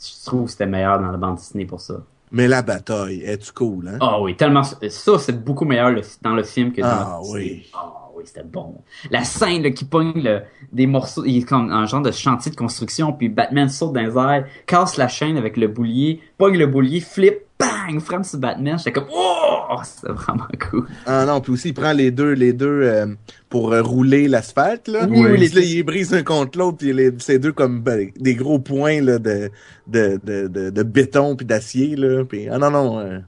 je 0.00 0.26
trouve 0.26 0.44
que 0.44 0.50
c'était 0.52 0.66
meilleur 0.66 1.00
dans 1.00 1.10
la 1.10 1.16
bande 1.16 1.36
dessinée 1.36 1.64
pour 1.64 1.80
ça. 1.80 1.94
Mais 2.30 2.46
la 2.46 2.62
bataille, 2.62 3.22
est-tu 3.22 3.52
cool, 3.52 3.88
hein? 3.88 3.98
Ah 4.00 4.20
oui, 4.20 4.36
tellement, 4.36 4.62
ça, 4.62 5.18
c'est 5.18 5.44
beaucoup 5.44 5.64
meilleur 5.64 5.90
le- 5.90 6.02
dans 6.22 6.34
le 6.34 6.42
film 6.42 6.72
que 6.72 6.82
dans 6.82 6.86
Ah 6.88 7.18
la 7.20 7.20
oui. 7.22 7.66
Ah 7.74 7.86
oui, 8.07 8.07
c'était 8.28 8.46
bon. 8.46 8.76
La 9.10 9.24
scène 9.24 9.62
là, 9.62 9.70
qui 9.70 9.84
pogne 9.84 10.12
le- 10.22 10.42
des 10.72 10.86
morceaux, 10.86 11.24
il 11.26 11.38
est 11.38 11.42
comme 11.42 11.70
un 11.70 11.86
genre 11.86 12.02
de 12.02 12.10
chantier 12.12 12.50
de 12.50 12.56
construction, 12.56 13.12
puis 13.12 13.28
Batman 13.28 13.68
saute 13.68 13.92
dans 13.94 14.00
les 14.02 14.16
airs, 14.16 14.44
casse 14.66 14.96
la 14.96 15.08
chaîne 15.08 15.36
avec 15.36 15.56
le 15.56 15.68
boulier, 15.68 16.20
pogne 16.36 16.56
le 16.58 16.66
boulier, 16.66 17.00
flip, 17.00 17.38
bang, 17.58 17.98
frappe 18.00 18.24
sur 18.24 18.38
Batman. 18.38 18.76
J'étais 18.78 18.92
comme, 18.92 19.08
oh, 19.12 19.76
c'était 19.84 20.12
vraiment 20.12 20.46
cool. 20.70 20.86
Ah 21.06 21.24
non, 21.26 21.40
puis 21.40 21.52
aussi, 21.52 21.68
il 21.70 21.74
prend 21.74 21.92
les 21.92 22.10
deux, 22.10 22.32
les 22.32 22.52
deux 22.52 22.82
euh, 22.82 23.06
pour 23.48 23.72
euh, 23.72 23.82
rouler 23.82 24.28
l'asphalte, 24.28 24.88
là. 24.88 25.06
Oui, 25.10 25.36
les- 25.38 25.48
là, 25.48 25.60
il 25.62 25.82
brise 25.82 26.14
un 26.14 26.22
contre 26.22 26.58
l'autre, 26.58 26.78
puis 26.78 26.92
les, 26.92 27.10
ces 27.18 27.38
deux 27.38 27.52
comme 27.52 27.80
ben, 27.80 28.10
des 28.18 28.34
gros 28.34 28.58
points 28.60 29.00
là, 29.00 29.18
de, 29.18 29.50
de, 29.86 30.20
de, 30.22 30.46
de, 30.48 30.70
de 30.70 30.82
béton 30.82 31.34
puis 31.34 31.46
d'acier, 31.46 31.96
là. 31.96 32.24
Puis, 32.24 32.48
ah 32.48 32.58
non, 32.58 32.70
non, 32.70 32.98
euh, 33.00 33.18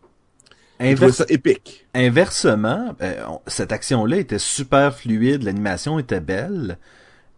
ça 1.13 1.25
épique. 1.29 1.87
Inversement, 1.95 2.95
euh, 3.03 3.23
on- 3.29 3.41
cette 3.47 3.73
action-là 3.73 4.17
était 4.19 4.39
super 4.39 4.95
fluide, 4.97 5.43
l'animation 5.43 5.99
était 5.99 6.21
belle. 6.21 6.79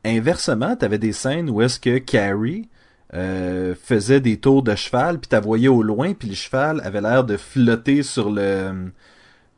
Inversement, 0.04 0.76
t'avais 0.76 0.98
des 0.98 1.12
scènes 1.12 1.50
où 1.50 1.62
est-ce 1.62 1.78
que 1.80 1.98
Carrie 1.98 2.68
euh, 3.14 3.74
faisait 3.74 4.20
des 4.20 4.38
tours 4.38 4.62
de 4.62 4.74
cheval, 4.74 5.18
puis 5.20 5.28
t'as 5.28 5.40
voyé 5.40 5.68
au 5.68 5.82
loin, 5.82 6.14
puis 6.14 6.28
le 6.28 6.34
cheval 6.34 6.80
avait 6.82 7.02
l'air 7.02 7.24
de 7.24 7.36
flotter 7.36 8.02
sur 8.02 8.30
le 8.30 8.90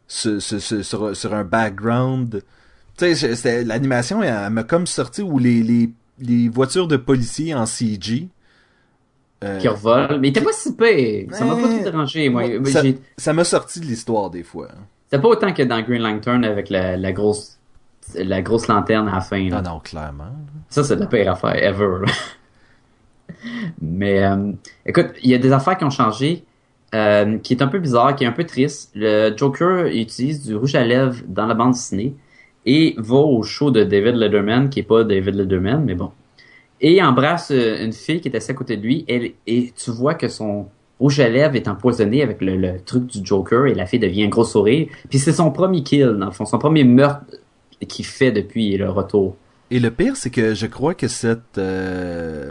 sur, 0.09 0.41
sur, 0.43 0.61
sur- 0.61 0.85
sur- 0.85 1.17
sur 1.17 1.35
un 1.35 1.45
background. 1.45 2.43
Tu 2.97 3.15
sais, 3.17 3.65
l'animation, 3.65 4.23
elle, 4.23 4.35
elle 4.47 4.51
m'a 4.51 4.65
comme 4.65 4.87
sorti 4.87 5.23
où 5.23 5.39
les, 5.39 5.63
les, 5.63 5.91
les 6.21 6.49
voitures 6.49 6.89
de 6.89 6.97
policiers 6.97 7.55
en 7.55 7.67
CG. 7.67 8.29
Euh, 9.45 9.59
Qui 9.59 9.69
revole. 9.69 10.19
Mais 10.21 10.29
il 10.29 10.31
était 10.31 10.41
pas 10.41 10.53
si 10.53 10.75
pire. 10.75 11.27
Ça 11.33 11.45
m'a 11.45 11.55
pas 11.57 11.63
tout 11.69 11.83
dérangé, 11.83 12.29
moi. 12.29 12.43
Ça- 13.19 13.33
m'a 13.33 13.45
sorti 13.45 13.81
de 13.81 13.85
l'histoire 13.87 14.31
des 14.31 14.43
fois. 14.43 14.69
C'était 15.11 15.21
pas 15.23 15.29
autant 15.29 15.53
que 15.53 15.63
dans 15.63 15.81
Green 15.83 16.03
Lantern 16.03 16.45
avec 16.45 16.71
la, 16.71 16.97
la 16.97 17.13
grosse, 17.13 17.59
la 18.15 18.43
grosse 18.43 18.69
lanterne 18.69 19.09
à 19.09 19.15
la 19.17 19.21
fin, 19.21 19.49
là. 19.49 19.57
Ah 19.59 19.63
non, 19.63 19.81
clairement. 19.81 20.33
Ça, 20.69 20.83
c'est 20.83 20.97
la 20.97 21.07
pire 21.07 21.31
affaire 21.33 21.55
ever. 21.63 22.05
Mais 23.81 24.23
euh, 24.25 24.53
écoute, 24.87 25.07
il 25.23 25.31
y 25.31 25.35
a 25.35 25.39
des 25.39 25.53
affaires 25.53 25.77
qui 25.77 25.85
ont 25.85 25.91
changé, 25.91 26.45
euh, 26.95 27.39
qui 27.39 27.55
est 27.55 27.63
un 27.63 27.67
peu 27.69 27.79
bizarre, 27.79 28.15
qui 28.17 28.25
est 28.25 28.27
un 28.27 28.33
peu 28.33 28.45
triste. 28.45 28.91
Le 28.95 29.35
Joker 29.37 29.87
utilise 29.87 30.45
du 30.47 30.55
rouge 30.57 30.75
à 30.75 30.85
lèvres 30.85 31.17
dans 31.27 31.47
la 31.47 31.55
bande 31.55 31.73
dessinée 31.73 32.15
et 32.67 32.95
va 32.99 33.17
au 33.17 33.43
show 33.43 33.71
de 33.71 33.85
David 33.85 34.15
Letterman, 34.17 34.71
qui 34.71 34.81
est 34.81 34.85
pas 34.85 35.05
David 35.05 35.35
Letterman, 35.35 35.85
mais 35.85 35.95
bon. 35.95 36.11
Et 36.81 37.03
embrasse 37.03 37.51
euh, 37.51 37.85
une 37.85 37.93
fille 37.93 38.21
qui 38.21 38.29
est 38.29 38.37
assise 38.37 38.51
à 38.51 38.55
côté 38.55 38.77
de 38.77 38.83
lui, 38.83 39.05
et, 39.09 39.73
tu 39.77 39.91
vois 39.91 40.15
que 40.15 40.29
son 40.29 40.67
rouge 41.01 41.21
à 41.21 41.29
lèvres 41.29 41.57
est 41.57 41.69
empoisonné 41.69 42.23
avec 42.23 42.39
le, 42.41 42.79
truc 42.85 43.07
du 43.07 43.25
Joker, 43.25 43.67
et 43.67 43.75
la 43.75 43.87
fille 43.87 43.99
devient 43.99 44.25
un 44.25 44.29
gros 44.29 44.45
sourire. 44.45 44.89
Puis 45.09 45.19
c'est 45.19 45.33
son 45.33 45.51
premier 45.51 45.83
kill, 45.83 46.17
dans 46.19 46.27
le 46.27 46.33
fond, 46.33 46.45
son 46.45 46.59
premier 46.59 46.85
meurtre 46.85 47.25
qu'il 47.89 48.07
fait 48.07 48.33
depuis 48.33 48.77
le 48.77 48.89
retour. 48.91 49.37
Et 49.71 49.81
le 49.81 49.91
pire, 49.91 50.17
c'est 50.17 50.31
que 50.31 50.55
je 50.55 50.67
crois 50.67 50.95
que 50.95 51.09
cette 51.09 51.59
euh, 51.59 52.51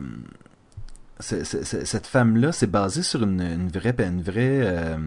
cette 1.19 2.07
femme-là, 2.07 2.51
c'est 2.51 2.69
basé 2.69 3.01
sur 3.01 3.23
une, 3.23 3.41
une 3.41 3.69
vraie 3.69 3.95
une 3.99 4.21
vraie 4.21 4.62
euh, 4.62 4.97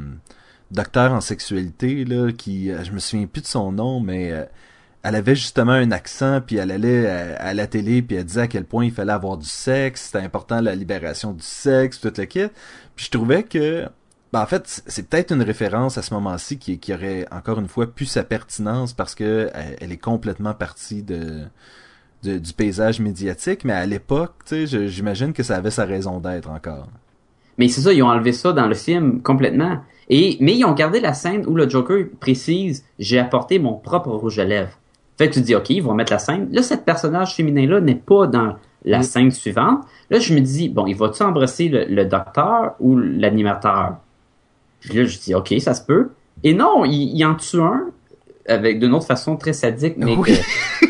docteur 0.70 1.12
en 1.12 1.20
sexualité 1.20 2.04
là, 2.04 2.32
qui, 2.32 2.70
je 2.82 2.92
me 2.92 2.98
souviens 2.98 3.26
plus 3.26 3.42
de 3.42 3.46
son 3.46 3.72
nom, 3.72 4.00
mais 4.00 4.32
elle 5.06 5.14
avait 5.14 5.36
justement 5.36 5.72
un 5.72 5.92
accent, 5.92 6.40
puis 6.44 6.56
elle 6.56 6.72
allait 6.72 7.08
à, 7.08 7.36
à 7.36 7.54
la 7.54 7.68
télé, 7.68 8.02
puis 8.02 8.16
elle 8.16 8.24
disait 8.24 8.42
à 8.42 8.46
quel 8.48 8.64
point 8.64 8.84
il 8.84 8.90
fallait 8.90 9.12
avoir 9.12 9.36
du 9.36 9.46
sexe, 9.46 10.06
c'était 10.06 10.24
important 10.24 10.60
la 10.60 10.74
libération 10.74 11.32
du 11.32 11.44
sexe, 11.44 12.00
tout 12.00 12.12
le 12.16 12.24
kit. 12.24 12.48
Puis 12.96 13.06
je 13.06 13.10
trouvais 13.10 13.44
que 13.44 13.86
ben, 14.32 14.42
en 14.42 14.46
fait, 14.46 14.82
c'est 14.86 15.08
peut-être 15.08 15.32
une 15.32 15.42
référence 15.42 15.96
à 15.96 16.02
ce 16.02 16.12
moment-ci 16.12 16.58
qui, 16.58 16.92
aurait 16.92 17.26
encore 17.30 17.60
une 17.60 17.68
fois 17.68 17.86
pu 17.86 18.04
sa 18.04 18.24
pertinence 18.24 18.92
parce 18.92 19.14
que 19.14 19.48
elle, 19.54 19.76
elle 19.80 19.92
est 19.92 19.96
complètement 19.96 20.54
partie 20.54 21.04
du 21.04 22.52
paysage 22.56 22.98
médiatique, 22.98 23.64
mais 23.64 23.74
à 23.74 23.86
l'époque, 23.86 24.34
tu 24.44 24.66
sais, 24.66 24.88
j'imagine 24.88 25.32
que 25.32 25.44
ça 25.44 25.56
avait 25.56 25.70
sa 25.70 25.84
raison 25.84 26.18
d'être 26.18 26.50
encore. 26.50 26.88
Mais 27.58 27.68
c'est 27.68 27.80
ça, 27.80 27.92
ils 27.92 28.02
ont 28.02 28.08
enlevé 28.08 28.32
ça 28.32 28.52
dans 28.52 28.66
le 28.66 28.74
film 28.74 29.22
complètement. 29.22 29.78
Et 30.08 30.36
mais 30.40 30.56
ils 30.56 30.64
ont 30.64 30.74
gardé 30.74 30.98
la 30.98 31.14
scène 31.14 31.46
où 31.46 31.54
le 31.54 31.68
Joker 31.68 32.06
précise 32.20 32.84
j'ai 32.98 33.20
apporté 33.20 33.60
mon 33.60 33.74
propre 33.74 34.10
rouge 34.10 34.40
à 34.40 34.44
lèvres. 34.44 34.76
Fait 35.18 35.28
que 35.28 35.34
tu 35.34 35.40
te 35.40 35.46
dis 35.46 35.54
ok, 35.54 35.70
ils 35.70 35.80
vont 35.82 35.94
mettre 35.94 36.12
la 36.12 36.18
scène. 36.18 36.48
Là, 36.52 36.62
cette 36.62 36.84
personnage 36.84 37.34
féminin 37.34 37.66
là 37.66 37.80
n'est 37.80 37.94
pas 37.94 38.26
dans 38.26 38.56
la 38.84 38.98
Mm. 39.00 39.02
scène 39.02 39.30
suivante. 39.30 39.80
Là, 40.10 40.18
je 40.18 40.34
me 40.34 40.40
dis 40.40 40.68
bon, 40.68 40.86
il 40.86 40.94
va-tu 40.94 41.22
embrasser 41.22 41.68
le, 41.68 41.84
le 41.86 42.04
docteur 42.04 42.74
ou 42.80 42.96
l'animateur? 42.96 43.96
Puis 44.80 44.94
là, 44.94 45.04
je 45.04 45.18
dis 45.18 45.34
ok, 45.34 45.54
ça 45.58 45.74
se 45.74 45.82
peut. 45.84 46.10
Et 46.44 46.52
non, 46.54 46.84
il, 46.84 47.16
il 47.16 47.24
en 47.24 47.34
tue 47.34 47.60
un 47.60 47.86
avec 48.48 48.78
d'une 48.78 48.92
autre 48.94 49.06
façon 49.06 49.36
très 49.36 49.52
sadique, 49.52 49.94
mais 49.96 50.14
Oui. 50.16 50.32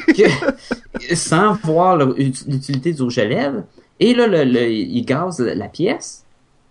que- 0.06 0.12
que- 0.12 1.14
sans 1.14 1.54
voir 1.62 1.96
l'utilité 1.96 2.92
du 2.92 3.02
rouge 3.02 3.18
à 3.18 3.24
lèvres. 3.24 3.62
Et 4.00 4.12
là, 4.12 4.26
le, 4.26 4.44
le- 4.44 4.70
il 4.70 5.02
gaze 5.04 5.40
la 5.40 5.68
pièce. 5.68 6.24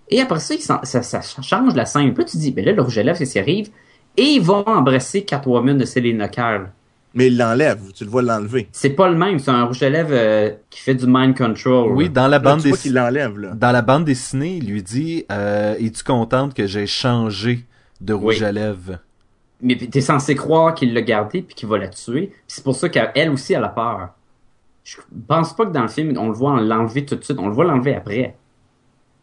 Et 0.10 0.22
après 0.22 0.40
ça, 0.40 0.54
il 0.54 0.60
ça, 0.62 0.82
ça 0.84 1.22
change 1.42 1.74
la 1.74 1.86
scène. 1.86 2.14
Puis 2.14 2.24
là, 2.24 2.30
tu 2.30 2.38
dis, 2.38 2.52
ben 2.52 2.64
là, 2.66 2.74
le 2.74 2.82
rouge 2.84 2.98
à 3.00 3.04
lèvres, 3.04 3.18
c'est 3.18 3.26
ce 3.26 3.32
qui 3.34 3.40
arrive. 3.40 3.70
Et 4.18 4.24
ils 4.24 4.42
vont 4.42 4.64
embrasser 4.68 5.24
Catwoman 5.24 5.78
de 5.78 5.86
Selena 5.86 6.28
Kyle. 6.28 6.68
Mais 7.16 7.28
il 7.28 7.38
l'enlève, 7.38 7.80
tu 7.94 8.04
le 8.04 8.10
vois 8.10 8.22
l'enlever. 8.22 8.68
C'est 8.74 8.90
pas 8.90 9.08
le 9.08 9.16
même, 9.16 9.40
c'est 9.40 9.50
un 9.52 9.64
rouge 9.64 9.82
à 9.82 9.90
lèvres 9.90 10.10
euh, 10.12 10.52
qui 10.70 10.82
fait 10.82 10.96
du 10.96 11.06
mind 11.08 11.36
control. 11.38 11.94
Oui, 11.94 12.10
dans 12.10 12.24
la 12.28 12.38
Là, 12.38 12.40
bande 12.40 12.62
dessinée. 12.62 13.00
Dans 13.56 13.72
la 13.72 13.82
bande 13.82 14.04
dessinée, 14.06 14.58
il 14.58 14.68
lui 14.70 14.84
dit 14.84 15.26
euh, 15.32 15.76
Es-tu 15.80 16.04
contente 16.04 16.54
que 16.54 16.68
j'ai 16.68 16.86
changé 16.86 17.66
de 18.02 18.14
rouge 18.14 18.40
Oui. 18.40 18.44
à 18.46 18.52
lèvres 18.52 19.00
Mais 19.62 19.78
t'es 19.78 20.02
censé 20.02 20.36
croire 20.36 20.76
qu'il 20.76 20.94
l'a 20.94 21.02
gardé 21.02 21.42
puis 21.42 21.56
qu'il 21.56 21.70
va 21.70 21.78
la 21.78 21.88
tuer. 21.88 22.34
C'est 22.48 22.64
pour 22.64 22.76
ça 22.76 22.90
qu'elle 22.90 23.30
aussi, 23.30 23.54
elle 23.54 23.64
a 23.64 23.70
peur. 23.70 24.10
Je 24.84 24.98
pense 25.28 25.56
pas 25.56 25.66
que 25.66 25.72
dans 25.72 25.82
le 25.84 25.88
film, 25.88 26.14
on 26.18 26.28
le 26.28 26.34
voit 26.34 26.60
l'enlever 26.62 27.06
tout 27.06 27.16
de 27.16 27.24
suite. 27.24 27.40
On 27.40 27.48
le 27.48 27.54
voit 27.54 27.66
l'enlever 27.66 27.96
après. 27.96 28.36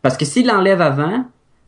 Parce 0.01 0.17
que 0.17 0.25
s'il 0.25 0.47
l'enlève 0.47 0.81
avant, 0.81 1.27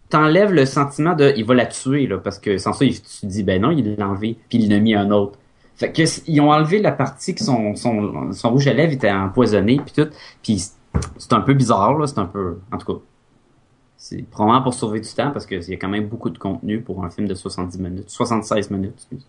t'enlèves 0.08 0.52
le 0.54 0.64
sentiment 0.64 1.14
de 1.14 1.32
il 1.36 1.44
va 1.44 1.54
la 1.54 1.66
tuer, 1.66 2.06
là. 2.06 2.16
Parce 2.18 2.38
que 2.38 2.56
sans 2.58 2.72
ça, 2.72 2.84
il- 2.86 2.94
tu 3.00 3.20
te 3.20 3.26
dis, 3.26 3.42
ben 3.44 3.60
non, 3.60 3.70
il 3.70 3.94
l'a 3.96 4.08
enlevé 4.08 4.38
puis 4.48 4.58
il 4.58 4.70
l'a 4.70 4.80
mis 4.80 4.94
un 4.94 5.10
autre. 5.10 5.38
Fait 5.76 5.90
que 5.92 6.02
ils 6.28 6.40
ont 6.40 6.50
enlevé 6.52 6.80
la 6.80 6.92
partie 6.92 7.34
que 7.34 7.42
son, 7.42 7.74
son, 7.74 8.32
son 8.32 8.50
rouge 8.50 8.68
à 8.68 8.72
lèvres 8.72 8.92
était 8.92 9.10
empoisonné 9.10 9.80
puis 9.84 9.92
tout. 10.04 10.08
Puis 10.42 10.62
c'est 11.18 11.32
un 11.32 11.40
peu 11.40 11.54
bizarre, 11.54 11.98
là. 11.98 12.06
C'est 12.06 12.18
un 12.18 12.26
peu, 12.26 12.58
en 12.70 12.78
tout 12.78 12.92
cas. 12.94 13.00
C'est 13.96 14.22
probablement 14.30 14.62
pour 14.62 14.74
sauver 14.74 15.00
du 15.00 15.08
temps 15.08 15.30
parce 15.30 15.46
qu'il 15.46 15.62
y 15.62 15.72
a 15.72 15.76
quand 15.76 15.88
même 15.88 16.06
beaucoup 16.08 16.30
de 16.30 16.38
contenu 16.38 16.80
pour 16.80 17.04
un 17.04 17.10
film 17.10 17.26
de 17.26 17.34
70 17.34 17.78
minutes, 17.78 18.10
76 18.10 18.70
minutes. 18.70 18.92
excuse. 18.96 19.26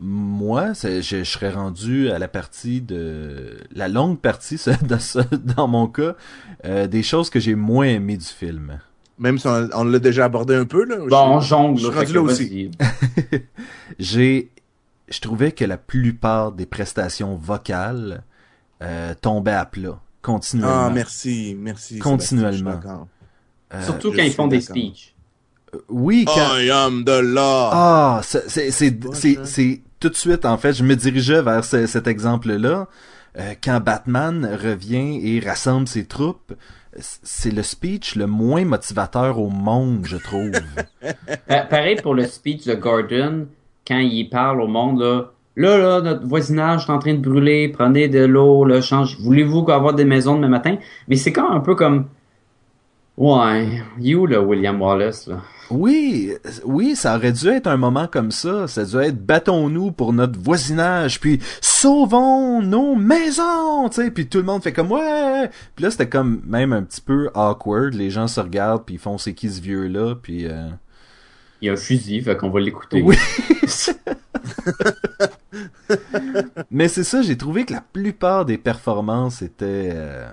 Moi, 0.00 0.74
c'est- 0.74 1.02
je, 1.02 1.18
je 1.18 1.24
serais 1.24 1.50
rendu 1.50 2.08
à 2.10 2.18
la 2.20 2.28
partie 2.28 2.80
de 2.80 3.56
la 3.74 3.88
longue 3.88 4.18
partie 4.20 4.56
ça, 4.58 4.74
dans, 4.82 5.00
ça- 5.00 5.24
dans 5.56 5.66
mon 5.66 5.88
cas 5.88 6.14
euh, 6.64 6.86
des 6.86 7.02
choses 7.02 7.30
que 7.30 7.40
j'ai 7.40 7.56
moins 7.56 7.86
aimées 7.86 8.16
du 8.18 8.24
film. 8.26 8.78
Même 9.18 9.38
si 9.38 9.48
on, 9.48 9.68
on 9.74 9.82
l'a 9.82 9.98
déjà 9.98 10.26
abordé 10.26 10.54
un 10.54 10.64
peu, 10.66 10.84
là. 10.84 10.98
Bon, 11.08 11.16
on 11.36 11.40
Je- 11.40 11.48
jongle. 11.48 11.78
je 11.80 11.84
suis 11.86 11.92
fait 11.92 11.98
rendu 11.98 12.12
que 12.12 12.18
là 12.18 12.22
aussi. 12.22 12.70
J'ai, 13.98 14.50
je 15.10 15.20
trouvais 15.20 15.52
que 15.52 15.64
la 15.64 15.76
plupart 15.76 16.52
des 16.52 16.66
prestations 16.66 17.34
vocales 17.36 18.22
euh, 18.82 19.14
tombaient 19.20 19.52
à 19.52 19.64
plat 19.66 20.00
continuellement. 20.22 20.86
Ah, 20.86 20.90
merci, 20.92 21.56
merci. 21.58 21.98
Continuellement. 21.98 23.08
Euh, 23.74 23.82
Surtout 23.84 24.12
quand 24.12 24.22
ils 24.22 24.32
font 24.32 24.46
des 24.48 24.60
speeches. 24.60 25.14
oui, 25.88 26.24
quand, 26.26 26.56
I 26.58 26.70
am 26.70 27.04
the 27.04 27.20
law. 27.22 27.68
Ah, 27.72 28.20
c'est 28.22 28.48
c'est 28.48 28.70
c'est 28.70 28.92
Pas 28.92 29.08
c'est 29.14 29.34
ça. 29.34 29.44
c'est 29.44 29.80
tout 30.00 30.08
de 30.08 30.14
suite 30.16 30.44
en 30.44 30.56
fait, 30.58 30.72
je 30.72 30.82
me 30.84 30.94
dirigeais 30.96 31.42
vers 31.42 31.64
ce- 31.64 31.86
cet 31.86 32.06
exemple-là 32.06 32.86
Euh, 33.38 33.54
quand 33.62 33.78
Batman 33.78 34.44
revient 34.60 35.20
et 35.22 35.38
rassemble 35.38 35.86
ses 35.86 36.06
troupes. 36.06 36.54
C'est 37.00 37.50
le 37.52 37.62
speech 37.62 38.16
le 38.16 38.26
moins 38.26 38.64
motivateur 38.64 39.38
au 39.38 39.50
monde, 39.50 40.06
je 40.06 40.16
trouve. 40.16 40.50
Pa- 41.46 41.60
pareil 41.66 41.96
pour 42.02 42.14
le 42.14 42.26
speech 42.26 42.64
de 42.64 42.74
Gordon, 42.74 43.46
quand 43.88 43.98
il 43.98 44.28
parle 44.28 44.60
au 44.60 44.68
monde, 44.68 45.00
là, 45.00 45.30
là, 45.56 45.78
là, 45.78 46.00
notre 46.02 46.26
voisinage 46.26 46.84
est 46.86 46.92
en 46.92 46.98
train 46.98 47.14
de 47.14 47.20
brûler, 47.20 47.68
prenez 47.68 48.08
de 48.08 48.24
l'eau, 48.24 48.64
là, 48.64 48.80
change, 48.80 49.18
voulez-vous 49.20 49.68
avoir 49.70 49.94
des 49.94 50.04
maisons 50.04 50.36
demain 50.36 50.48
matin? 50.48 50.76
Mais 51.08 51.16
c'est 51.16 51.32
quand 51.32 51.50
un 51.50 51.60
peu 51.60 51.74
comme, 51.74 52.06
Ouais, 53.18 53.82
où 54.14 54.26
le 54.26 54.38
William 54.38 54.80
Wallace 54.80 55.26
là? 55.26 55.42
Oui, 55.72 56.32
oui, 56.64 56.94
ça 56.94 57.16
aurait 57.16 57.32
dû 57.32 57.48
être 57.48 57.66
un 57.66 57.76
moment 57.76 58.06
comme 58.06 58.30
ça. 58.30 58.68
Ça 58.68 58.82
aurait 58.82 58.90
dû 58.90 59.08
être 59.08 59.26
battons-nous 59.26 59.90
pour 59.90 60.12
notre 60.12 60.38
voisinage, 60.38 61.18
puis 61.18 61.40
sauvons 61.60 62.62
nos 62.62 62.94
maisons, 62.94 63.88
tu 63.88 64.02
sais. 64.02 64.10
Puis 64.12 64.28
tout 64.28 64.38
le 64.38 64.44
monde 64.44 64.62
fait 64.62 64.72
comme 64.72 64.92
ouais. 64.92 65.50
Puis 65.74 65.84
là, 65.84 65.90
c'était 65.90 66.08
comme 66.08 66.42
même 66.46 66.72
un 66.72 66.84
petit 66.84 67.00
peu 67.00 67.28
awkward. 67.34 67.92
Les 67.92 68.08
gens 68.08 68.28
se 68.28 68.40
regardent, 68.40 68.84
puis 68.84 68.94
ils 68.94 69.00
font 69.00 69.18
c'est 69.18 69.34
qui 69.34 69.50
ce 69.50 69.60
vieux 69.60 69.88
là, 69.88 70.14
puis. 70.14 70.46
euh, 70.46 70.68
Il 71.60 71.66
y 71.66 71.70
a 71.70 71.72
un 71.72 71.76
fusil, 71.76 72.22
fait 72.22 72.36
qu'on 72.36 72.50
va 72.50 72.60
l'écouter. 72.60 73.02
Oui. 73.02 73.16
Mais 76.70 76.88
c'est 76.88 77.04
ça, 77.04 77.22
j'ai 77.22 77.36
trouvé 77.36 77.64
que 77.64 77.72
la 77.72 77.80
plupart 77.80 78.44
des 78.44 78.58
performances 78.58 79.42
étaient 79.42 79.90
euh, 79.92 80.28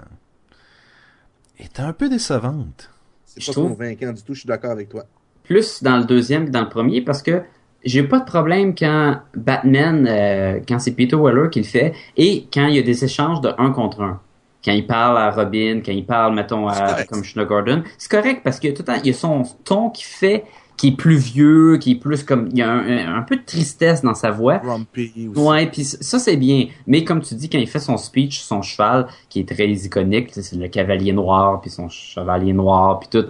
étaient 1.59 1.82
un 1.82 1.93
peu 1.93 2.09
décevantes. 2.09 2.89
C'est 3.26 3.41
Je 3.41 3.47
pas 3.47 3.53
trouve- 3.53 3.69
convaincant 3.69 4.11
du 4.13 4.21
tout, 4.21 4.34
je 4.34 4.39
suis 4.41 4.47
d'accord 4.47 4.71
avec 4.71 4.89
toi. 4.89 5.05
Plus 5.43 5.84
dans 5.84 5.97
le 5.97 6.05
deuxième 6.05 6.45
que 6.45 6.51
dans 6.51 6.61
le 6.61 6.69
premier 6.69 7.01
parce 7.01 7.21
que 7.21 7.41
j'ai 7.84 8.03
pas 8.03 8.19
de 8.19 8.26
problème 8.26 8.73
quand 8.76 9.19
Batman, 9.36 10.07
euh, 10.09 10.59
quand 10.67 10.80
c'est 10.80 10.91
Peter 10.91 11.15
Weller 11.15 11.49
qui 11.51 11.59
le 11.59 11.65
fait 11.65 11.93
et 12.17 12.47
quand 12.53 12.67
il 12.67 12.76
y 12.76 12.80
a 12.80 12.84
des 12.84 13.03
échanges 13.03 13.41
de 13.41 13.51
un 13.57 13.71
contre 13.71 14.01
un. 14.01 14.19
Quand 14.63 14.71
il 14.71 14.88
parle 14.88 15.17
à 15.19 15.30
Robin, 15.30 15.82
quand 15.86 15.91
il 15.91 16.05
parle, 16.07 16.34
mettons, 16.34 16.67
à. 16.67 17.03
Commissioner 17.03 17.45
Gordon. 17.45 17.84
C'est 17.99 18.09
correct 18.09 18.41
parce 18.43 18.59
que 18.59 18.69
tout 18.69 18.82
le 18.82 18.86
temps, 18.86 18.99
il 19.03 19.07
y 19.07 19.11
a 19.11 19.13
son 19.13 19.43
ton 19.63 19.91
qui 19.91 20.03
fait, 20.03 20.43
qui 20.78 20.89
est 20.89 20.95
plus 20.95 21.17
vieux, 21.17 21.78
qui 21.78 21.93
est 21.93 21.95
plus 21.95 22.23
comme, 22.23 22.49
il 22.51 22.57
y 22.57 22.61
a 22.61 22.69
un, 22.71 23.17
un 23.17 23.21
peu 23.21 23.38
de 23.38 23.43
tristesse 23.45 24.01
dans 24.01 24.13
sa 24.13 24.32
voix. 24.32 24.57
Grumpy 24.57 25.30
aussi. 25.30 25.39
Ouais, 25.41 25.67
puis 25.67 25.84
ça 25.86 26.19
c'est 26.19 26.38
bien. 26.38 26.67
Mais 26.88 27.03
comme 27.03 27.21
tu 27.21 27.36
dis, 27.36 27.49
quand 27.49 27.59
il 27.59 27.67
fait 27.67 27.80
son 27.80 27.97
speech, 27.97 28.39
son 28.41 28.61
cheval, 28.61 29.07
qui 29.30 29.39
est 29.39 29.47
très 29.47 29.69
iconique, 29.69 30.30
c'est 30.34 30.55
le 30.55 30.67
cavalier 30.67 31.13
noir, 31.13 31.61
puis 31.61 31.69
son 31.69 31.88
chevalier 31.89 32.53
noir, 32.53 32.99
puis 32.99 33.09
tout. 33.09 33.28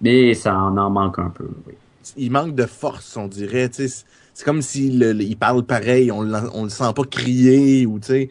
Mais 0.00 0.34
ça 0.34 0.56
en 0.56 0.76
en 0.76 0.90
manque 0.90 1.18
un 1.18 1.30
peu. 1.30 1.48
Oui. 1.66 1.74
Il 2.16 2.30
manque 2.30 2.54
de 2.54 2.66
force, 2.66 3.16
on 3.16 3.28
dirait. 3.28 3.68
tu 3.68 3.88
sais. 3.88 4.04
C'est- 4.34 4.44
comme 4.44 4.60
s'il 4.62 5.02
il 5.20 5.36
parle 5.36 5.64
pareil, 5.64 6.12
on, 6.12 6.20
on 6.52 6.64
le 6.64 6.68
sent 6.70 6.92
pas 6.94 7.04
crier 7.04 7.86
ou 7.86 7.98
tu 7.98 8.06
sais. 8.08 8.28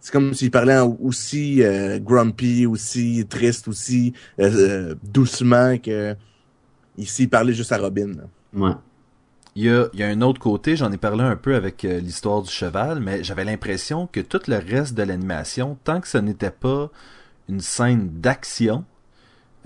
C'est 0.00 0.12
comme 0.12 0.32
s'il 0.34 0.50
parlait 0.50 0.78
aussi 1.00 1.62
euh, 1.62 1.98
grumpy, 1.98 2.66
aussi 2.66 3.24
triste, 3.28 3.66
aussi 3.66 4.12
euh, 4.40 4.50
euh, 4.92 4.94
doucement 5.02 5.76
que 5.78 6.14
ici 6.98 7.24
il 7.24 7.28
parlait 7.28 7.54
juste 7.54 7.72
à 7.72 7.78
Robin. 7.78 8.12
Ouais. 8.52 8.72
Il 9.54 9.64
y 9.64 9.70
a, 9.70 9.88
il 9.92 9.98
y 9.98 10.02
a 10.02 10.08
un 10.08 10.20
autre 10.20 10.40
côté, 10.40 10.76
j'en 10.76 10.92
ai 10.92 10.98
parlé 10.98 11.24
un 11.24 11.34
peu 11.34 11.56
avec 11.56 11.84
euh, 11.84 11.98
l'histoire 11.98 12.42
du 12.42 12.50
cheval, 12.50 13.00
mais 13.00 13.24
j'avais 13.24 13.44
l'impression 13.44 14.06
que 14.06 14.20
tout 14.20 14.40
le 14.46 14.56
reste 14.56 14.94
de 14.94 15.02
l'animation, 15.02 15.76
tant 15.82 16.00
que 16.00 16.06
ce 16.06 16.18
n'était 16.18 16.52
pas 16.52 16.90
une 17.48 17.60
scène 17.60 18.08
d'action, 18.20 18.84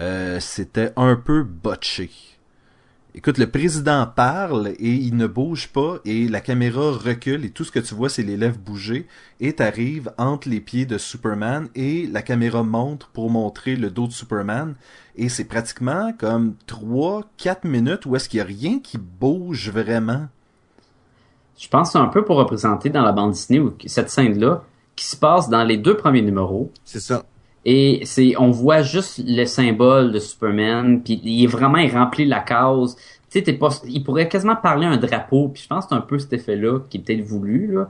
euh, 0.01 0.41
c'était 0.41 0.93
un 0.97 1.17
peu 1.17 1.43
botché. 1.43 2.11
Écoute, 3.15 3.37
le 3.37 3.47
président 3.47 4.07
parle 4.07 4.69
et 4.79 4.95
il 4.95 5.17
ne 5.17 5.27
bouge 5.27 5.69
pas 5.69 5.97
et 6.07 6.29
la 6.29 6.41
caméra 6.41 6.93
recule 6.93 7.45
et 7.45 7.51
tout 7.51 7.63
ce 7.63 7.71
que 7.71 7.79
tu 7.79 7.95
vois 7.95 8.09
c'est 8.09 8.23
les 8.23 8.39
lèvres 8.39 8.57
bouger 8.59 9.07
et 9.39 9.53
t'arrives 9.53 10.11
entre 10.17 10.49
les 10.49 10.61
pieds 10.61 10.87
de 10.87 10.97
Superman 10.97 11.69
et 11.75 12.07
la 12.07 12.23
caméra 12.23 12.63
monte 12.63 13.11
pour 13.13 13.29
montrer 13.29 13.77
le 13.77 13.91
dos 13.91 14.07
de 14.07 14.13
Superman 14.13 14.77
et 15.15 15.29
c'est 15.29 15.45
pratiquement 15.45 16.15
comme 16.19 16.55
3-4 16.67 17.67
minutes 17.67 18.07
où 18.07 18.17
est-ce 18.17 18.31
qu'il 18.31 18.39
y 18.39 18.41
a 18.41 18.45
rien 18.47 18.81
qui 18.81 18.97
bouge 18.97 19.69
vraiment. 19.69 20.29
Je 21.59 21.69
pense 21.69 21.89
que 21.89 21.93
c'est 21.93 21.99
un 21.99 22.07
peu 22.07 22.25
pour 22.25 22.37
représenter 22.37 22.89
dans 22.89 23.03
la 23.03 23.13
bande 23.13 23.33
Disney 23.33 23.61
où- 23.61 23.75
cette 23.87 24.09
scène-là, 24.09 24.65
qui 24.97 25.05
se 25.05 25.17
passe 25.17 25.51
dans 25.51 25.65
les 25.65 25.77
deux 25.77 25.97
premiers 25.97 26.23
numéros. 26.23 26.71
C'est 26.85 27.01
ça. 27.01 27.25
Et 27.65 28.01
c'est, 28.05 28.35
on 28.39 28.51
voit 28.51 28.83
juste 28.83 29.23
le 29.25 29.45
symbole 29.45 30.13
de 30.13 30.19
Superman, 30.19 31.03
puis 31.03 31.21
il 31.23 31.45
est 31.45 31.47
vraiment, 31.47 31.79
il 31.79 31.93
remplit 31.93 32.25
la 32.27 32.41
case. 32.41 32.97
Tu 32.97 33.39
sais, 33.39 33.43
t'es 33.43 33.53
pas, 33.53 33.69
il 33.87 34.03
pourrait 34.03 34.29
quasiment 34.29 34.57
parler 34.57 34.87
un 34.87 34.97
drapeau, 34.97 35.49
puis 35.49 35.63
je 35.63 35.69
pense 35.69 35.85
que 35.85 35.91
c'est 35.91 35.95
un 35.95 36.01
peu 36.01 36.19
cet 36.19 36.33
effet-là 36.33 36.81
qui 36.91 36.99
est 36.99 37.01
peut-être 37.01 37.23
voulu, 37.23 37.73
là. 37.73 37.89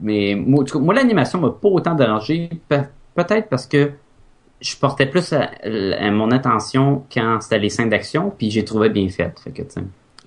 Mais 0.00 0.34
moi, 0.36 0.64
cas, 0.64 0.78
moi 0.78 0.94
l'animation 0.94 1.40
m'a 1.40 1.50
pas 1.50 1.68
autant 1.68 1.94
dérangé, 1.94 2.50
pe- 2.68 2.84
peut-être 3.14 3.48
parce 3.48 3.66
que 3.66 3.90
je 4.60 4.76
portais 4.76 5.06
plus 5.06 5.32
à, 5.32 5.50
à 5.64 6.10
mon 6.10 6.30
attention 6.30 7.04
quand 7.12 7.40
c'était 7.40 7.58
les 7.58 7.70
scènes 7.70 7.88
d'action, 7.88 8.30
puis 8.30 8.50
j'ai 8.50 8.64
trouvé 8.64 8.90
bien 8.90 9.08
fait. 9.08 9.32
Fait 9.42 9.50
que. 9.50 9.62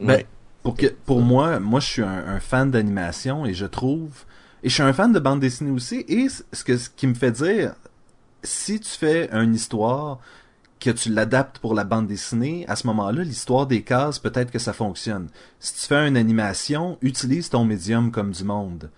Ben. 0.01 0.23
Pour 0.63 0.75
que, 0.75 0.87
pour 1.05 1.21
moi, 1.21 1.59
moi 1.59 1.79
je 1.81 1.87
suis 1.87 2.01
un, 2.01 2.23
un 2.27 2.39
fan 2.39 2.71
d'animation 2.71 3.45
et 3.45 3.53
je 3.53 3.65
trouve, 3.65 4.23
et 4.63 4.69
je 4.69 4.73
suis 4.73 4.83
un 4.83 4.93
fan 4.93 5.11
de 5.11 5.19
bande 5.19 5.41
dessinée 5.41 5.71
aussi. 5.71 6.05
Et 6.07 6.27
ce 6.29 6.63
que 6.63 6.77
ce 6.77 6.89
qui 6.89 7.05
me 7.05 7.13
fait 7.13 7.31
dire, 7.31 7.75
si 8.43 8.79
tu 8.79 8.89
fais 8.89 9.29
une 9.31 9.53
histoire 9.55 10.19
que 10.79 10.89
tu 10.89 11.09
l'adaptes 11.09 11.59
pour 11.59 11.73
la 11.75 11.85
bande 11.85 12.07
dessinée, 12.07 12.65
à 12.67 12.75
ce 12.75 12.85
moment-là, 12.87 13.23
l'histoire 13.23 13.67
des 13.67 13.83
cases, 13.83 14.19
peut-être 14.19 14.51
que 14.51 14.59
ça 14.59 14.73
fonctionne. 14.73 15.29
Si 15.59 15.73
tu 15.75 15.81
fais 15.87 16.07
une 16.07 16.17
animation, 16.17 16.97
utilise 17.01 17.49
ton 17.49 17.63
médium 17.63 18.11
comme 18.11 18.31
du 18.31 18.43
monde. 18.43 18.89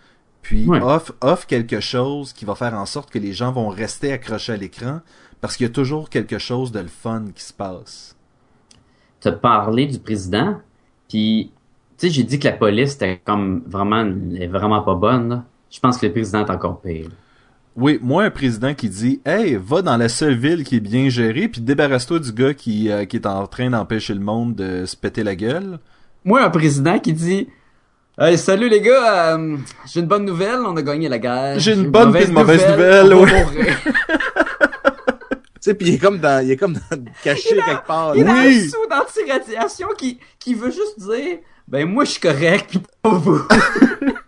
Puis 0.41 0.67
Ouais. 0.67 0.81
offre, 0.81 1.13
offre 1.21 1.45
quelque 1.47 1.79
chose 1.79 2.33
qui 2.33 2.45
va 2.45 2.55
faire 2.55 2.73
en 2.73 2.85
sorte 2.85 3.11
que 3.11 3.19
les 3.19 3.33
gens 3.33 3.51
vont 3.51 3.69
rester 3.69 4.11
accrochés 4.11 4.53
à 4.53 4.57
l'écran 4.57 5.01
parce 5.41 5.57
qu'il 5.57 5.67
y 5.67 5.69
a 5.69 5.73
toujours 5.73 6.09
quelque 6.09 6.39
chose 6.39 6.71
de 6.71 6.79
le 6.79 6.87
fun 6.87 7.25
qui 7.35 7.43
se 7.43 7.53
passe. 7.53 8.15
t'as 9.19 9.31
parlé 9.31 9.87
du 9.87 9.97
président, 9.99 10.59
puis 11.09 11.51
tu 11.97 12.07
sais, 12.07 12.13
j'ai 12.13 12.23
dit 12.23 12.37
que 12.39 12.47
la 12.47 12.53
police 12.53 12.93
était 12.95 13.19
comme 13.25 13.63
vraiment, 13.65 14.01
elle 14.01 14.37
est 14.41 14.47
vraiment 14.47 14.81
pas 14.83 14.93
bonne. 14.95 15.29
là. 15.29 15.43
Je 15.71 15.79
pense 15.79 15.97
que 15.97 16.05
le 16.05 16.11
président 16.11 16.45
est 16.45 16.51
encore 16.51 16.79
pire. 16.81 17.09
Oui, 17.75 17.99
moi, 18.01 18.23
un 18.23 18.29
président 18.29 18.73
qui 18.73 18.87
dit 18.87 19.19
Hey, 19.25 19.57
va 19.61 19.81
dans 19.81 19.97
la 19.97 20.07
seule 20.07 20.35
ville 20.37 20.63
qui 20.63 20.77
est 20.77 20.81
bien 20.81 21.09
gérée, 21.09 21.49
puis 21.49 21.59
débarrasse-toi 21.61 22.19
du 22.19 22.31
gars 22.31 22.53
qui, 22.53 22.89
euh, 22.89 23.03
qui 23.05 23.17
est 23.17 23.25
en 23.25 23.45
train 23.47 23.69
d'empêcher 23.69 24.13
le 24.13 24.21
monde 24.21 24.55
de 24.55 24.85
se 24.85 24.95
péter 24.95 25.23
la 25.23 25.35
gueule. 25.35 25.79
Moi, 26.23 26.41
un 26.41 26.49
président 26.49 26.99
qui 26.99 27.11
dit 27.11 27.49
Hey, 28.17 28.37
salut 28.37 28.69
les 28.69 28.79
gars, 28.79 29.35
euh, 29.35 29.57
j'ai 29.91 29.99
une 29.99 30.05
bonne 30.05 30.23
nouvelle, 30.23 30.59
on 30.65 30.77
a 30.77 30.81
gagné 30.81 31.09
la 31.09 31.19
guerre. 31.19 31.59
J'ai 31.59 31.73
une 31.73 31.89
bonne 31.91 32.13
puis 32.13 32.23
une 32.23 32.31
mauvaise 32.31 32.65
nouvelle, 32.65 33.13
ouais. 33.13 33.43
mourir. 33.43 33.77
Tu 35.65 35.71
sais, 35.71 35.73
puis 35.73 35.87
il 35.87 35.93
est 35.95 35.97
comme 35.97 36.19
dans, 36.19 36.45
il 36.45 36.51
est 36.51 36.57
comme 36.57 36.73
dans, 36.73 37.03
caché 37.23 37.55
quelque 37.55 37.87
part. 37.87 38.15
Il 38.15 38.23
Oui. 38.23 38.29
un 38.29 38.69
sou 38.69 38.77
d'anti-radiation 38.87 39.87
qui, 39.97 40.19
qui 40.37 40.53
veut 40.53 40.69
juste 40.69 40.99
dire 40.99 41.39
Ben, 41.67 41.89
moi, 41.89 42.05
je 42.05 42.11
suis 42.11 42.21
correct, 42.21 42.67
puis 42.69 42.79
pas 43.01 43.09
vous. 43.09 43.41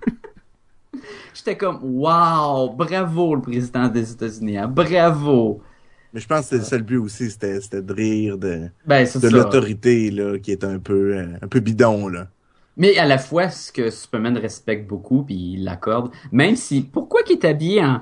J'étais 1.37 1.55
comme 1.55 1.79
Wow, 1.83 2.71
bravo 2.71 3.35
le 3.35 3.41
président 3.41 3.87
des 3.87 4.11
États-Unis, 4.11 4.57
hein, 4.57 4.67
bravo. 4.67 5.61
Mais 6.11 6.19
je 6.19 6.27
pense 6.27 6.49
que 6.49 6.59
ça 6.61 6.77
le 6.77 6.83
but 6.83 6.97
aussi, 6.97 7.29
c'était, 7.29 7.61
c'était 7.61 7.83
de 7.83 7.93
rire 7.93 8.39
de, 8.39 8.69
Ben, 8.87 9.05
c'est 9.05 9.21
de 9.21 9.29
l'autorité 9.29 10.09
là, 10.09 10.39
qui 10.39 10.51
est 10.51 10.63
un 10.63 10.79
peu, 10.79 11.15
euh, 11.15 11.37
un 11.39 11.47
peu 11.47 11.59
bidon 11.59 12.07
là. 12.07 12.27
Mais 12.75 12.97
à 12.97 13.05
la 13.05 13.19
fois, 13.19 13.49
ce 13.49 13.71
que 13.71 13.91
Superman 13.91 14.35
respecte 14.37 14.87
beaucoup, 14.87 15.23
puis 15.23 15.53
il 15.53 15.63
l'accorde, 15.63 16.09
même 16.31 16.55
si, 16.55 16.81
pourquoi 16.81 17.21
qu'il 17.21 17.37
est 17.37 17.45
habillé 17.45 17.83
en, 17.83 18.01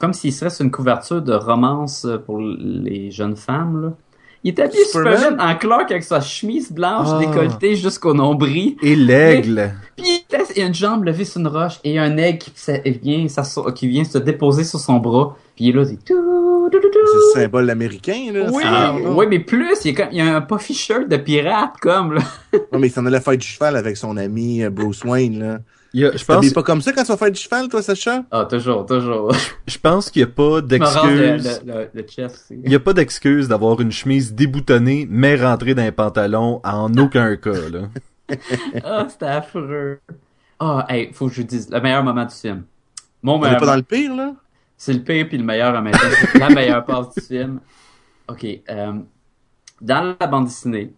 comme 0.00 0.12
s'il 0.12 0.32
serait 0.32 0.50
sur 0.50 0.64
une 0.64 0.72
couverture 0.72 1.22
de 1.22 1.34
romance 1.34 2.04
pour 2.24 2.40
les 2.40 3.12
jeunes 3.12 3.36
femmes, 3.36 3.80
là? 3.80 3.96
Il 4.44 4.50
est 4.50 4.60
habillé 4.60 4.84
Superman? 4.84 5.16
Superman 5.18 5.50
en 5.50 5.56
Clark 5.56 5.90
avec 5.90 6.04
sa 6.04 6.20
chemise 6.20 6.70
blanche 6.70 7.08
Ah. 7.10 7.18
décolletée 7.18 7.74
jusqu'au 7.76 8.14
nombril. 8.14 8.76
Et 8.82 8.94
l'aigle. 8.94 9.72
Puis 9.96 10.06
il 10.30 10.36
a- 10.62 10.66
une 10.66 10.74
jambe 10.74 11.04
levée 11.04 11.24
sur 11.24 11.40
une 11.40 11.48
roche 11.48 11.80
et 11.84 11.98
un 11.98 12.16
aigle 12.16 12.38
qui, 12.38 12.52
sa- 12.54 12.78
vient, 12.78 13.26
qui 13.74 13.88
vient 13.88 14.04
se 14.04 14.18
déposer 14.18 14.64
sur 14.64 14.78
son 14.78 14.96
bras. 14.98 15.36
Puis 15.56 15.66
il 15.66 15.68
est 15.70 15.72
là, 15.72 15.84
c'est 15.84 15.96
tout, 16.04 16.68
tout, 16.70 16.78
tout, 16.78 16.88
tout. 16.88 16.98
C'est 17.32 17.38
le 17.40 17.42
symbole 17.44 17.70
américain 17.70 18.30
là. 18.32 18.50
Oui, 18.52 18.62
oui, 19.16 19.26
mais 19.28 19.38
plus, 19.40 19.74
il 19.84 19.92
y 19.92 19.94
a, 19.94 20.04
comme, 20.04 20.12
il 20.12 20.18
y 20.18 20.20
a 20.20 20.36
un 20.36 20.40
puffy 20.40 20.74
shirt 20.74 21.08
de 21.08 21.16
pirate, 21.16 21.72
comme, 21.80 22.14
là. 22.14 22.20
Non, 22.72 22.78
mais 22.78 22.88
il 22.88 22.90
s'en 22.90 23.04
allait 23.06 23.20
faire 23.20 23.36
du 23.36 23.46
cheval 23.46 23.76
avec 23.76 23.96
son 23.96 24.16
ami 24.16 24.62
euh, 24.62 24.70
Bruce 24.70 25.02
Wayne 25.04 25.38
là. 25.40 25.58
Il 25.96 26.02
y 26.02 26.04
a- 26.04 26.14
je 26.14 26.22
pense, 26.26 26.52
pas 26.52 26.62
comme 26.62 26.82
ça 26.82 26.92
quand 26.92 27.00
tu 27.04 27.08
vas 27.08 27.16
faire 27.16 27.30
du 27.30 27.40
cheval, 27.40 27.68
toi, 27.68 27.80
Sacha? 27.80 28.22
Ah, 28.30 28.44
toujours, 28.44 28.84
toujours. 28.84 29.32
je 29.66 29.78
pense 29.78 30.10
qu'il 30.10 30.20
n'y 30.22 30.30
a 30.30 30.34
pas 30.34 30.60
d'excuse. 30.60 31.62
le, 31.64 31.72
le, 31.72 31.88
le 31.94 32.02
chest 32.02 32.34
aussi. 32.34 32.60
Il 32.62 32.68
n'y 32.68 32.74
a 32.74 32.80
pas 32.80 32.92
d'excuse 32.92 33.48
d'avoir 33.48 33.80
une 33.80 33.90
chemise 33.90 34.34
déboutonnée, 34.34 35.06
mais 35.08 35.36
rentrée 35.36 35.74
dans 35.74 35.82
les 35.84 35.92
pantalons 35.92 36.60
en 36.64 36.92
aucun 36.98 37.34
cas, 37.36 37.70
là. 37.70 37.88
Ah, 38.84 39.06
c'était 39.08 39.24
affreux. 39.24 39.98
Ah, 40.60 40.84
hey, 40.90 41.14
faut 41.14 41.28
que 41.28 41.32
je 41.34 41.40
vous 41.40 41.46
dise, 41.46 41.70
le 41.70 41.80
meilleur 41.80 42.04
moment 42.04 42.26
du 42.26 42.34
film. 42.34 42.64
Mon 43.22 43.34
On 43.34 43.36
est 43.38 43.40
meilleur 43.44 43.60
pas 43.60 43.66
dans 43.66 43.76
le 43.76 43.82
pire, 43.82 44.14
là? 44.14 44.34
C'est 44.76 44.92
le 44.92 45.00
pire 45.02 45.26
puis 45.28 45.38
le 45.38 45.44
meilleur 45.44 45.74
en 45.74 45.80
même 45.80 45.94
temps. 45.94 46.38
La 46.38 46.50
meilleure 46.50 46.84
part 46.84 47.08
du 47.10 47.22
film. 47.22 47.60
Ok, 48.28 48.44
euh, 48.68 48.92
dans 49.80 50.14
la 50.20 50.26
bande 50.26 50.44
dessinée, 50.44 50.92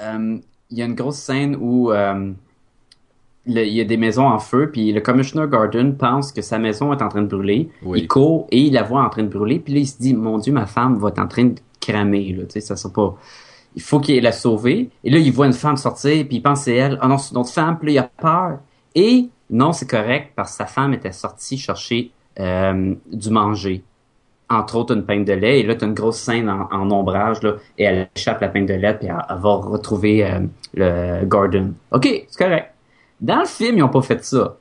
euh, 0.00 0.38
il 0.70 0.78
y 0.78 0.80
a 0.80 0.86
une 0.86 0.94
grosse 0.94 1.18
scène 1.18 1.56
où 1.60 1.92
euh, 1.92 2.32
le- 3.46 3.64
il 3.66 3.72
y 3.74 3.80
a 3.80 3.84
des 3.84 3.96
maisons 3.96 4.26
en 4.26 4.38
feu, 4.38 4.70
puis 4.72 4.92
le 4.92 5.00
Commissioner 5.00 5.46
Gordon 5.48 5.94
pense 5.98 6.32
que 6.32 6.42
sa 6.42 6.58
maison 6.58 6.92
est 6.92 7.02
en 7.02 7.08
train 7.08 7.22
de 7.22 7.26
brûler. 7.28 7.68
Oui. 7.82 8.00
Il 8.00 8.08
court 8.08 8.46
et 8.50 8.58
il 8.60 8.72
la 8.72 8.82
voit 8.82 9.02
en 9.02 9.08
train 9.08 9.22
de 9.22 9.28
brûler, 9.28 9.58
puis 9.58 9.74
là 9.74 9.80
il 9.80 9.86
se 9.86 9.98
dit, 9.98 10.14
mon 10.14 10.38
Dieu, 10.38 10.52
ma 10.52 10.66
femme 10.66 10.96
va 10.98 11.08
être 11.08 11.18
en 11.18 11.28
train 11.28 11.44
de 11.44 11.54
cramer, 11.80 12.32
là, 12.32 12.44
tu 12.44 12.50
sais, 12.52 12.60
ça 12.60 12.76
sera 12.76 12.92
pas... 12.92 13.16
Il 13.74 13.80
faut 13.80 14.00
qu'il 14.00 14.22
la 14.22 14.32
sauver. 14.32 14.90
Et 15.02 15.08
là, 15.08 15.16
il 15.18 15.32
voit 15.32 15.46
une 15.46 15.54
femme 15.54 15.78
sortir, 15.78 16.26
puis 16.28 16.36
il 16.36 16.42
pense 16.42 16.58
que 16.58 16.64
c'est 16.66 16.74
elle. 16.76 16.98
Ah 17.00 17.08
non, 17.08 17.16
c'est 17.16 17.32
une 17.32 17.38
autre 17.40 17.50
femme, 17.52 17.78
puis 17.78 17.86
là, 17.86 17.92
il 17.92 17.98
a 17.98 18.10
peur. 18.20 18.58
Et 18.94 19.30
non, 19.48 19.72
c'est 19.72 19.88
correct, 19.88 20.32
parce 20.36 20.50
que 20.50 20.56
sa 20.58 20.66
femme 20.66 20.92
était 20.92 21.10
sortie 21.10 21.56
chercher 21.56 22.10
euh, 22.38 22.94
du 23.10 23.30
manger 23.30 23.82
entre 24.50 24.76
autres 24.76 24.94
une 24.94 25.06
pinte 25.06 25.24
de 25.24 25.32
lait. 25.32 25.60
Et 25.60 25.62
là, 25.62 25.74
tu 25.74 25.84
as 25.84 25.88
une 25.88 25.94
grosse 25.94 26.18
scène 26.18 26.50
en, 26.50 26.68
en, 26.70 26.90
ombrage, 26.90 27.42
là, 27.42 27.54
et 27.78 27.84
elle 27.84 28.08
échappe 28.14 28.42
la 28.42 28.48
pinte 28.48 28.66
de 28.66 28.74
lait, 28.74 28.92
puis 28.98 29.08
elle, 29.08 29.16
elle 29.30 29.38
va 29.38 29.54
retrouver 29.54 30.26
euh, 30.26 30.40
le 30.74 31.24
Gordon. 31.24 31.72
OK, 31.92 32.26
c'est 32.28 32.44
correct. 32.44 32.71
Dans 33.22 33.38
le 33.38 33.46
film, 33.46 33.78
ils 33.78 33.82
ont 33.82 33.88
pas 33.88 34.02
fait 34.02 34.22
ça. 34.24 34.56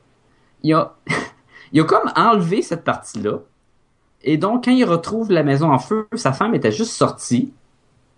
Ils 0.63 0.75
ont, 0.75 0.87
ils 1.73 1.81
ont 1.81 1.85
comme 1.85 2.11
enlevé 2.15 2.61
cette 2.61 2.83
partie-là. 2.83 3.39
Et 4.23 4.37
donc, 4.37 4.65
quand 4.65 4.71
ils 4.71 4.85
retrouvent 4.85 5.31
la 5.31 5.43
maison 5.43 5.71
en 5.71 5.79
feu, 5.79 6.07
sa 6.13 6.31
femme 6.31 6.53
était 6.53 6.71
juste 6.71 6.91
sortie. 6.91 7.51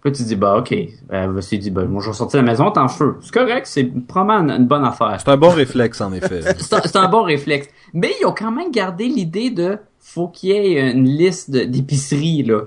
Puis 0.02 0.12
tu 0.12 0.24
dis, 0.24 0.36
bah, 0.36 0.58
ok. 0.58 0.76
Elle 1.10 1.42
s'est 1.42 1.58
dit, 1.58 1.72
bah, 1.72 1.86
moi, 1.86 2.02
je 2.02 2.10
vais 2.10 2.14
sortir 2.14 2.44
la 2.44 2.52
maison, 2.52 2.70
t'es 2.72 2.82
en 2.82 2.90
feu. 2.90 3.16
C'est 3.22 3.34
correct, 3.34 3.66
c'est 3.66 3.86
probablement 3.86 4.54
une, 4.54 4.68
bonne 4.68 4.84
affaire. 4.84 5.16
C'est 5.18 5.30
un 5.30 5.38
bon 5.38 5.50
réflexe, 5.50 6.02
en 6.02 6.12
effet. 6.12 6.42
c'est 6.58 6.98
un, 6.98 7.04
un, 7.04 7.08
bon 7.08 7.24
réflexe. 7.24 7.70
Mais 7.94 8.12
ils 8.20 8.26
ont 8.26 8.36
quand 8.38 8.52
même 8.52 8.70
gardé 8.70 9.06
l'idée 9.06 9.50
de, 9.50 9.78
faut 10.02 10.28
qu'il 10.28 10.50
y 10.50 10.52
ait 10.52 10.92
une 10.92 11.06
liste 11.06 11.52
d'épicerie, 11.52 12.44
là. 12.44 12.64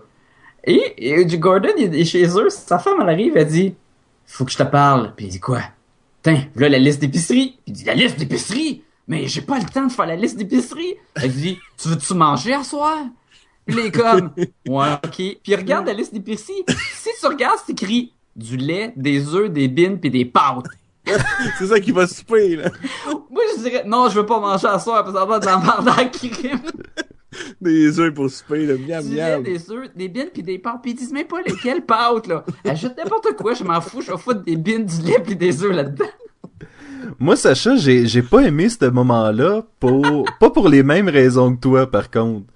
Et, 0.64 1.10
et 1.14 1.38
Gordon, 1.38 1.68
il 1.76 1.94
est 1.94 2.04
chez 2.06 2.26
eux, 2.26 2.48
sa 2.48 2.78
femme, 2.78 2.96
elle 3.02 3.10
arrive, 3.10 3.36
elle 3.36 3.46
dit, 3.46 3.74
faut 4.24 4.46
que 4.46 4.50
je 4.50 4.56
te 4.56 4.62
parle. 4.62 5.12
Puis 5.14 5.26
il 5.26 5.28
dit 5.28 5.40
quoi? 5.40 5.60
Tiens, 6.26 6.44
voilà 6.56 6.70
la 6.70 6.78
liste 6.80 7.00
d'épicerie. 7.00 7.56
Il 7.68 7.72
dit, 7.72 7.84
la 7.84 7.94
liste 7.94 8.18
d'épicerie? 8.18 8.82
Mais 9.06 9.28
j'ai 9.28 9.42
pas 9.42 9.60
le 9.60 9.64
temps 9.64 9.86
de 9.86 9.92
faire 9.92 10.06
la 10.06 10.16
liste 10.16 10.36
d'épicerie. 10.36 10.96
Elle 11.14 11.30
dit, 11.30 11.56
tu 11.80 11.86
veux-tu 11.86 12.14
manger 12.14 12.52
à 12.52 12.64
soir? 12.64 12.98
Puis 13.64 13.76
il 13.78 13.86
est 13.86 13.92
comme, 13.92 14.32
ouais, 14.68 14.92
ok. 15.04 15.14
Puis 15.14 15.40
il 15.46 15.54
regarde 15.54 15.86
la 15.86 15.92
liste 15.92 16.12
d'épicerie. 16.12 16.64
Si 16.94 17.10
tu 17.20 17.26
regardes, 17.28 17.60
c'est 17.64 17.74
écrit 17.74 18.12
du 18.34 18.56
lait, 18.56 18.92
des 18.96 19.32
œufs, 19.36 19.48
des 19.48 19.68
bines 19.68 20.00
puis 20.00 20.10
des 20.10 20.24
pâtes. 20.24 20.66
c'est 21.60 21.68
ça 21.68 21.78
qui 21.78 21.92
va 21.92 22.08
souper, 22.08 22.56
là. 22.56 22.70
Moi, 23.30 23.44
je 23.56 23.62
dirais, 23.62 23.84
non, 23.86 24.08
je 24.08 24.18
veux 24.18 24.26
pas 24.26 24.40
manger 24.40 24.66
à 24.66 24.80
soir 24.80 25.04
parce 25.04 25.12
que 25.12 25.20
ça 25.20 25.26
va 25.26 25.38
de 25.38 25.46
la 25.46 25.58
merde 25.58 25.88
à 25.96 26.04
crime. 26.06 26.60
Des 27.60 27.98
œufs 27.98 28.14
pour 28.14 28.30
souper, 28.30 28.66
là, 28.66 28.74
miam, 28.74 29.02
du 29.02 29.16
miam. 29.16 29.42
lait, 29.42 29.42
des 29.42 29.70
œufs, 29.70 29.90
des 29.94 30.08
bines 30.08 30.30
puis 30.32 30.42
des 30.42 30.58
pâtes. 30.58 30.80
Puis 30.82 30.92
ils 30.92 30.94
disent 30.94 31.12
même 31.12 31.26
pas 31.26 31.42
lesquelles 31.42 31.84
pâtes, 31.84 32.26
là. 32.26 32.44
Ajoute 32.64 32.96
n'importe 32.96 33.34
quoi, 33.36 33.54
je 33.54 33.64
m'en 33.64 33.80
fous, 33.80 34.00
je 34.00 34.12
vais 34.12 34.18
foutre 34.18 34.42
des 34.42 34.56
bines, 34.56 34.86
du 34.86 35.02
lait 35.02 35.20
puis 35.22 35.36
des 35.36 35.62
œufs 35.62 35.74
là-dedans. 35.74 36.06
Moi, 37.18 37.36
Sacha, 37.36 37.76
j'ai, 37.76 38.06
j'ai 38.06 38.22
pas 38.22 38.40
aimé 38.42 38.68
ce 38.68 38.84
moment-là 38.86 39.62
pour, 39.80 40.26
pas 40.40 40.50
pour 40.50 40.68
les 40.68 40.82
mêmes 40.82 41.08
raisons 41.08 41.54
que 41.54 41.60
toi, 41.60 41.90
par 41.90 42.10
contre. 42.10 42.46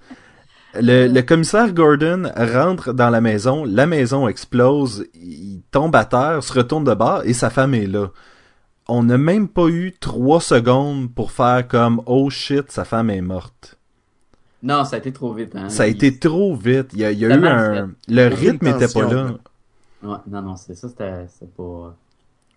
Le, 0.73 1.07
le, 1.07 1.21
commissaire 1.21 1.73
Gordon 1.73 2.31
rentre 2.35 2.93
dans 2.93 3.09
la 3.09 3.19
maison, 3.19 3.65
la 3.65 3.85
maison 3.85 4.29
explose, 4.29 5.05
il 5.15 5.63
tombe 5.69 5.93
à 5.95 6.05
terre, 6.05 6.41
se 6.43 6.53
retourne 6.53 6.85
de 6.85 6.93
bord 6.93 7.23
et 7.25 7.33
sa 7.33 7.49
femme 7.49 7.73
est 7.73 7.87
là. 7.87 8.11
On 8.87 9.03
n'a 9.03 9.17
même 9.17 9.49
pas 9.49 9.67
eu 9.67 9.93
trois 9.99 10.39
secondes 10.39 11.13
pour 11.13 11.31
faire 11.31 11.67
comme 11.67 12.01
oh 12.05 12.29
shit, 12.29 12.71
sa 12.71 12.85
femme 12.85 13.09
est 13.09 13.21
morte. 13.21 13.80
Non, 14.63 14.85
ça 14.85 14.97
a 14.97 14.99
été 14.99 15.11
trop 15.11 15.33
vite. 15.33 15.55
Hein? 15.55 15.69
Ça 15.69 15.83
a 15.83 15.87
il... 15.87 15.95
été 15.95 16.17
trop 16.17 16.55
vite. 16.55 16.89
Il 16.93 16.99
y 16.99 17.05
a, 17.05 17.11
il 17.11 17.19
y 17.19 17.25
a 17.25 17.29
eu 17.29 17.45
un, 17.45 17.91
le 18.07 18.27
rythme 18.27 18.67
était 18.67 18.87
pas 18.87 19.13
là. 19.13 19.31
Ouais, 20.03 20.17
non, 20.27 20.41
non, 20.41 20.55
c'est 20.55 20.75
ça, 20.75 20.87
c'était 20.89 21.45
pas. 21.57 21.95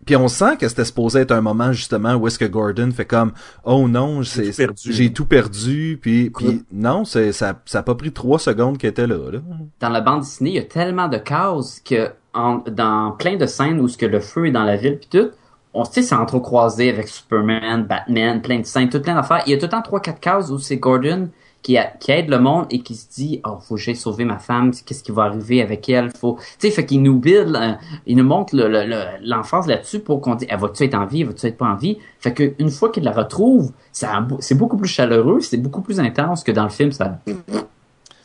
Puis 0.04 0.16
on 0.16 0.28
sent 0.28 0.56
que 0.58 0.68
c'était 0.68 0.84
supposé 0.84 1.20
être 1.20 1.32
un 1.32 1.40
moment 1.40 1.72
justement 1.72 2.14
où 2.14 2.26
est-ce 2.26 2.38
que 2.38 2.44
Gordon 2.44 2.90
fait 2.90 3.06
comme 3.06 3.32
oh 3.64 3.88
non 3.88 4.20
j'ai 4.20 4.50
tout 4.50 4.56
perdu, 4.56 4.92
j'ai 4.92 5.12
tout 5.14 5.24
perdu 5.24 5.98
puis 6.02 6.28
puis 6.28 6.62
non 6.72 7.06
c'est 7.06 7.32
ça 7.32 7.58
ça 7.64 7.78
a 7.78 7.82
pas 7.82 7.94
pris 7.94 8.12
trois 8.12 8.38
secondes 8.38 8.76
qu'il 8.76 8.90
était 8.90 9.06
là, 9.06 9.30
là. 9.30 9.38
Dans 9.80 9.88
la 9.88 10.02
bande 10.02 10.20
dessinée 10.20 10.50
il 10.50 10.56
y 10.56 10.58
a 10.58 10.64
tellement 10.64 11.08
de 11.08 11.16
cases 11.16 11.80
que 11.80 12.10
en, 12.34 12.58
dans 12.70 13.12
plein 13.12 13.36
de 13.36 13.46
scènes 13.46 13.80
où 13.80 13.88
ce 13.88 13.96
que 13.96 14.04
le 14.04 14.20
feu 14.20 14.48
est 14.48 14.50
dans 14.50 14.64
la 14.64 14.76
ville 14.76 14.98
puis 14.98 15.08
tout 15.10 15.30
on 15.72 15.84
sait 15.84 16.02
c'est 16.02 16.14
entrecroisé 16.14 16.90
avec 16.90 17.08
Superman, 17.08 17.84
Batman, 17.84 18.42
plein 18.42 18.60
de 18.60 18.66
scènes, 18.66 18.88
tout 18.88 19.00
plein 19.00 19.14
d'affaires. 19.14 19.42
Il 19.46 19.50
y 19.50 19.54
a 19.54 19.58
tout 19.58 19.66
le 19.66 19.70
temps 19.70 19.82
trois 19.82 20.00
quatre 20.00 20.20
cases 20.20 20.50
où 20.50 20.58
c'est 20.58 20.76
Gordon 20.76 21.30
qui, 21.64 21.78
a, 21.78 21.86
qui 21.98 22.12
aide 22.12 22.28
le 22.28 22.38
monde 22.38 22.66
et 22.70 22.80
qui 22.80 22.94
se 22.94 23.08
dit 23.08 23.40
oh 23.44 23.56
faut 23.58 23.76
que 23.76 23.80
j'aille 23.80 23.96
sauver 23.96 24.24
ma 24.24 24.38
femme 24.38 24.70
qu'est-ce 24.70 25.02
qui 25.02 25.10
va 25.12 25.24
arriver 25.24 25.62
avec 25.62 25.88
elle 25.88 26.10
faut 26.16 26.36
tu 26.60 26.68
sais 26.68 26.70
fait 26.70 26.84
qu'il 26.84 27.02
nous 27.02 27.18
build 27.18 27.56
euh, 27.56 27.72
il 28.06 28.16
nous 28.18 28.24
montre 28.24 28.54
l'emphase 28.54 29.66
le, 29.66 29.72
le, 29.72 29.76
là-dessus 29.76 30.00
pour 30.00 30.20
qu'on 30.20 30.34
dise 30.34 30.46
elle 30.50 30.60
va-tu 30.60 30.84
être 30.84 30.94
en 30.94 31.06
vie? 31.06 31.22
Elle 31.22 31.28
va-tu 31.28 31.46
être 31.46 31.56
pas 31.56 31.66
en 31.66 31.76
vie 31.76 31.98
fait 32.20 32.34
que 32.34 32.52
une 32.58 32.70
fois 32.70 32.90
qu'il 32.90 33.02
la 33.02 33.12
retrouve 33.12 33.72
ça 33.92 34.26
c'est 34.40 34.54
beaucoup 34.54 34.76
plus 34.76 34.88
chaleureux 34.88 35.40
c'est 35.40 35.56
beaucoup 35.56 35.80
plus 35.80 35.98
intense 35.98 36.44
que 36.44 36.52
dans 36.52 36.64
le 36.64 36.68
film 36.68 36.92
ça 36.92 37.18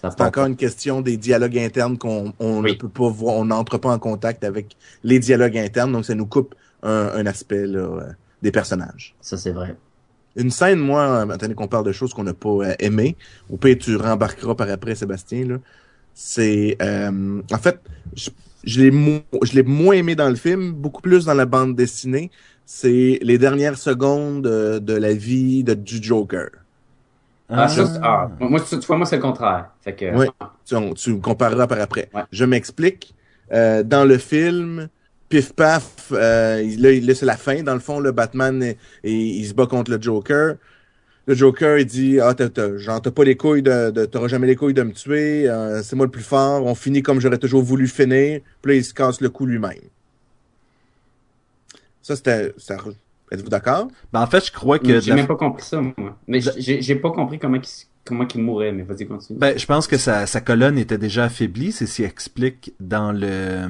c'est 0.01 0.21
encore 0.21 0.45
une 0.45 0.55
question 0.55 1.01
des 1.01 1.17
dialogues 1.17 1.57
internes 1.57 1.97
qu'on 1.97 2.33
on 2.39 2.61
oui. 2.61 2.71
ne 2.71 2.77
peut 2.77 2.87
pas 2.87 3.09
voir, 3.09 3.35
on 3.35 3.45
n'entre 3.45 3.77
pas 3.77 3.89
en 3.93 3.99
contact 3.99 4.45
avec 4.45 4.77
les 5.03 5.19
dialogues 5.19 5.57
internes, 5.57 5.91
donc 5.91 6.05
ça 6.05 6.15
nous 6.15 6.25
coupe 6.25 6.55
un, 6.83 7.09
un 7.15 7.25
aspect 7.25 7.67
là, 7.67 8.07
des 8.41 8.51
personnages. 8.51 9.15
Ça 9.19 9.35
c'est 9.35 9.51
vrai. 9.51 9.75
Une 10.39 10.51
scène, 10.51 10.79
moi, 10.79 11.25
maintenant 11.25 11.53
qu'on 11.53 11.67
parle 11.67 11.85
de 11.85 11.91
choses 11.91 12.13
qu'on 12.13 12.23
n'a 12.23 12.33
pas 12.33 12.49
euh, 12.49 12.73
aimées, 12.79 13.15
ou 13.49 13.57
peut 13.57 13.75
tu 13.75 13.95
rembarqueras 13.97 14.55
par 14.55 14.69
après, 14.69 14.95
Sébastien, 14.95 15.45
là, 15.45 15.57
c'est... 16.13 16.77
Euh, 16.81 17.41
en 17.51 17.57
fait, 17.57 17.77
je, 18.15 18.29
je 18.63 18.81
l'ai 18.81 18.91
mo 18.91 19.19
je 19.43 19.53
l'ai 19.53 19.63
moins 19.63 19.95
aimé 19.95 20.15
dans 20.15 20.29
le 20.29 20.35
film, 20.35 20.71
beaucoup 20.71 21.01
plus 21.01 21.25
dans 21.25 21.33
la 21.33 21.45
bande 21.45 21.75
dessinée. 21.75 22.31
C'est 22.65 23.19
les 23.21 23.37
dernières 23.37 23.77
secondes 23.77 24.43
de, 24.43 24.79
de 24.79 24.93
la 24.93 25.13
vie 25.13 25.63
de, 25.63 25.73
du 25.73 26.01
Joker. 26.01 26.49
Ah, 27.49 27.67
ça, 27.67 27.99
ah, 28.03 28.29
moi, 28.39 28.59
tu, 28.59 28.79
tu 28.79 28.85
vois, 28.85 28.97
moi, 28.97 29.05
c'est 29.05 29.15
le 29.15 29.21
contraire. 29.23 29.71
Fait 29.81 29.95
que, 29.95 30.15
oui, 30.15 30.27
tu, 30.65 30.75
tu 30.93 31.19
compareras 31.19 31.67
par 31.67 31.79
après. 31.79 32.09
Ouais. 32.13 32.23
Je 32.31 32.45
m'explique. 32.45 33.15
Euh, 33.51 33.81
dans 33.81 34.05
le 34.05 34.19
film, 34.19 34.89
pif 35.29 35.53
paf, 35.53 36.11
euh, 36.11 36.63
là, 36.77 36.99
là 36.99 37.15
c'est 37.15 37.25
la 37.25 37.37
fin. 37.37 37.63
Dans 37.63 37.75
le 37.75 37.79
fond, 37.79 37.99
le 37.99 38.11
Batman, 38.11 38.61
et, 38.63 38.75
il 39.03 39.45
se 39.45 39.53
bat 39.53 39.67
contre 39.67 39.91
le 39.91 40.01
Joker. 40.01 40.55
Le 41.27 41.35
Joker, 41.35 41.77
il 41.77 41.85
dit, 41.85 42.19
ah, 42.19 42.33
t'as, 42.33 42.77
genre, 42.77 43.01
t'as 43.01 43.11
pas 43.11 43.23
les 43.23 43.37
couilles 43.37 43.61
de, 43.61 43.91
de 43.91 44.05
t'auras 44.05 44.27
jamais 44.27 44.47
les 44.47 44.55
couilles 44.55 44.73
de 44.73 44.81
me 44.81 44.91
tuer, 44.91 45.47
euh, 45.47 45.83
c'est 45.83 45.95
moi 45.95 46.07
le 46.07 46.11
plus 46.11 46.23
fort, 46.23 46.65
on 46.65 46.73
finit 46.73 47.03
comme 47.03 47.21
j'aurais 47.21 47.37
toujours 47.37 47.61
voulu 47.61 47.87
finir. 47.87 48.41
Puis 48.61 48.71
là, 48.71 48.77
il 48.77 48.83
se 48.83 48.95
casse 48.95 49.21
le 49.21 49.29
cou 49.29 49.45
lui-même. 49.45 49.77
Ça, 52.01 52.15
c'était, 52.15 52.51
ça, 52.57 52.77
êtes-vous 53.31 53.49
d'accord? 53.49 53.89
Ben, 54.11 54.21
en 54.21 54.27
fait, 54.27 54.43
je 54.43 54.51
crois 54.51 54.79
que... 54.79 54.99
J'ai 54.99 55.13
même 55.13 55.27
pas 55.27 55.35
compris 55.35 55.63
ça, 55.63 55.79
moi. 55.79 56.17
Mais 56.27 56.41
j'ai, 56.57 56.81
j'ai 56.81 56.95
pas 56.95 57.11
compris 57.11 57.37
comment 57.37 57.57
il, 57.57 57.69
comment 58.03 58.25
il 58.33 58.41
mourait, 58.41 58.71
mais 58.71 58.81
vas-y, 58.81 59.05
continue. 59.05 59.37
Ben, 59.37 59.55
je 59.55 59.65
pense 59.67 59.85
que 59.85 59.97
sa, 59.97 60.25
sa 60.25 60.41
colonne 60.41 60.79
était 60.79 60.97
déjà 60.97 61.25
affaiblie, 61.25 61.71
c'est 61.71 61.85
ce 61.85 61.97
qu'il 61.97 62.05
explique 62.05 62.73
dans 62.79 63.11
le, 63.11 63.67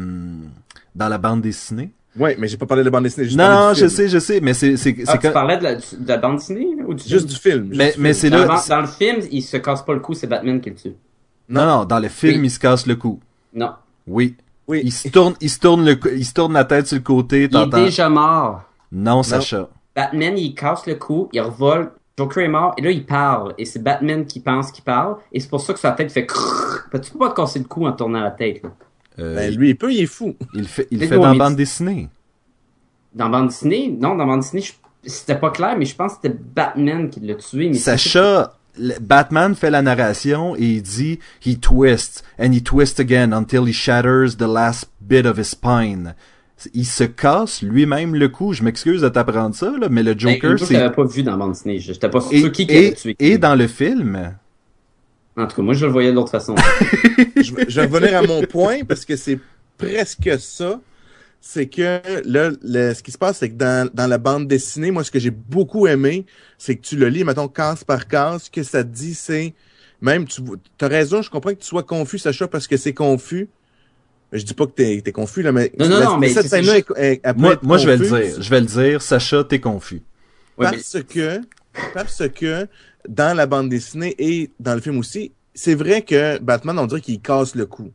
dans 0.99 1.07
la 1.09 1.17
bande 1.17 1.41
dessinée? 1.41 1.91
Oui, 2.17 2.31
mais 2.37 2.47
j'ai 2.47 2.57
pas 2.57 2.65
parlé 2.65 2.83
de 2.83 2.87
la 2.89 2.91
bande 2.91 3.03
dessinée. 3.03 3.27
Non, 3.35 3.73
je 3.73 3.87
sais, 3.87 4.07
je 4.09 4.19
sais, 4.19 4.41
mais 4.41 4.53
c'est 4.53 4.75
c'est 4.77 4.95
ah, 5.07 5.17
tu 5.17 5.31
parlais 5.31 5.57
de 5.57 5.63
la, 5.63 5.75
de 5.75 5.81
la 6.07 6.17
bande 6.17 6.37
dessinée 6.37 6.67
ou 6.85 6.93
du 6.93 7.03
juste 7.03 7.31
film? 7.37 7.69
du 7.69 7.69
film. 7.69 7.73
Juste 7.73 7.77
mais 7.79 7.91
du 7.93 7.99
mais 8.01 8.13
c'est 8.13 8.29
dans, 8.29 8.45
là. 8.45 8.61
dans 8.67 8.81
le 8.81 8.87
film, 8.87 9.19
il 9.31 9.41
se 9.41 9.57
casse 9.57 9.81
pas 9.83 9.93
le 9.93 9.99
cou, 10.01 10.13
c'est 10.13 10.27
Batman 10.27 10.59
qui 10.59 10.69
le 10.71 10.75
tue. 10.75 10.95
Non, 11.47 11.65
non, 11.65 11.85
dans 11.85 11.99
le 11.99 12.09
film, 12.09 12.41
Oui. 12.41 12.47
il 12.47 12.51
se 12.51 12.59
casse 12.59 12.85
le 12.85 12.95
cou. 12.95 13.19
Non, 13.53 13.71
Oui. 14.07 14.35
Oui. 14.67 14.81
Il 14.83 14.91
se 14.91 15.07
tourne, 15.07 15.33
il 15.41 15.49
se 15.49 15.57
tourne 15.59 15.83
le, 15.83 15.97
il 16.15 16.23
se 16.25 16.33
tourne 16.33 16.53
la 16.53 16.63
tête 16.65 16.85
sur 16.87 16.97
le 16.97 17.01
côté. 17.01 17.49
il 17.51 17.57
est 17.57 17.67
déjà 17.69 18.07
mort. 18.09 18.61
Non, 18.91 19.23
Sacha. 19.23 19.67
Batman, 19.95 20.37
il 20.37 20.53
casse 20.53 20.85
le 20.85 20.93
cou, 20.95 21.27
il 21.33 21.41
revole, 21.41 21.91
Joker 22.17 22.43
est 22.43 22.47
mort, 22.49 22.73
et 22.77 22.81
là, 22.83 22.91
il 22.91 23.03
parle. 23.05 23.53
Et 23.57 23.65
c'est 23.65 23.81
Batman 23.81 24.25
qui 24.25 24.39
pense 24.41 24.71
qu'il 24.71 24.83
parle, 24.83 25.15
et 25.31 25.39
c'est 25.39 25.49
pour 25.49 25.61
ça 25.61 25.73
que 25.73 25.79
sa 25.79 25.91
tête 25.93 26.11
fait 26.11 26.25
que 26.27 26.33
Tu 27.01 27.11
peux 27.11 27.17
pas 27.19 27.29
te 27.29 27.35
casser 27.35 27.59
le 27.59 27.65
cou 27.65 27.87
en 27.87 27.93
tournant 27.93 28.21
la 28.21 28.31
tête, 28.31 28.61
là. 28.63 28.69
Euh, 29.19 29.35
Ben, 29.35 29.53
lui, 29.55 29.69
il 29.69 29.75
peut, 29.77 29.91
il 29.93 30.01
est 30.01 30.05
fou. 30.05 30.35
il 30.53 30.67
fait, 30.67 30.87
il 30.91 30.99
fait 31.05 31.17
dans 31.17 31.31
la 31.31 31.37
bande 31.37 31.55
dessinée? 31.55 32.09
Dans 33.13 33.29
bande 33.29 33.47
dessinée, 33.47 33.95
non, 33.99 34.15
dans 34.15 34.25
bande 34.25 34.41
dessinée, 34.41 34.61
je- 34.61 34.73
c'était 35.09 35.37
pas 35.37 35.49
clair, 35.51 35.75
mais 35.77 35.85
je 35.85 35.95
pense 35.95 36.13
que 36.13 36.19
c'était 36.23 36.37
Batman 36.55 37.09
qui 37.09 37.19
l'a 37.21 37.35
tué. 37.35 37.69
Mais 37.69 37.73
Sacha, 37.75 38.53
le- 38.77 38.99
Batman 39.01 39.55
fait 39.55 39.71
la 39.71 39.81
narration 39.81 40.55
et 40.55 40.63
il 40.65 40.81
dit 40.81 41.19
he 41.45 41.59
twists 41.59 42.23
and 42.39 42.51
he 42.51 42.61
twists 42.63 42.99
again 42.99 43.31
until 43.33 43.67
he 43.67 43.73
shatters 43.73 44.37
the 44.37 44.47
last 44.47 44.89
bit 45.01 45.25
of 45.25 45.37
his 45.37 45.45
spine. 45.49 46.15
Il 46.73 46.85
se 46.85 47.05
casse 47.05 47.61
lui-même 47.61 48.15
le 48.15 48.27
cou. 48.27 48.51
Je 48.53 48.63
m'excuse 48.63 49.01
de 49.01 49.07
t'apprendre 49.09 49.55
ça, 49.55 49.71
là, 49.79 49.87
mais 49.89 50.03
le 50.03 50.13
Ben, 50.13 50.19
Joker, 50.33 50.57
je 50.57 50.65
c'est 50.65 50.73
l'avais 50.73 50.91
pas 50.93 51.05
vu 51.05 51.23
dans 51.23 51.37
bande 51.37 51.53
dessinée. 51.53 51.79
Je- 51.79 51.93
J'étais 51.93 52.09
pas 52.09 52.19
et, 52.31 52.39
sûr 52.41 52.51
qui, 52.51 52.67
qui 52.67 52.73
et, 52.73 52.77
avait 52.87 52.93
tué. 52.95 53.15
et 53.17 53.37
dans 53.37 53.55
le 53.55 53.67
film, 53.67 54.35
En 55.39 55.47
tout 55.47 55.55
cas, 55.55 55.61
moi, 55.61 55.73
je 55.73 55.85
le 55.85 55.91
voyais 55.91 56.09
de 56.11 56.15
l'autre 56.15 56.31
façon. 56.31 56.55
je, 57.35 57.53
vais- 57.55 57.65
je 57.69 57.79
vais 57.81 57.87
revenir 57.87 58.17
à 58.17 58.21
mon 58.23 58.41
point 58.43 58.83
parce 58.87 59.05
que 59.05 59.15
c'est 59.15 59.39
presque 59.77 60.29
ça. 60.39 60.79
C'est 61.41 61.67
que 61.67 62.01
là, 62.25 62.51
le- 62.61 62.93
ce 62.93 63.01
qui 63.01 63.11
se 63.11 63.17
passe, 63.17 63.37
c'est 63.37 63.49
que 63.49 63.55
dans, 63.55 63.89
dans 63.93 64.07
la 64.07 64.17
bande 64.17 64.47
dessinée, 64.47 64.91
moi, 64.91 65.05
ce 65.05 65.11
que 65.11 65.19
j'ai 65.19 65.31
beaucoup 65.31 65.87
aimé, 65.87 66.25
c'est 66.57 66.75
que 66.75 66.81
tu 66.81 66.97
le 66.97 67.07
lis, 67.07 67.23
mettons, 67.23 67.47
case 67.47 67.85
par 67.85 68.07
case, 68.09 68.43
ce 68.43 68.49
que 68.51 68.61
ça 68.63 68.83
te 68.83 68.89
dit, 68.89 69.13
c'est 69.13 69.53
même, 70.01 70.25
tu 70.25 70.41
as 70.81 70.87
raison, 70.87 71.21
je 71.21 71.29
comprends 71.29 71.51
que 71.51 71.59
tu 71.59 71.65
sois 71.67 71.83
confus, 71.83 72.19
Sacha, 72.19 72.47
parce 72.49 72.67
que 72.67 72.75
c'est 72.75 72.93
confus. 72.93 73.47
Je 74.33 74.43
dis 74.43 74.53
pas 74.53 74.65
que 74.67 74.71
t'es 74.71 75.01
es 75.05 75.11
confus, 75.13 75.41
là, 75.41 75.51
mais, 75.53 75.71
Non, 75.79 75.87
non, 75.87 75.99
la- 75.99 76.05
non, 76.05 76.17
mais 76.17 76.29
cette 76.29 76.47
scène-là, 76.49 76.73
c'est 76.73 76.85
elle- 76.97 77.03
elle- 77.13 77.19
elle 77.23 77.33
peut 77.35 77.39
moi, 77.41 77.59
moi 77.63 77.77
je 77.77 77.87
vais 77.89 77.97
le 77.97 78.05
dire. 78.05 78.41
Je 78.41 78.49
vais 78.49 78.59
le 78.59 78.65
dire. 78.65 79.01
Sacha, 79.01 79.43
t'es 79.45 79.59
confus. 79.61 80.03
Ouais, 80.57 80.65
mais- 80.71 80.77
parce 80.77 80.97
que 81.07 81.39
parce 81.93 82.23
que 82.35 82.67
dans 83.07 83.35
la 83.35 83.45
bande 83.45 83.69
dessinée 83.69 84.15
et 84.19 84.49
dans 84.59 84.75
le 84.75 84.81
film 84.81 84.97
aussi, 84.97 85.31
c'est 85.53 85.75
vrai 85.75 86.01
que 86.01 86.37
Batman 86.39 86.77
on 86.79 86.85
dirait 86.85 87.01
qu'il 87.01 87.19
casse 87.21 87.55
le 87.55 87.65
cou. 87.65 87.91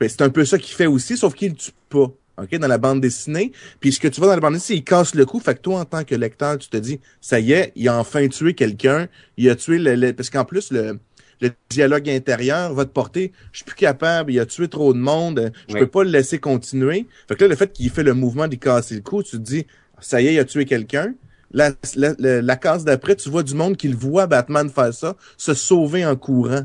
Ben, 0.00 0.08
c'est 0.08 0.22
un 0.22 0.30
peu 0.30 0.44
ça 0.44 0.58
qu'il 0.58 0.74
fait 0.74 0.86
aussi, 0.86 1.16
sauf 1.16 1.34
qu'il 1.34 1.50
le 1.50 1.56
tue 1.56 1.70
pas. 1.88 2.10
OK, 2.38 2.54
dans 2.58 2.68
la 2.68 2.76
bande 2.76 3.00
dessinée. 3.00 3.52
Puis 3.80 3.92
ce 3.92 4.00
que 4.00 4.08
tu 4.08 4.20
vois 4.20 4.28
dans 4.28 4.34
la 4.34 4.40
bande 4.40 4.52
dessinée, 4.54 4.80
il 4.80 4.84
casse 4.84 5.14
le 5.14 5.24
cou. 5.24 5.40
Fait 5.40 5.54
que 5.54 5.60
toi, 5.60 5.80
en 5.80 5.84
tant 5.86 6.04
que 6.04 6.14
lecteur, 6.14 6.58
tu 6.58 6.68
te 6.68 6.76
dis, 6.76 7.00
ça 7.22 7.40
y 7.40 7.52
est, 7.52 7.72
il 7.76 7.88
a 7.88 7.96
enfin 7.98 8.28
tué 8.28 8.52
quelqu'un. 8.52 9.08
Il 9.38 9.48
a 9.48 9.56
tué 9.56 9.78
le, 9.78 9.94
le- 9.94 10.12
parce 10.12 10.28
qu'en 10.28 10.44
plus, 10.44 10.70
le, 10.70 10.98
le 11.40 11.50
dialogue 11.70 12.10
intérieur 12.10 12.74
va 12.74 12.84
te 12.84 12.90
porter, 12.90 13.32
je 13.52 13.58
suis 13.58 13.64
plus 13.64 13.74
capable, 13.74 14.32
il 14.32 14.38
a 14.38 14.44
tué 14.44 14.68
trop 14.68 14.92
de 14.92 14.98
monde, 14.98 15.50
je 15.66 15.74
Oui. 15.74 15.80
peux 15.80 15.86
pas 15.86 16.04
le 16.04 16.10
laisser 16.10 16.38
continuer. 16.38 17.06
Fait 17.26 17.36
que 17.36 17.44
là, 17.44 17.48
le 17.48 17.56
fait 17.56 17.72
qu'il 17.72 17.88
fait 17.88 18.02
le 18.02 18.12
mouvement 18.12 18.48
d'y 18.48 18.58
casser 18.58 18.96
le 18.96 19.00
cou, 19.00 19.22
tu 19.22 19.30
te 19.32 19.36
dis, 19.38 19.66
ça 19.98 20.20
y 20.20 20.26
est, 20.26 20.34
il 20.34 20.38
a 20.38 20.44
tué 20.44 20.66
quelqu'un. 20.66 21.14
La, 21.52 21.70
la, 21.94 22.12
la, 22.18 22.42
la 22.42 22.56
case 22.56 22.84
d'après, 22.84 23.16
tu 23.16 23.30
vois 23.30 23.42
du 23.42 23.54
monde 23.54 23.76
qui 23.76 23.88
le 23.88 23.96
voit, 23.96 24.26
Batman, 24.26 24.68
faire 24.68 24.92
ça, 24.92 25.16
se 25.36 25.54
sauver 25.54 26.04
en 26.04 26.16
courant. 26.16 26.64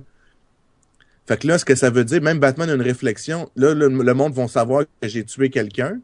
Fait 1.28 1.38
que 1.38 1.48
là, 1.48 1.58
ce 1.58 1.66
que 1.66 1.76
ça 1.76 1.90
veut 1.90 2.04
dire, 2.04 2.22
même 2.22 2.40
Batman 2.40 2.70
a 2.70 2.74
une 2.74 2.82
réflexion, 2.82 3.50
là, 3.56 3.74
le, 3.74 3.88
le 3.88 4.14
monde 4.14 4.34
vont 4.34 4.48
savoir 4.48 4.84
que 5.02 5.08
j'ai 5.08 5.24
tué 5.24 5.50
quelqu'un. 5.50 6.00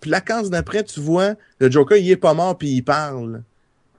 Puis 0.00 0.10
la 0.10 0.20
case 0.20 0.50
d'après, 0.50 0.82
tu 0.82 1.00
vois, 1.00 1.34
le 1.60 1.70
Joker, 1.70 1.98
il 1.98 2.10
est 2.10 2.16
pas 2.16 2.34
mort, 2.34 2.56
puis 2.56 2.68
il 2.68 2.82
parle. 2.82 3.42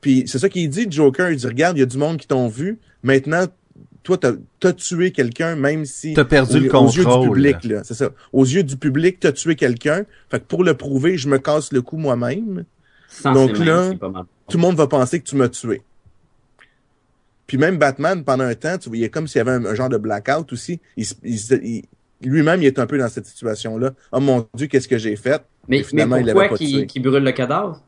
Puis 0.01 0.23
c'est 0.27 0.39
ça 0.39 0.49
qu'il 0.49 0.69
dit, 0.69 0.87
Joker, 0.89 1.31
il 1.31 1.37
dit, 1.37 1.47
regarde, 1.47 1.77
il 1.77 1.81
y 1.81 1.83
a 1.83 1.87
du 1.87 1.97
monde 1.97 2.17
qui 2.17 2.27
t'ont 2.27 2.47
vu, 2.47 2.79
maintenant, 3.03 3.45
toi, 4.03 4.17
t'as 4.17 4.33
as 4.63 4.73
tué 4.73 5.11
quelqu'un, 5.11 5.55
même 5.55 5.85
si... 5.85 6.13
T'as 6.13 6.23
perdu 6.23 6.59
le 6.61 6.75
aux 6.75 6.87
yeux 6.87 7.01
du 7.01 7.03
contrôle. 7.03 7.29
public, 7.29 7.63
là, 7.65 7.83
c'est 7.83 7.93
ça. 7.93 8.11
Aux 8.31 8.45
yeux 8.45 8.63
du 8.63 8.77
public, 8.77 9.19
t'as 9.19 9.33
tué 9.33 9.55
quelqu'un. 9.55 10.05
Fait 10.29 10.39
que 10.39 10.45
pour 10.45 10.63
le 10.63 10.75
prouver, 10.75 11.17
je 11.17 11.27
me 11.27 11.39
casse 11.39 11.73
le 11.73 11.81
cou 11.81 11.97
moi-même. 11.97 12.63
Sans 13.07 13.33
Donc 13.33 13.57
mains, 13.57 13.65
là, 13.65 13.89
c'est 13.91 13.97
pas 13.97 14.09
mal. 14.09 14.25
Tout 14.49 14.57
le 14.57 14.61
monde 14.61 14.75
va 14.75 14.87
penser 14.87 15.19
que 15.19 15.25
tu 15.25 15.35
m'as 15.35 15.49
tué. 15.49 15.81
Puis 17.47 17.57
même 17.57 17.77
Batman, 17.77 18.23
pendant 18.23 18.43
un 18.43 18.55
temps, 18.55 18.77
tu 18.77 18.89
voyais 18.89 19.09
comme 19.09 19.27
s'il 19.27 19.39
y 19.39 19.41
avait 19.41 19.51
un, 19.51 19.65
un 19.65 19.75
genre 19.75 19.89
de 19.89 19.97
blackout 19.97 20.51
aussi. 20.51 20.79
Il, 20.97 21.05
il 21.23 21.39
il- 21.63 21.83
lui-même, 22.29 22.61
il 22.63 22.65
est 22.65 22.79
un 22.79 22.87
peu 22.87 22.97
dans 22.97 23.09
cette 23.09 23.27
situation-là. 23.27 23.91
Oh 24.11 24.19
mon 24.19 24.47
Dieu, 24.55 24.67
qu'est-ce 24.67 24.87
que 24.87 24.97
j'ai 24.97 25.15
fait? 25.15 25.41
Mais, 25.67 25.83
finalement, 25.83 26.15
mais 26.15 26.23
il 26.23 26.33
pourquoi 26.33 26.57
tué. 26.57 26.85
qu'il 26.87 27.01
brûle 27.03 27.23
le 27.23 27.31
cadavre? 27.31 27.81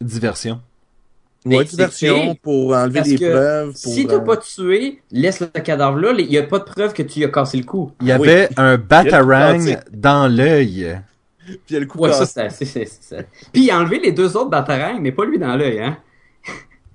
Diversion. 0.00 0.60
Ouais, 1.46 1.64
c'est 1.64 1.70
diversion 1.70 2.34
pour 2.34 2.74
enlever 2.74 2.98
Parce 2.98 3.08
des 3.08 3.18
que 3.18 3.30
preuves. 3.30 3.72
Pour, 3.72 3.92
Si 3.92 4.06
t'as 4.06 4.14
euh, 4.16 4.20
pas 4.20 4.36
tué, 4.36 5.00
laisse 5.10 5.40
le 5.40 5.46
cadavre 5.46 5.98
là. 5.98 6.12
Il 6.18 6.30
y 6.30 6.36
a 6.36 6.42
pas 6.42 6.58
de 6.58 6.64
preuve 6.64 6.92
que 6.92 7.02
tu 7.02 7.24
as 7.24 7.28
cassé 7.28 7.56
le 7.56 7.64
cou. 7.64 7.92
Il 8.02 8.08
y 8.08 8.12
Oui. 8.14 8.28
avait 8.28 8.48
un 8.56 8.76
batarang 8.76 9.78
dans 9.92 10.28
l'œil. 10.28 11.00
Puis 11.48 11.60
il 11.70 11.72
y 11.74 11.76
a 11.76 11.80
le 11.80 11.86
coup 11.86 11.98
Ouais, 11.98 12.12
ça, 12.12 12.26
c'est, 12.26 12.50
c'est, 12.50 12.64
c'est, 12.64 12.88
c'est- 13.00 13.28
Puis 13.52 13.62
il 13.64 13.70
a 13.70 13.78
enlevé 13.78 13.98
les 14.00 14.12
deux 14.12 14.36
autres 14.36 14.50
batarangs, 14.50 15.00
mais 15.00 15.12
pas 15.12 15.24
lui 15.24 15.38
dans 15.38 15.56
l'œil, 15.56 15.80
hein. 15.80 15.96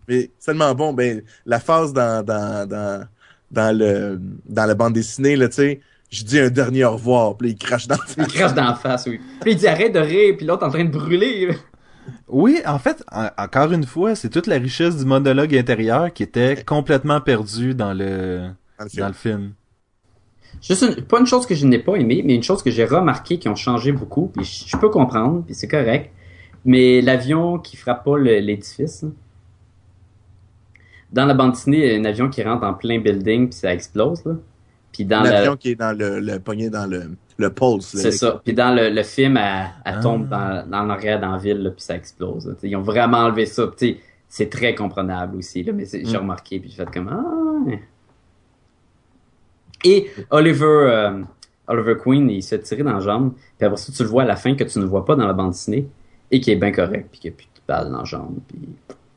Mais 0.07 0.29
tellement 0.43 0.73
bon. 0.75 0.93
Ben, 0.93 1.21
la 1.45 1.59
phase 1.59 1.93
dans, 1.93 2.23
dans, 2.25 2.67
dans, 2.67 3.07
dans, 3.51 3.77
le, 3.77 4.19
dans 4.45 4.65
la 4.65 4.75
bande 4.75 4.93
dessinée, 4.93 5.35
là, 5.35 5.47
tu 5.47 5.55
sais, 5.55 5.79
je 6.11 6.23
dis 6.23 6.39
un 6.39 6.49
dernier 6.49 6.83
au 6.85 6.91
revoir, 6.93 7.37
puis 7.37 7.51
il 7.51 7.55
crache 7.57 7.87
dans 7.87 7.95
le 7.95 8.23
Il 8.23 8.27
crache 8.27 8.53
dans 8.53 8.65
la 8.65 8.75
face, 8.75 9.05
oui. 9.07 9.19
Puis 9.41 9.51
il 9.53 9.57
dit 9.57 9.67
arrête 9.67 9.93
de 9.93 9.99
rire, 9.99 10.35
puis 10.37 10.45
l'autre 10.45 10.65
en 10.65 10.69
train 10.69 10.83
de 10.83 10.91
brûler. 10.91 11.49
Oui, 12.27 12.59
en 12.65 12.79
fait, 12.79 13.01
en- 13.11 13.29
encore 13.37 13.71
une 13.71 13.85
fois, 13.85 14.13
c'est 14.15 14.29
toute 14.29 14.47
la 14.47 14.57
richesse 14.57 14.97
du 14.97 15.05
monologue 15.05 15.55
intérieur 15.55 16.11
qui 16.11 16.23
était 16.23 16.61
complètement 16.65 17.21
perdue 17.21 17.73
dans 17.73 17.93
le, 17.93 18.49
dans 18.77 18.83
le 18.83 18.89
film. 18.89 19.01
dans 19.01 19.07
le 19.07 19.13
film. 19.13 19.53
Juste 20.63 20.81
une- 20.83 21.03
pas 21.03 21.19
une 21.19 21.25
chose 21.25 21.45
que 21.45 21.53
je 21.55 21.65
n'ai 21.67 21.77
pas 21.79 21.95
aimée, 21.95 22.23
mais 22.25 22.35
une 22.35 22.43
chose 22.43 22.63
que 22.63 22.71
j'ai 22.71 22.85
remarqué 22.85 23.37
qui 23.37 23.49
ont 23.49 23.55
changé 23.55 23.91
beaucoup, 23.91 24.31
puis 24.35 24.45
je, 24.45 24.63
je 24.69 24.77
peux 24.77 24.89
comprendre, 24.89 25.43
puis 25.45 25.53
c'est 25.53 25.67
correct. 25.67 26.09
Mais 26.65 27.01
l'avion 27.01 27.59
qui 27.59 27.75
frappe 27.75 28.05
pas 28.05 28.17
l'édifice. 28.17 29.05
Dans 31.11 31.25
la 31.25 31.33
bande 31.33 31.51
dessinée, 31.51 31.85
il 31.85 31.91
y 31.93 31.95
a 31.95 31.99
un 31.99 32.05
avion 32.05 32.29
qui 32.29 32.41
rentre 32.41 32.63
en 32.63 32.73
plein 32.73 32.99
building 32.99 33.49
puis 33.49 33.59
ça 33.59 33.73
explose 33.73 34.23
là. 34.25 34.33
Puis 34.91 35.05
dans 35.05 35.21
L'avion 35.21 35.51
le 35.51 35.57
qui 35.57 35.69
est 35.71 35.75
dans 35.75 35.91
le, 35.97 36.19
le 36.19 36.39
poignet 36.39 36.69
dans 36.69 36.85
le, 36.89 37.11
le 37.37 37.49
pulse. 37.49 37.87
c'est 37.95 38.11
ça. 38.11 38.39
Puis 38.43 38.53
dans 38.53 38.73
le, 38.75 38.89
le 38.89 39.03
film, 39.03 39.37
elle, 39.37 39.65
elle 39.85 39.95
Ah. 39.97 40.01
tombe 40.01 40.27
dans, 40.29 40.67
dans 40.69 40.83
l'arrière 40.83 41.19
dans 41.19 41.31
la 41.31 41.37
ville 41.37 41.57
là, 41.61 41.71
puis 41.71 41.81
ça 41.81 41.95
explose. 41.95 42.47
là. 42.47 42.53
Ils 42.63 42.75
ont 42.75 42.81
vraiment 42.81 43.17
enlevé 43.17 43.45
ça. 43.45 43.69
c'est 44.29 44.49
très 44.49 44.73
comprenable 44.73 45.37
aussi 45.37 45.63
là, 45.63 45.73
mais 45.73 45.85
j'ai 45.91 46.03
Mm. 46.03 46.15
remarqué 46.21 46.59
puis 46.59 46.69
j'ai 46.69 46.77
fait 46.77 46.91
comme 46.91 47.09
ah. 47.09 47.71
Et 49.83 50.09
Oliver 50.29 50.65
euh, 50.65 51.21
Oliver 51.67 51.95
Queen, 52.01 52.29
il 52.29 52.41
se 52.43 52.49
fait 52.49 52.59
tirer 52.59 52.83
dans 52.83 52.93
la 52.93 52.99
jambe, 52.99 53.33
puis 53.57 53.65
après 53.65 53.77
ça 53.77 53.91
tu 53.91 54.03
le 54.03 54.09
vois 54.09 54.23
à 54.23 54.25
la 54.25 54.35
fin 54.35 54.55
que 54.55 54.63
tu 54.63 54.79
ne 54.79 54.85
vois 54.85 55.05
pas 55.05 55.15
dans 55.15 55.27
la 55.27 55.33
bande 55.33 55.51
dessinée 55.51 55.87
et 56.31 56.39
qui 56.39 56.51
est 56.51 56.55
bien 56.55 56.71
correct 56.71 57.07
puis 57.11 57.19
qu'il 57.21 57.31
n'y 57.31 57.35
a 57.35 57.37
plus 57.37 57.45
de 57.47 57.61
balle 57.67 57.91
dans 57.91 57.99
la 57.99 58.03
jambe 58.03 58.37
puis 58.47 58.59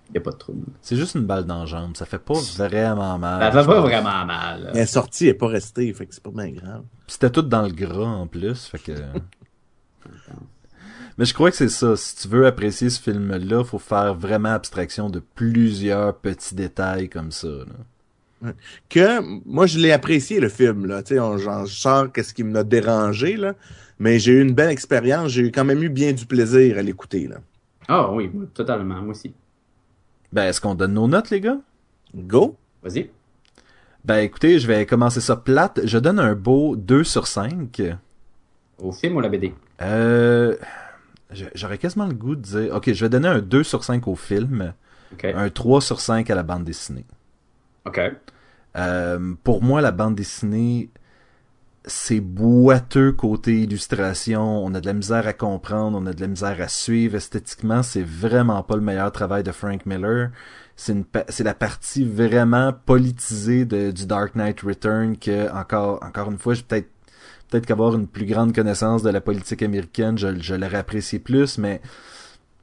il 0.08 0.12
n'y 0.12 0.18
a 0.18 0.20
pas 0.20 0.30
de 0.30 0.36
trouble. 0.36 0.64
C'est 0.80 0.96
juste 0.96 1.16
une 1.16 1.26
balle 1.26 1.44
dans 1.44 1.60
la 1.60 1.66
jambe. 1.66 1.96
Ça 1.96 2.06
fait 2.06 2.20
pas 2.20 2.38
vraiment 2.56 3.18
mal. 3.18 3.40
Ça 3.42 3.50
fait 3.50 3.66
pas 3.66 3.74
pense. 3.80 3.90
vraiment 3.90 4.24
mal. 4.24 4.62
là. 4.62 4.70
Elle 4.72 4.78
est 4.78 4.86
sortie, 4.86 5.24
elle 5.24 5.30
est 5.30 5.34
pas 5.34 5.48
restée, 5.48 5.92
fait 5.92 6.06
que 6.06 6.14
c'est 6.14 6.22
pas 6.22 6.30
bien 6.30 6.50
grave. 6.50 6.82
Puis 7.06 7.14
C'était 7.14 7.30
tout 7.30 7.42
dans 7.42 7.62
le 7.62 7.72
gras 7.72 8.06
en 8.06 8.26
plus, 8.28 8.66
fait 8.66 8.78
que. 8.78 8.92
Mais 11.18 11.24
je 11.24 11.32
crois 11.34 11.50
que 11.50 11.56
c'est 11.56 11.70
ça. 11.70 11.96
Si 11.96 12.14
tu 12.16 12.28
veux 12.28 12.46
apprécier 12.46 12.90
ce 12.90 13.00
film-là, 13.00 13.64
faut 13.64 13.78
faire 13.78 14.14
vraiment 14.14 14.50
abstraction 14.50 15.08
de 15.08 15.18
plusieurs 15.18 16.14
petits 16.16 16.54
détails 16.54 17.08
comme 17.08 17.32
ça. 17.32 17.48
là. 17.48 17.64
Que 18.89 19.20
moi 19.49 19.66
je 19.66 19.78
l'ai 19.78 19.93
apprécié 19.93 20.41
le 20.41 20.49
film 20.49 20.87
là, 20.87 21.03
tu 21.03 21.14
sais, 21.14 21.20
on- 21.20 21.39
j'en 21.39 21.64
sors 21.66 22.12
qu'est-ce 22.12 22.34
qui 22.34 22.45
m'a 22.45 22.64
dérangé 22.64 23.37
là, 23.37 23.55
mais 23.99 24.18
j'ai 24.18 24.32
eu 24.32 24.43
une 24.43 24.53
belle 24.55 24.70
expérience, 24.70 25.30
j'ai 25.32 25.43
eu 25.43 25.51
quand 25.53 25.64
même 25.64 25.82
eu 25.82 25.89
bien 25.89 26.12
du 26.12 26.26
plaisir 26.26 26.76
à 26.78 26.82
l'écouter 26.82 27.26
là. 27.28 27.37
Ah 27.89 28.12
oui, 28.12 28.30
totalement, 28.53 28.97
moi 28.97 29.11
aussi. 29.12 29.32
Ben, 30.32 30.45
est-ce 30.45 30.61
qu'on 30.61 30.74
donne 30.74 30.93
nos 30.95 31.09
notes, 31.09 31.30
les 31.30 31.41
gars? 31.41 31.59
Go. 32.14 32.57
Vas-y. 32.82 33.11
Ben, 34.05 34.18
écoutez, 34.18 34.59
je 34.59 34.66
vais 34.66 34.84
commencer 34.87 35.20
ça 35.20 35.34
plate. 35.37 35.80
Je 35.84 35.99
donne 35.99 36.18
un 36.20 36.34
beau 36.34 36.76
2 36.76 37.05
sur 37.05 37.26
5. 37.26 37.82
Au 38.78 38.93
film 38.93 39.16
ou 39.16 39.20
la 39.20 39.28
BD? 39.28 39.55
Euh, 39.80 40.57
je- 41.32 41.47
j'aurais 41.55 41.78
quasiment 41.78 42.07
le 42.07 42.14
goût 42.14 42.37
de 42.37 42.43
dire, 42.43 42.74
ok, 42.74 42.93
je 42.93 43.05
vais 43.05 43.09
donner 43.09 43.28
un 43.28 43.41
2 43.41 43.62
sur 43.62 43.82
5 43.82 44.07
au 44.09 44.14
film, 44.14 44.74
un 45.24 45.49
3 45.51 45.80
sur 45.80 46.01
5 46.01 46.28
à 46.30 46.34
la 46.34 46.43
bande 46.43 46.64
dessinée. 46.64 47.05
OK. 47.87 48.01
Euh, 48.76 49.34
pour 49.43 49.62
moi, 49.62 49.80
la 49.80 49.93
bande 49.93 50.16
dessinée, 50.16 50.91
c'est 51.87 52.20
boiteux 52.20 53.12
côté 53.12 53.62
illustration. 53.62 54.64
On 54.64 54.74
a 54.74 54.80
de 54.80 54.87
la 54.87 54.93
misère 54.93 55.26
à 55.26 55.32
comprendre, 55.32 55.97
on 55.99 56.07
a 56.07 56.12
de 56.12 56.20
la 56.20 56.26
misère 56.26 56.61
à 56.61 56.68
suivre. 56.68 57.16
Esthétiquement, 57.16 57.82
c'est 57.82 58.03
vraiment 58.03 58.62
pas 58.62 58.74
le 58.74 58.82
meilleur 58.82 59.12
travail 59.12 59.45
de 59.45 59.53
Frank 59.53 59.87
Miller. 59.87 60.30
C'est 60.74 60.93
une, 60.93 61.05
c'est 61.28 61.45
la 61.45 61.55
partie 61.55 62.05
vraiment 62.05 62.72
politisée 62.72 63.64
de, 63.64 63.93
du 63.93 64.07
Dark 64.07 64.34
Knight 64.34 64.61
Return 64.61 65.16
que, 65.16 65.51
encore, 65.53 66.03
encore 66.03 66.30
une 66.30 66.39
fois, 66.39 66.53
je 66.53 66.62
peut-être, 66.62 66.91
peut-être 67.49 67.66
qu'avoir 67.66 67.95
une 67.95 68.09
plus 68.09 68.26
grande 68.26 68.55
connaissance 68.55 69.03
de 69.03 69.09
la 69.09 69.22
politique 69.22 69.62
américaine, 69.62 70.18
je, 70.18 70.39
je 70.39 70.55
l'aurais 70.55 70.76
apprécié 70.76 71.18
plus, 71.18 71.57
mais 71.57 71.80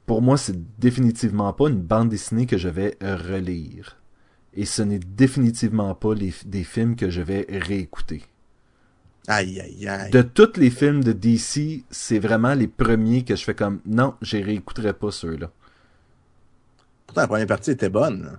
pour 0.06 0.22
moi, 0.22 0.36
c'est 0.36 0.78
définitivement 0.78 1.52
pas 1.54 1.68
une 1.68 1.80
bande 1.80 2.10
dessinée 2.10 2.46
que 2.46 2.58
je 2.58 2.68
vais 2.68 2.96
relire. 3.00 3.96
Et 4.56 4.64
ce 4.64 4.82
n'est 4.82 5.00
définitivement 5.00 5.94
pas 5.94 6.14
les, 6.14 6.32
des 6.46 6.64
films 6.64 6.96
que 6.96 7.10
je 7.10 7.20
vais 7.22 7.46
réécouter. 7.48 8.22
Aïe 9.26 9.60
aïe 9.60 9.88
aïe. 9.88 10.10
De 10.10 10.22
tous 10.22 10.56
les 10.56 10.70
films 10.70 11.02
de 11.02 11.12
DC, 11.12 11.84
c'est 11.90 12.18
vraiment 12.18 12.54
les 12.54 12.68
premiers 12.68 13.24
que 13.24 13.36
je 13.36 13.42
fais 13.42 13.54
comme 13.54 13.80
non, 13.86 14.14
je 14.20 14.36
réécouterai 14.36 14.92
pas 14.92 15.10
ceux-là. 15.10 15.50
Pourtant 17.06 17.22
la 17.22 17.28
première 17.28 17.46
partie 17.46 17.70
était 17.70 17.88
bonne. 17.88 18.38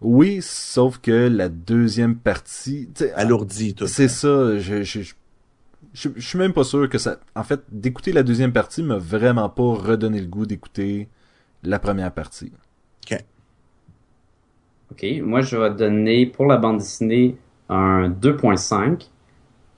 Oui, 0.00 0.40
sauf 0.42 0.98
que 0.98 1.28
la 1.28 1.48
deuxième 1.48 2.16
partie, 2.16 2.88
tu 2.94 3.04
sais, 3.04 3.12
Alourdi 3.12 3.74
tout. 3.74 3.86
c'est 3.86 4.08
ça, 4.08 4.58
je, 4.58 4.82
je, 4.82 5.02
je, 5.02 5.12
je, 5.92 6.08
je 6.16 6.26
suis 6.26 6.38
même 6.38 6.52
pas 6.52 6.64
sûr 6.64 6.88
que 6.88 6.98
ça. 6.98 7.20
En 7.36 7.44
fait, 7.44 7.60
d'écouter 7.70 8.12
la 8.12 8.22
deuxième 8.22 8.52
partie 8.52 8.82
m'a 8.82 8.98
vraiment 8.98 9.48
pas 9.48 9.62
redonné 9.74 10.20
le 10.20 10.26
goût 10.26 10.46
d'écouter 10.46 11.08
la 11.62 11.78
première 11.78 12.12
partie. 12.12 12.52
OK. 14.92 15.06
Moi, 15.22 15.40
je 15.40 15.56
vais 15.56 15.70
donner 15.70 16.26
pour 16.26 16.44
la 16.44 16.58
bande 16.58 16.78
dessinée 16.78 17.36
un 17.70 18.10
2.5. 18.10 19.08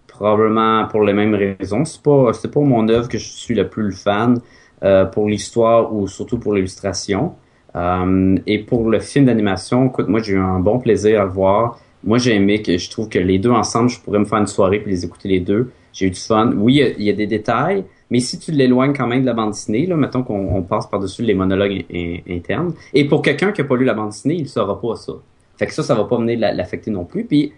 Probablement 0.08 0.88
pour 0.88 1.02
les 1.02 1.12
mêmes 1.12 1.34
raisons. 1.34 1.84
C'est 1.84 2.02
pas, 2.02 2.32
c'est 2.32 2.50
pas 2.50 2.60
mon 2.60 2.88
œuvre 2.88 3.08
que 3.08 3.18
je 3.18 3.28
suis 3.28 3.54
le 3.54 3.68
plus 3.68 3.92
fan 3.92 4.40
euh, 4.82 5.04
pour 5.04 5.28
l'histoire 5.28 5.94
ou 5.94 6.08
surtout 6.08 6.38
pour 6.38 6.52
l'illustration. 6.54 7.34
Euh, 7.76 8.36
et 8.46 8.58
pour 8.58 8.90
le 8.90 8.98
film 8.98 9.26
d'animation, 9.26 9.86
écoute, 9.86 10.08
moi, 10.08 10.20
j'ai 10.20 10.34
eu 10.34 10.38
un 10.38 10.58
bon 10.58 10.80
plaisir 10.80 11.20
à 11.20 11.24
le 11.24 11.30
voir. 11.30 11.78
Moi, 12.02 12.18
j'ai 12.18 12.34
aimé 12.34 12.60
que 12.62 12.76
je 12.76 12.90
trouve 12.90 13.08
que 13.08 13.20
les 13.20 13.38
deux 13.38 13.50
ensemble, 13.50 13.90
je 13.90 14.00
pourrais 14.00 14.18
me 14.18 14.24
faire 14.24 14.38
une 14.38 14.46
soirée 14.48 14.80
puis 14.80 14.90
les 14.90 15.04
écouter 15.04 15.28
les 15.28 15.40
deux. 15.40 15.70
J'ai 15.92 16.06
eu 16.06 16.10
du 16.10 16.20
fun. 16.20 16.52
Oui, 16.56 16.82
il 16.98 17.04
y, 17.04 17.10
a 17.10 17.12
des 17.12 17.28
détails, 17.28 17.84
mais 18.10 18.20
si 18.20 18.38
tu 18.38 18.52
l'éloignes 18.52 18.92
quand 18.94 19.06
même 19.06 19.22
de 19.22 19.26
la 19.26 19.32
bande 19.32 19.50
dessinée, 19.52 19.86
là, 19.86 19.96
mettons 19.96 20.22
qu'on 20.22 20.54
on 20.56 20.62
passe 20.62 20.86
par-dessus 20.86 21.22
les 21.22 21.34
monologues 21.34 21.84
in- 21.92 21.96
in- 21.96 22.18
internes. 22.36 22.74
Et 22.92 23.06
pour 23.06 23.22
quelqu'un 23.22 23.52
qui 23.52 23.60
a 23.60 23.64
pas 23.64 23.76
lu 23.76 23.84
la 23.84 23.94
bande 23.94 24.10
dessinée, 24.10 24.34
il 24.34 24.42
ne 24.42 24.48
saura 24.48 24.80
pas 24.80 24.96
ça. 24.96 25.12
Fait 25.56 25.66
que 25.66 25.74
ça, 25.74 25.82
ça 25.82 25.94
va 25.94 26.04
pas 26.04 26.16
venir 26.18 26.38
la- 26.38 26.52
l'affecter 26.52 26.90
non 26.90 27.04
plus. 27.04 27.24
Puis, 27.24 27.52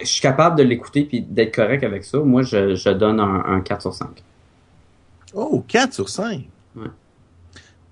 je 0.00 0.06
suis 0.06 0.20
capable 0.20 0.56
de 0.58 0.64
l'écouter 0.64 1.04
puis 1.04 1.20
d'être 1.20 1.54
correct 1.54 1.84
avec 1.84 2.04
ça. 2.04 2.18
Moi, 2.18 2.42
je, 2.42 2.74
je 2.74 2.90
donne 2.90 3.20
un, 3.20 3.44
un 3.46 3.60
4 3.60 3.82
sur 3.82 3.94
5. 3.94 4.08
Oh, 5.34 5.62
4 5.68 5.92
sur 5.94 6.08
5. 6.08 6.48
Ouais. 6.76 6.86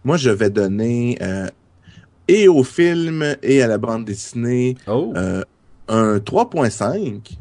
Moi 0.05 0.17
je 0.17 0.31
vais 0.31 0.51
donner 0.51 1.19
euh, 1.21 1.49
et 2.29 2.49
au 2.49 2.63
film 2.65 3.37
et 3.43 3.61
à 3.63 3.67
la 3.67 3.77
bande 3.79 4.05
dessinée 4.05 4.77
Oh! 4.87 5.13
euh, 5.17 5.43
un 5.89 6.19
3.5 6.19 7.37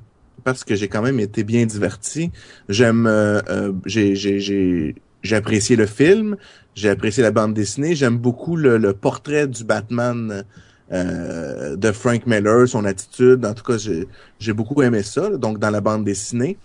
parce 0.45 0.63
que 0.63 0.75
j'ai 0.75 0.87
quand 0.87 1.01
même 1.01 1.19
été 1.19 1.43
bien 1.43 1.65
diverti. 1.65 2.31
J'aime, 2.69 3.07
euh, 3.07 3.41
euh, 3.49 3.73
j'ai, 3.85 4.95
apprécié 5.31 5.75
le 5.75 5.87
film, 5.87 6.37
j'ai 6.75 6.89
apprécié 6.89 7.21
la 7.23 7.31
bande 7.31 7.53
dessinée, 7.53 7.95
j'aime 7.95 8.17
beaucoup 8.17 8.55
le, 8.55 8.77
le 8.77 8.93
portrait 8.93 9.47
du 9.47 9.65
Batman 9.65 10.45
euh, 10.91 11.75
de 11.75 11.91
Frank 11.91 12.27
Miller, 12.27 12.67
son 12.67 12.85
attitude. 12.85 13.43
En 13.43 13.55
tout 13.55 13.63
cas, 13.63 13.77
j'ai 13.77 14.07
j'ai 14.39 14.53
beaucoup 14.53 14.81
aimé 14.83 15.01
ça, 15.01 15.29
là, 15.29 15.37
donc 15.37 15.57
dans 15.57 15.71
la 15.71 15.81
bande 15.81 16.05
dessinée. 16.05 16.57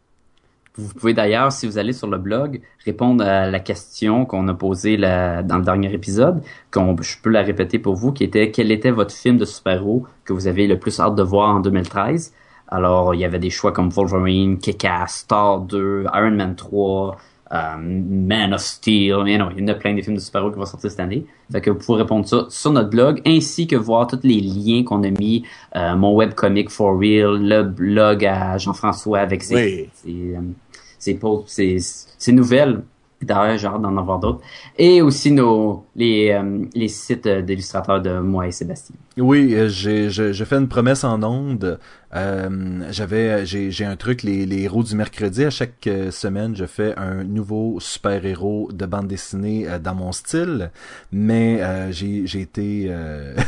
Vous 0.79 0.93
pouvez 0.93 1.15
d'ailleurs, 1.15 1.53
si 1.53 1.67
vous 1.67 1.79
allez 1.79 1.95
sur 1.95 2.07
le 2.07 2.19
blog, 2.19 2.61
répondre 2.85 3.25
à 3.25 3.51
la 3.51 3.61
question 3.61 4.27
qu'on 4.27 4.47
a 4.49 4.53
posée 4.53 4.99
la- 4.99 5.43
dans 5.43 5.57
le 5.57 5.65
dernier 5.65 5.91
épisode, 5.95 6.43
qu'on 6.71 6.95
je 7.01 7.17
peux 7.23 7.31
la 7.31 7.41
répéter 7.43 7.79
pour 7.79 7.95
vous, 7.95 8.13
qui 8.13 8.25
était 8.25 8.51
quel 8.51 8.71
était 8.71 8.91
votre 8.91 9.15
film 9.15 9.39
de 9.39 9.47
super-héros 9.47 10.05
que 10.25 10.35
vous 10.35 10.49
avez 10.49 10.67
le 10.67 10.79
plus 10.79 11.01
hâte 11.01 11.15
de 11.15 11.23
voir 11.23 11.55
en 11.55 11.61
2013. 11.61 12.35
Alors, 12.69 13.15
il 13.15 13.21
y 13.21 13.25
avait 13.25 13.39
des 13.39 13.51
choix 13.51 13.73
comme 13.73 13.91
Wolverine, 13.91 14.59
Kick-Ass, 14.59 15.27
Thor 15.29 15.61
2, 15.61 16.07
Iron 16.15 16.31
Man 16.33 16.57
3, 16.57 17.17
euh, 17.53 17.57
Man 17.79 18.53
of 18.55 18.61
Steel, 18.61 19.09
you 19.27 19.37
know, 19.37 19.47
il 19.57 19.61
y 19.61 19.65
en 19.65 19.69
a 19.69 19.75
plein 19.75 19.95
de 19.95 20.03
films 20.03 20.17
de 20.17 20.21
super-héros 20.21 20.51
qui 20.51 20.59
vont 20.59 20.67
sortir 20.67 20.91
cette 20.91 20.99
année. 20.99 21.25
Fait 21.53 21.61
que 21.61 21.71
vous 21.71 21.79
pouvez 21.79 22.03
répondre 22.03 22.27
ça 22.27 22.47
sur 22.49 22.73
notre 22.73 22.91
blog, 22.91 23.23
ainsi 23.25 23.69
que 23.69 23.77
voir 23.77 24.09
tous 24.09 24.19
les 24.25 24.41
liens 24.41 24.83
qu'on 24.83 25.05
a 25.05 25.11
mis, 25.11 25.45
euh, 25.77 25.95
mon 25.95 26.17
webcomic 26.17 26.71
For 26.71 26.99
Real, 26.99 27.39
le 27.41 27.63
blog 27.63 28.25
à 28.25 28.59
Jean-François 28.59 29.21
avec 29.21 29.45
ses, 29.45 29.55
Oui. 29.55 29.91
ses, 29.95 31.15
euh, 31.15 31.45
ses, 31.47 31.79
ses 32.19 32.33
nouvelles. 32.33 32.83
D'ailleurs, 33.23 33.57
j'ai 33.57 33.67
hâte 33.67 33.81
d'en 33.81 33.97
avoir 33.97 34.19
d'autres. 34.19 34.41
Et 34.77 35.01
aussi 35.01 35.31
nos 35.31 35.87
les, 35.97 36.31
euh, 36.31 36.65
les 36.75 36.89
sites 36.89 37.27
euh, 37.27 37.41
d'illustrateurs 37.41 38.03
de 38.03 38.19
moi 38.19 38.47
et 38.47 38.53
Sébastien. 38.53 38.97
Oui, 39.19 39.55
euh, 39.55 39.69
j'ai 39.69 40.45
fais 40.45 40.57
une 40.57 40.69
promesse 40.69 41.03
en 41.03 41.23
onde. 41.23 41.79
Euh, 42.15 42.83
j'avais 42.91 43.47
j'ai 43.47 43.85
un 43.85 43.97
truc 43.97 44.23
les, 44.23 44.45
les 44.45 44.63
héros 44.63 44.83
du 44.83 44.95
mercredi 44.95 45.45
à 45.45 45.51
chaque 45.51 45.87
euh, 45.87 46.11
semaine, 46.11 46.55
je 46.55 46.67
fais 46.67 46.95
un 46.97 47.25
nouveau 47.25 47.79
super-héros 47.81 48.71
de 48.73 48.87
bande 48.87 49.09
dessinée 49.09 49.67
dans 49.83 49.95
mon 49.95 50.13
style, 50.13 50.71
mais 51.13 51.63
euh, 51.63 51.91
j'ai 51.93 52.41
été 52.41 52.91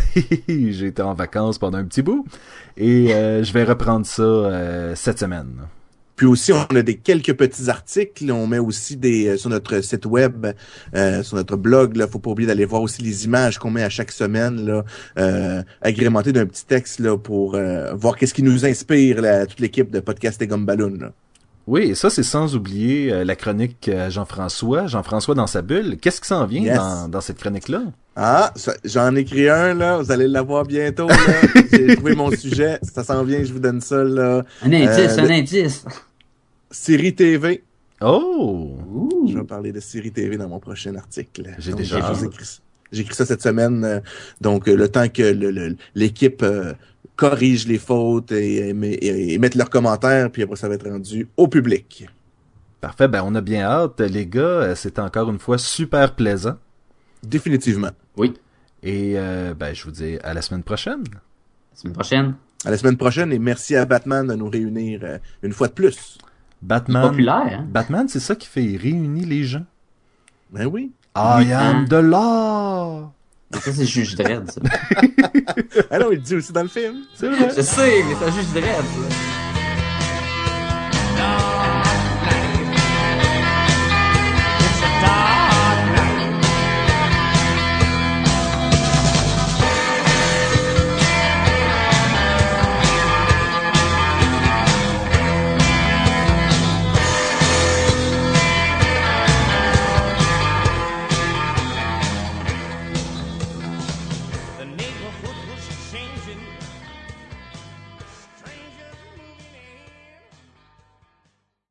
j'ai 0.48 0.86
été 0.86 1.02
en 1.02 1.14
vacances 1.14 1.58
pendant 1.58 1.78
un 1.78 1.84
petit 1.84 2.02
bout 2.02 2.26
et 2.76 3.08
je 3.08 3.52
vais 3.52 3.64
reprendre 3.64 4.06
ça 4.06 4.94
cette 4.94 5.18
semaine. 5.18 5.68
Puis 6.18 6.26
aussi, 6.26 6.52
on 6.52 6.64
a 6.76 6.82
des 6.82 6.96
quelques 6.96 7.32
petits 7.32 7.70
articles. 7.70 8.30
On 8.30 8.46
met 8.46 8.58
aussi 8.58 8.96
des 8.96 9.28
euh, 9.28 9.36
sur 9.38 9.48
notre 9.48 9.80
site 9.82 10.04
web, 10.04 10.46
euh, 10.94 11.22
sur 11.22 11.36
notre 11.36 11.56
blog. 11.56 11.96
Là, 11.96 12.06
faut 12.06 12.18
pas 12.18 12.30
oublier 12.30 12.46
d'aller 12.48 12.66
voir 12.66 12.82
aussi 12.82 13.00
les 13.02 13.24
images 13.24 13.58
qu'on 13.58 13.70
met 13.70 13.84
à 13.84 13.88
chaque 13.88 14.10
semaine, 14.12 14.66
là, 14.66 14.84
euh, 15.18 15.62
agrémentées 15.80 16.32
d'un 16.32 16.44
petit 16.44 16.66
texte 16.66 16.98
là 16.98 17.16
pour 17.16 17.54
euh, 17.54 17.94
voir 17.94 18.16
qu'est-ce 18.16 18.34
qui 18.34 18.42
nous 18.42 18.66
inspire 18.66 19.22
là, 19.22 19.46
toute 19.46 19.60
l'équipe 19.60 19.90
de 19.90 20.00
podcast 20.00 20.42
et 20.42 20.46
Gumballoon. 20.46 20.98
Là. 21.00 21.12
Oui, 21.68 21.82
et 21.90 21.94
ça 21.94 22.08
c'est 22.10 22.22
sans 22.22 22.56
oublier 22.56 23.12
euh, 23.12 23.24
la 23.24 23.36
chronique 23.36 23.88
euh, 23.88 24.08
Jean-François, 24.10 24.86
Jean-François 24.86 25.34
dans 25.34 25.46
sa 25.46 25.62
bulle. 25.62 25.98
Qu'est-ce 26.00 26.20
qui 26.20 26.26
s'en 26.28 26.46
vient 26.46 26.62
Yes. 26.62 26.76
dans, 26.78 27.08
dans 27.08 27.20
cette 27.20 27.38
chronique-là? 27.38 27.82
Ah, 28.16 28.52
j'en 28.84 29.14
ai 29.14 29.20
écrit 29.20 29.48
un 29.48 29.74
là. 29.74 29.98
Vous 29.98 30.10
allez 30.10 30.26
l'avoir 30.26 30.64
bientôt. 30.64 31.06
Là. 31.06 31.16
J'ai 31.72 31.94
trouvé 31.94 32.16
mon 32.16 32.30
sujet. 32.32 32.80
Ça 32.82 33.04
s'en 33.04 33.22
vient. 33.22 33.44
Je 33.44 33.52
vous 33.52 33.60
donne 33.60 33.80
ça 33.80 34.02
là. 34.02 34.42
Un 34.62 34.72
indice, 34.72 34.88
Euh, 34.98 35.18
un 35.18 35.22
le- 35.22 35.30
indice. 35.30 35.84
Série 36.70 37.14
TV. 37.14 37.62
Oh! 38.00 38.76
Ouh. 38.88 39.28
Je 39.28 39.38
vais 39.38 39.44
parler 39.44 39.72
de 39.72 39.80
série 39.80 40.12
TV 40.12 40.36
dans 40.36 40.48
mon 40.48 40.60
prochain 40.60 40.94
article. 40.94 41.54
J'ai 41.58 41.72
déjà. 41.72 42.12
J'ai 42.90 43.02
écrit 43.02 43.14
ça 43.14 43.26
cette 43.26 43.42
semaine. 43.42 43.84
euh, 43.84 44.00
donc, 44.40 44.66
euh, 44.68 44.74
le 44.74 44.88
temps 44.88 45.08
que 45.08 45.22
le- 45.22 45.50
le- 45.50 45.76
l'équipe 45.94 46.42
euh, 46.42 46.72
corrige 47.16 47.66
les 47.66 47.76
fautes 47.78 48.32
et, 48.32 48.68
et, 48.70 48.70
et- 48.70 49.34
et 49.34 49.38
mette 49.38 49.54
leurs 49.56 49.68
commentaires, 49.68 50.30
puis 50.30 50.42
après, 50.42 50.56
ça 50.56 50.68
va 50.68 50.74
être 50.76 50.88
rendu 50.88 51.28
au 51.36 51.48
public. 51.48 52.06
Parfait, 52.80 53.08
ben 53.08 53.22
on 53.26 53.34
a 53.34 53.40
bien 53.40 53.62
hâte, 53.64 54.00
les 54.00 54.26
gars. 54.26 54.74
C'était 54.74 55.00
encore 55.00 55.28
une 55.30 55.38
fois 55.38 55.58
super 55.58 56.14
plaisant. 56.14 56.56
Définitivement. 57.22 57.90
Oui. 58.16 58.34
Et 58.82 59.14
euh, 59.16 59.52
ben 59.54 59.74
je 59.74 59.84
vous 59.84 59.90
dis 59.90 60.16
à 60.22 60.32
la 60.32 60.40
semaine 60.40 60.62
prochaine. 60.62 61.02
La 61.72 61.76
semaine 61.80 61.92
prochaine. 61.94 62.34
À 62.64 62.70
la 62.70 62.76
semaine 62.78 62.96
prochaine 62.96 63.32
et 63.32 63.38
merci 63.38 63.74
à 63.76 63.84
Batman 63.84 64.26
de 64.26 64.34
nous 64.34 64.48
réunir 64.48 65.00
euh, 65.02 65.18
une 65.42 65.52
fois 65.52 65.68
de 65.68 65.72
plus. 65.72 66.18
Batman. 66.62 67.08
Populaire, 67.10 67.58
hein? 67.60 67.66
Batman, 67.68 68.06
c'est 68.08 68.20
ça 68.20 68.34
qui 68.34 68.46
fait 68.48 68.76
réunir 68.76 69.26
les 69.26 69.44
gens. 69.44 69.64
Ben 70.50 70.66
oui. 70.66 70.92
I 71.16 71.20
Oui, 71.38 71.52
am 71.52 71.76
hein. 71.76 71.84
the 71.88 71.92
law. 71.94 73.12
Ça, 73.52 73.72
c'est 73.72 73.86
Juge 73.86 74.14
Dredd, 74.14 74.50
ça. 74.50 74.60
Ah 75.90 75.98
non, 75.98 76.08
il 76.10 76.16
le 76.16 76.22
dit 76.22 76.34
aussi 76.36 76.52
dans 76.52 76.62
le 76.62 76.68
film. 76.68 76.96
C'est 77.14 77.28
vrai. 77.28 77.48
Je 77.56 77.62
sais, 77.62 78.02
mais 78.04 78.14
c'est 78.20 78.32
Juge 78.32 78.52
Dredd, 78.52 78.64
ça. 78.84 79.27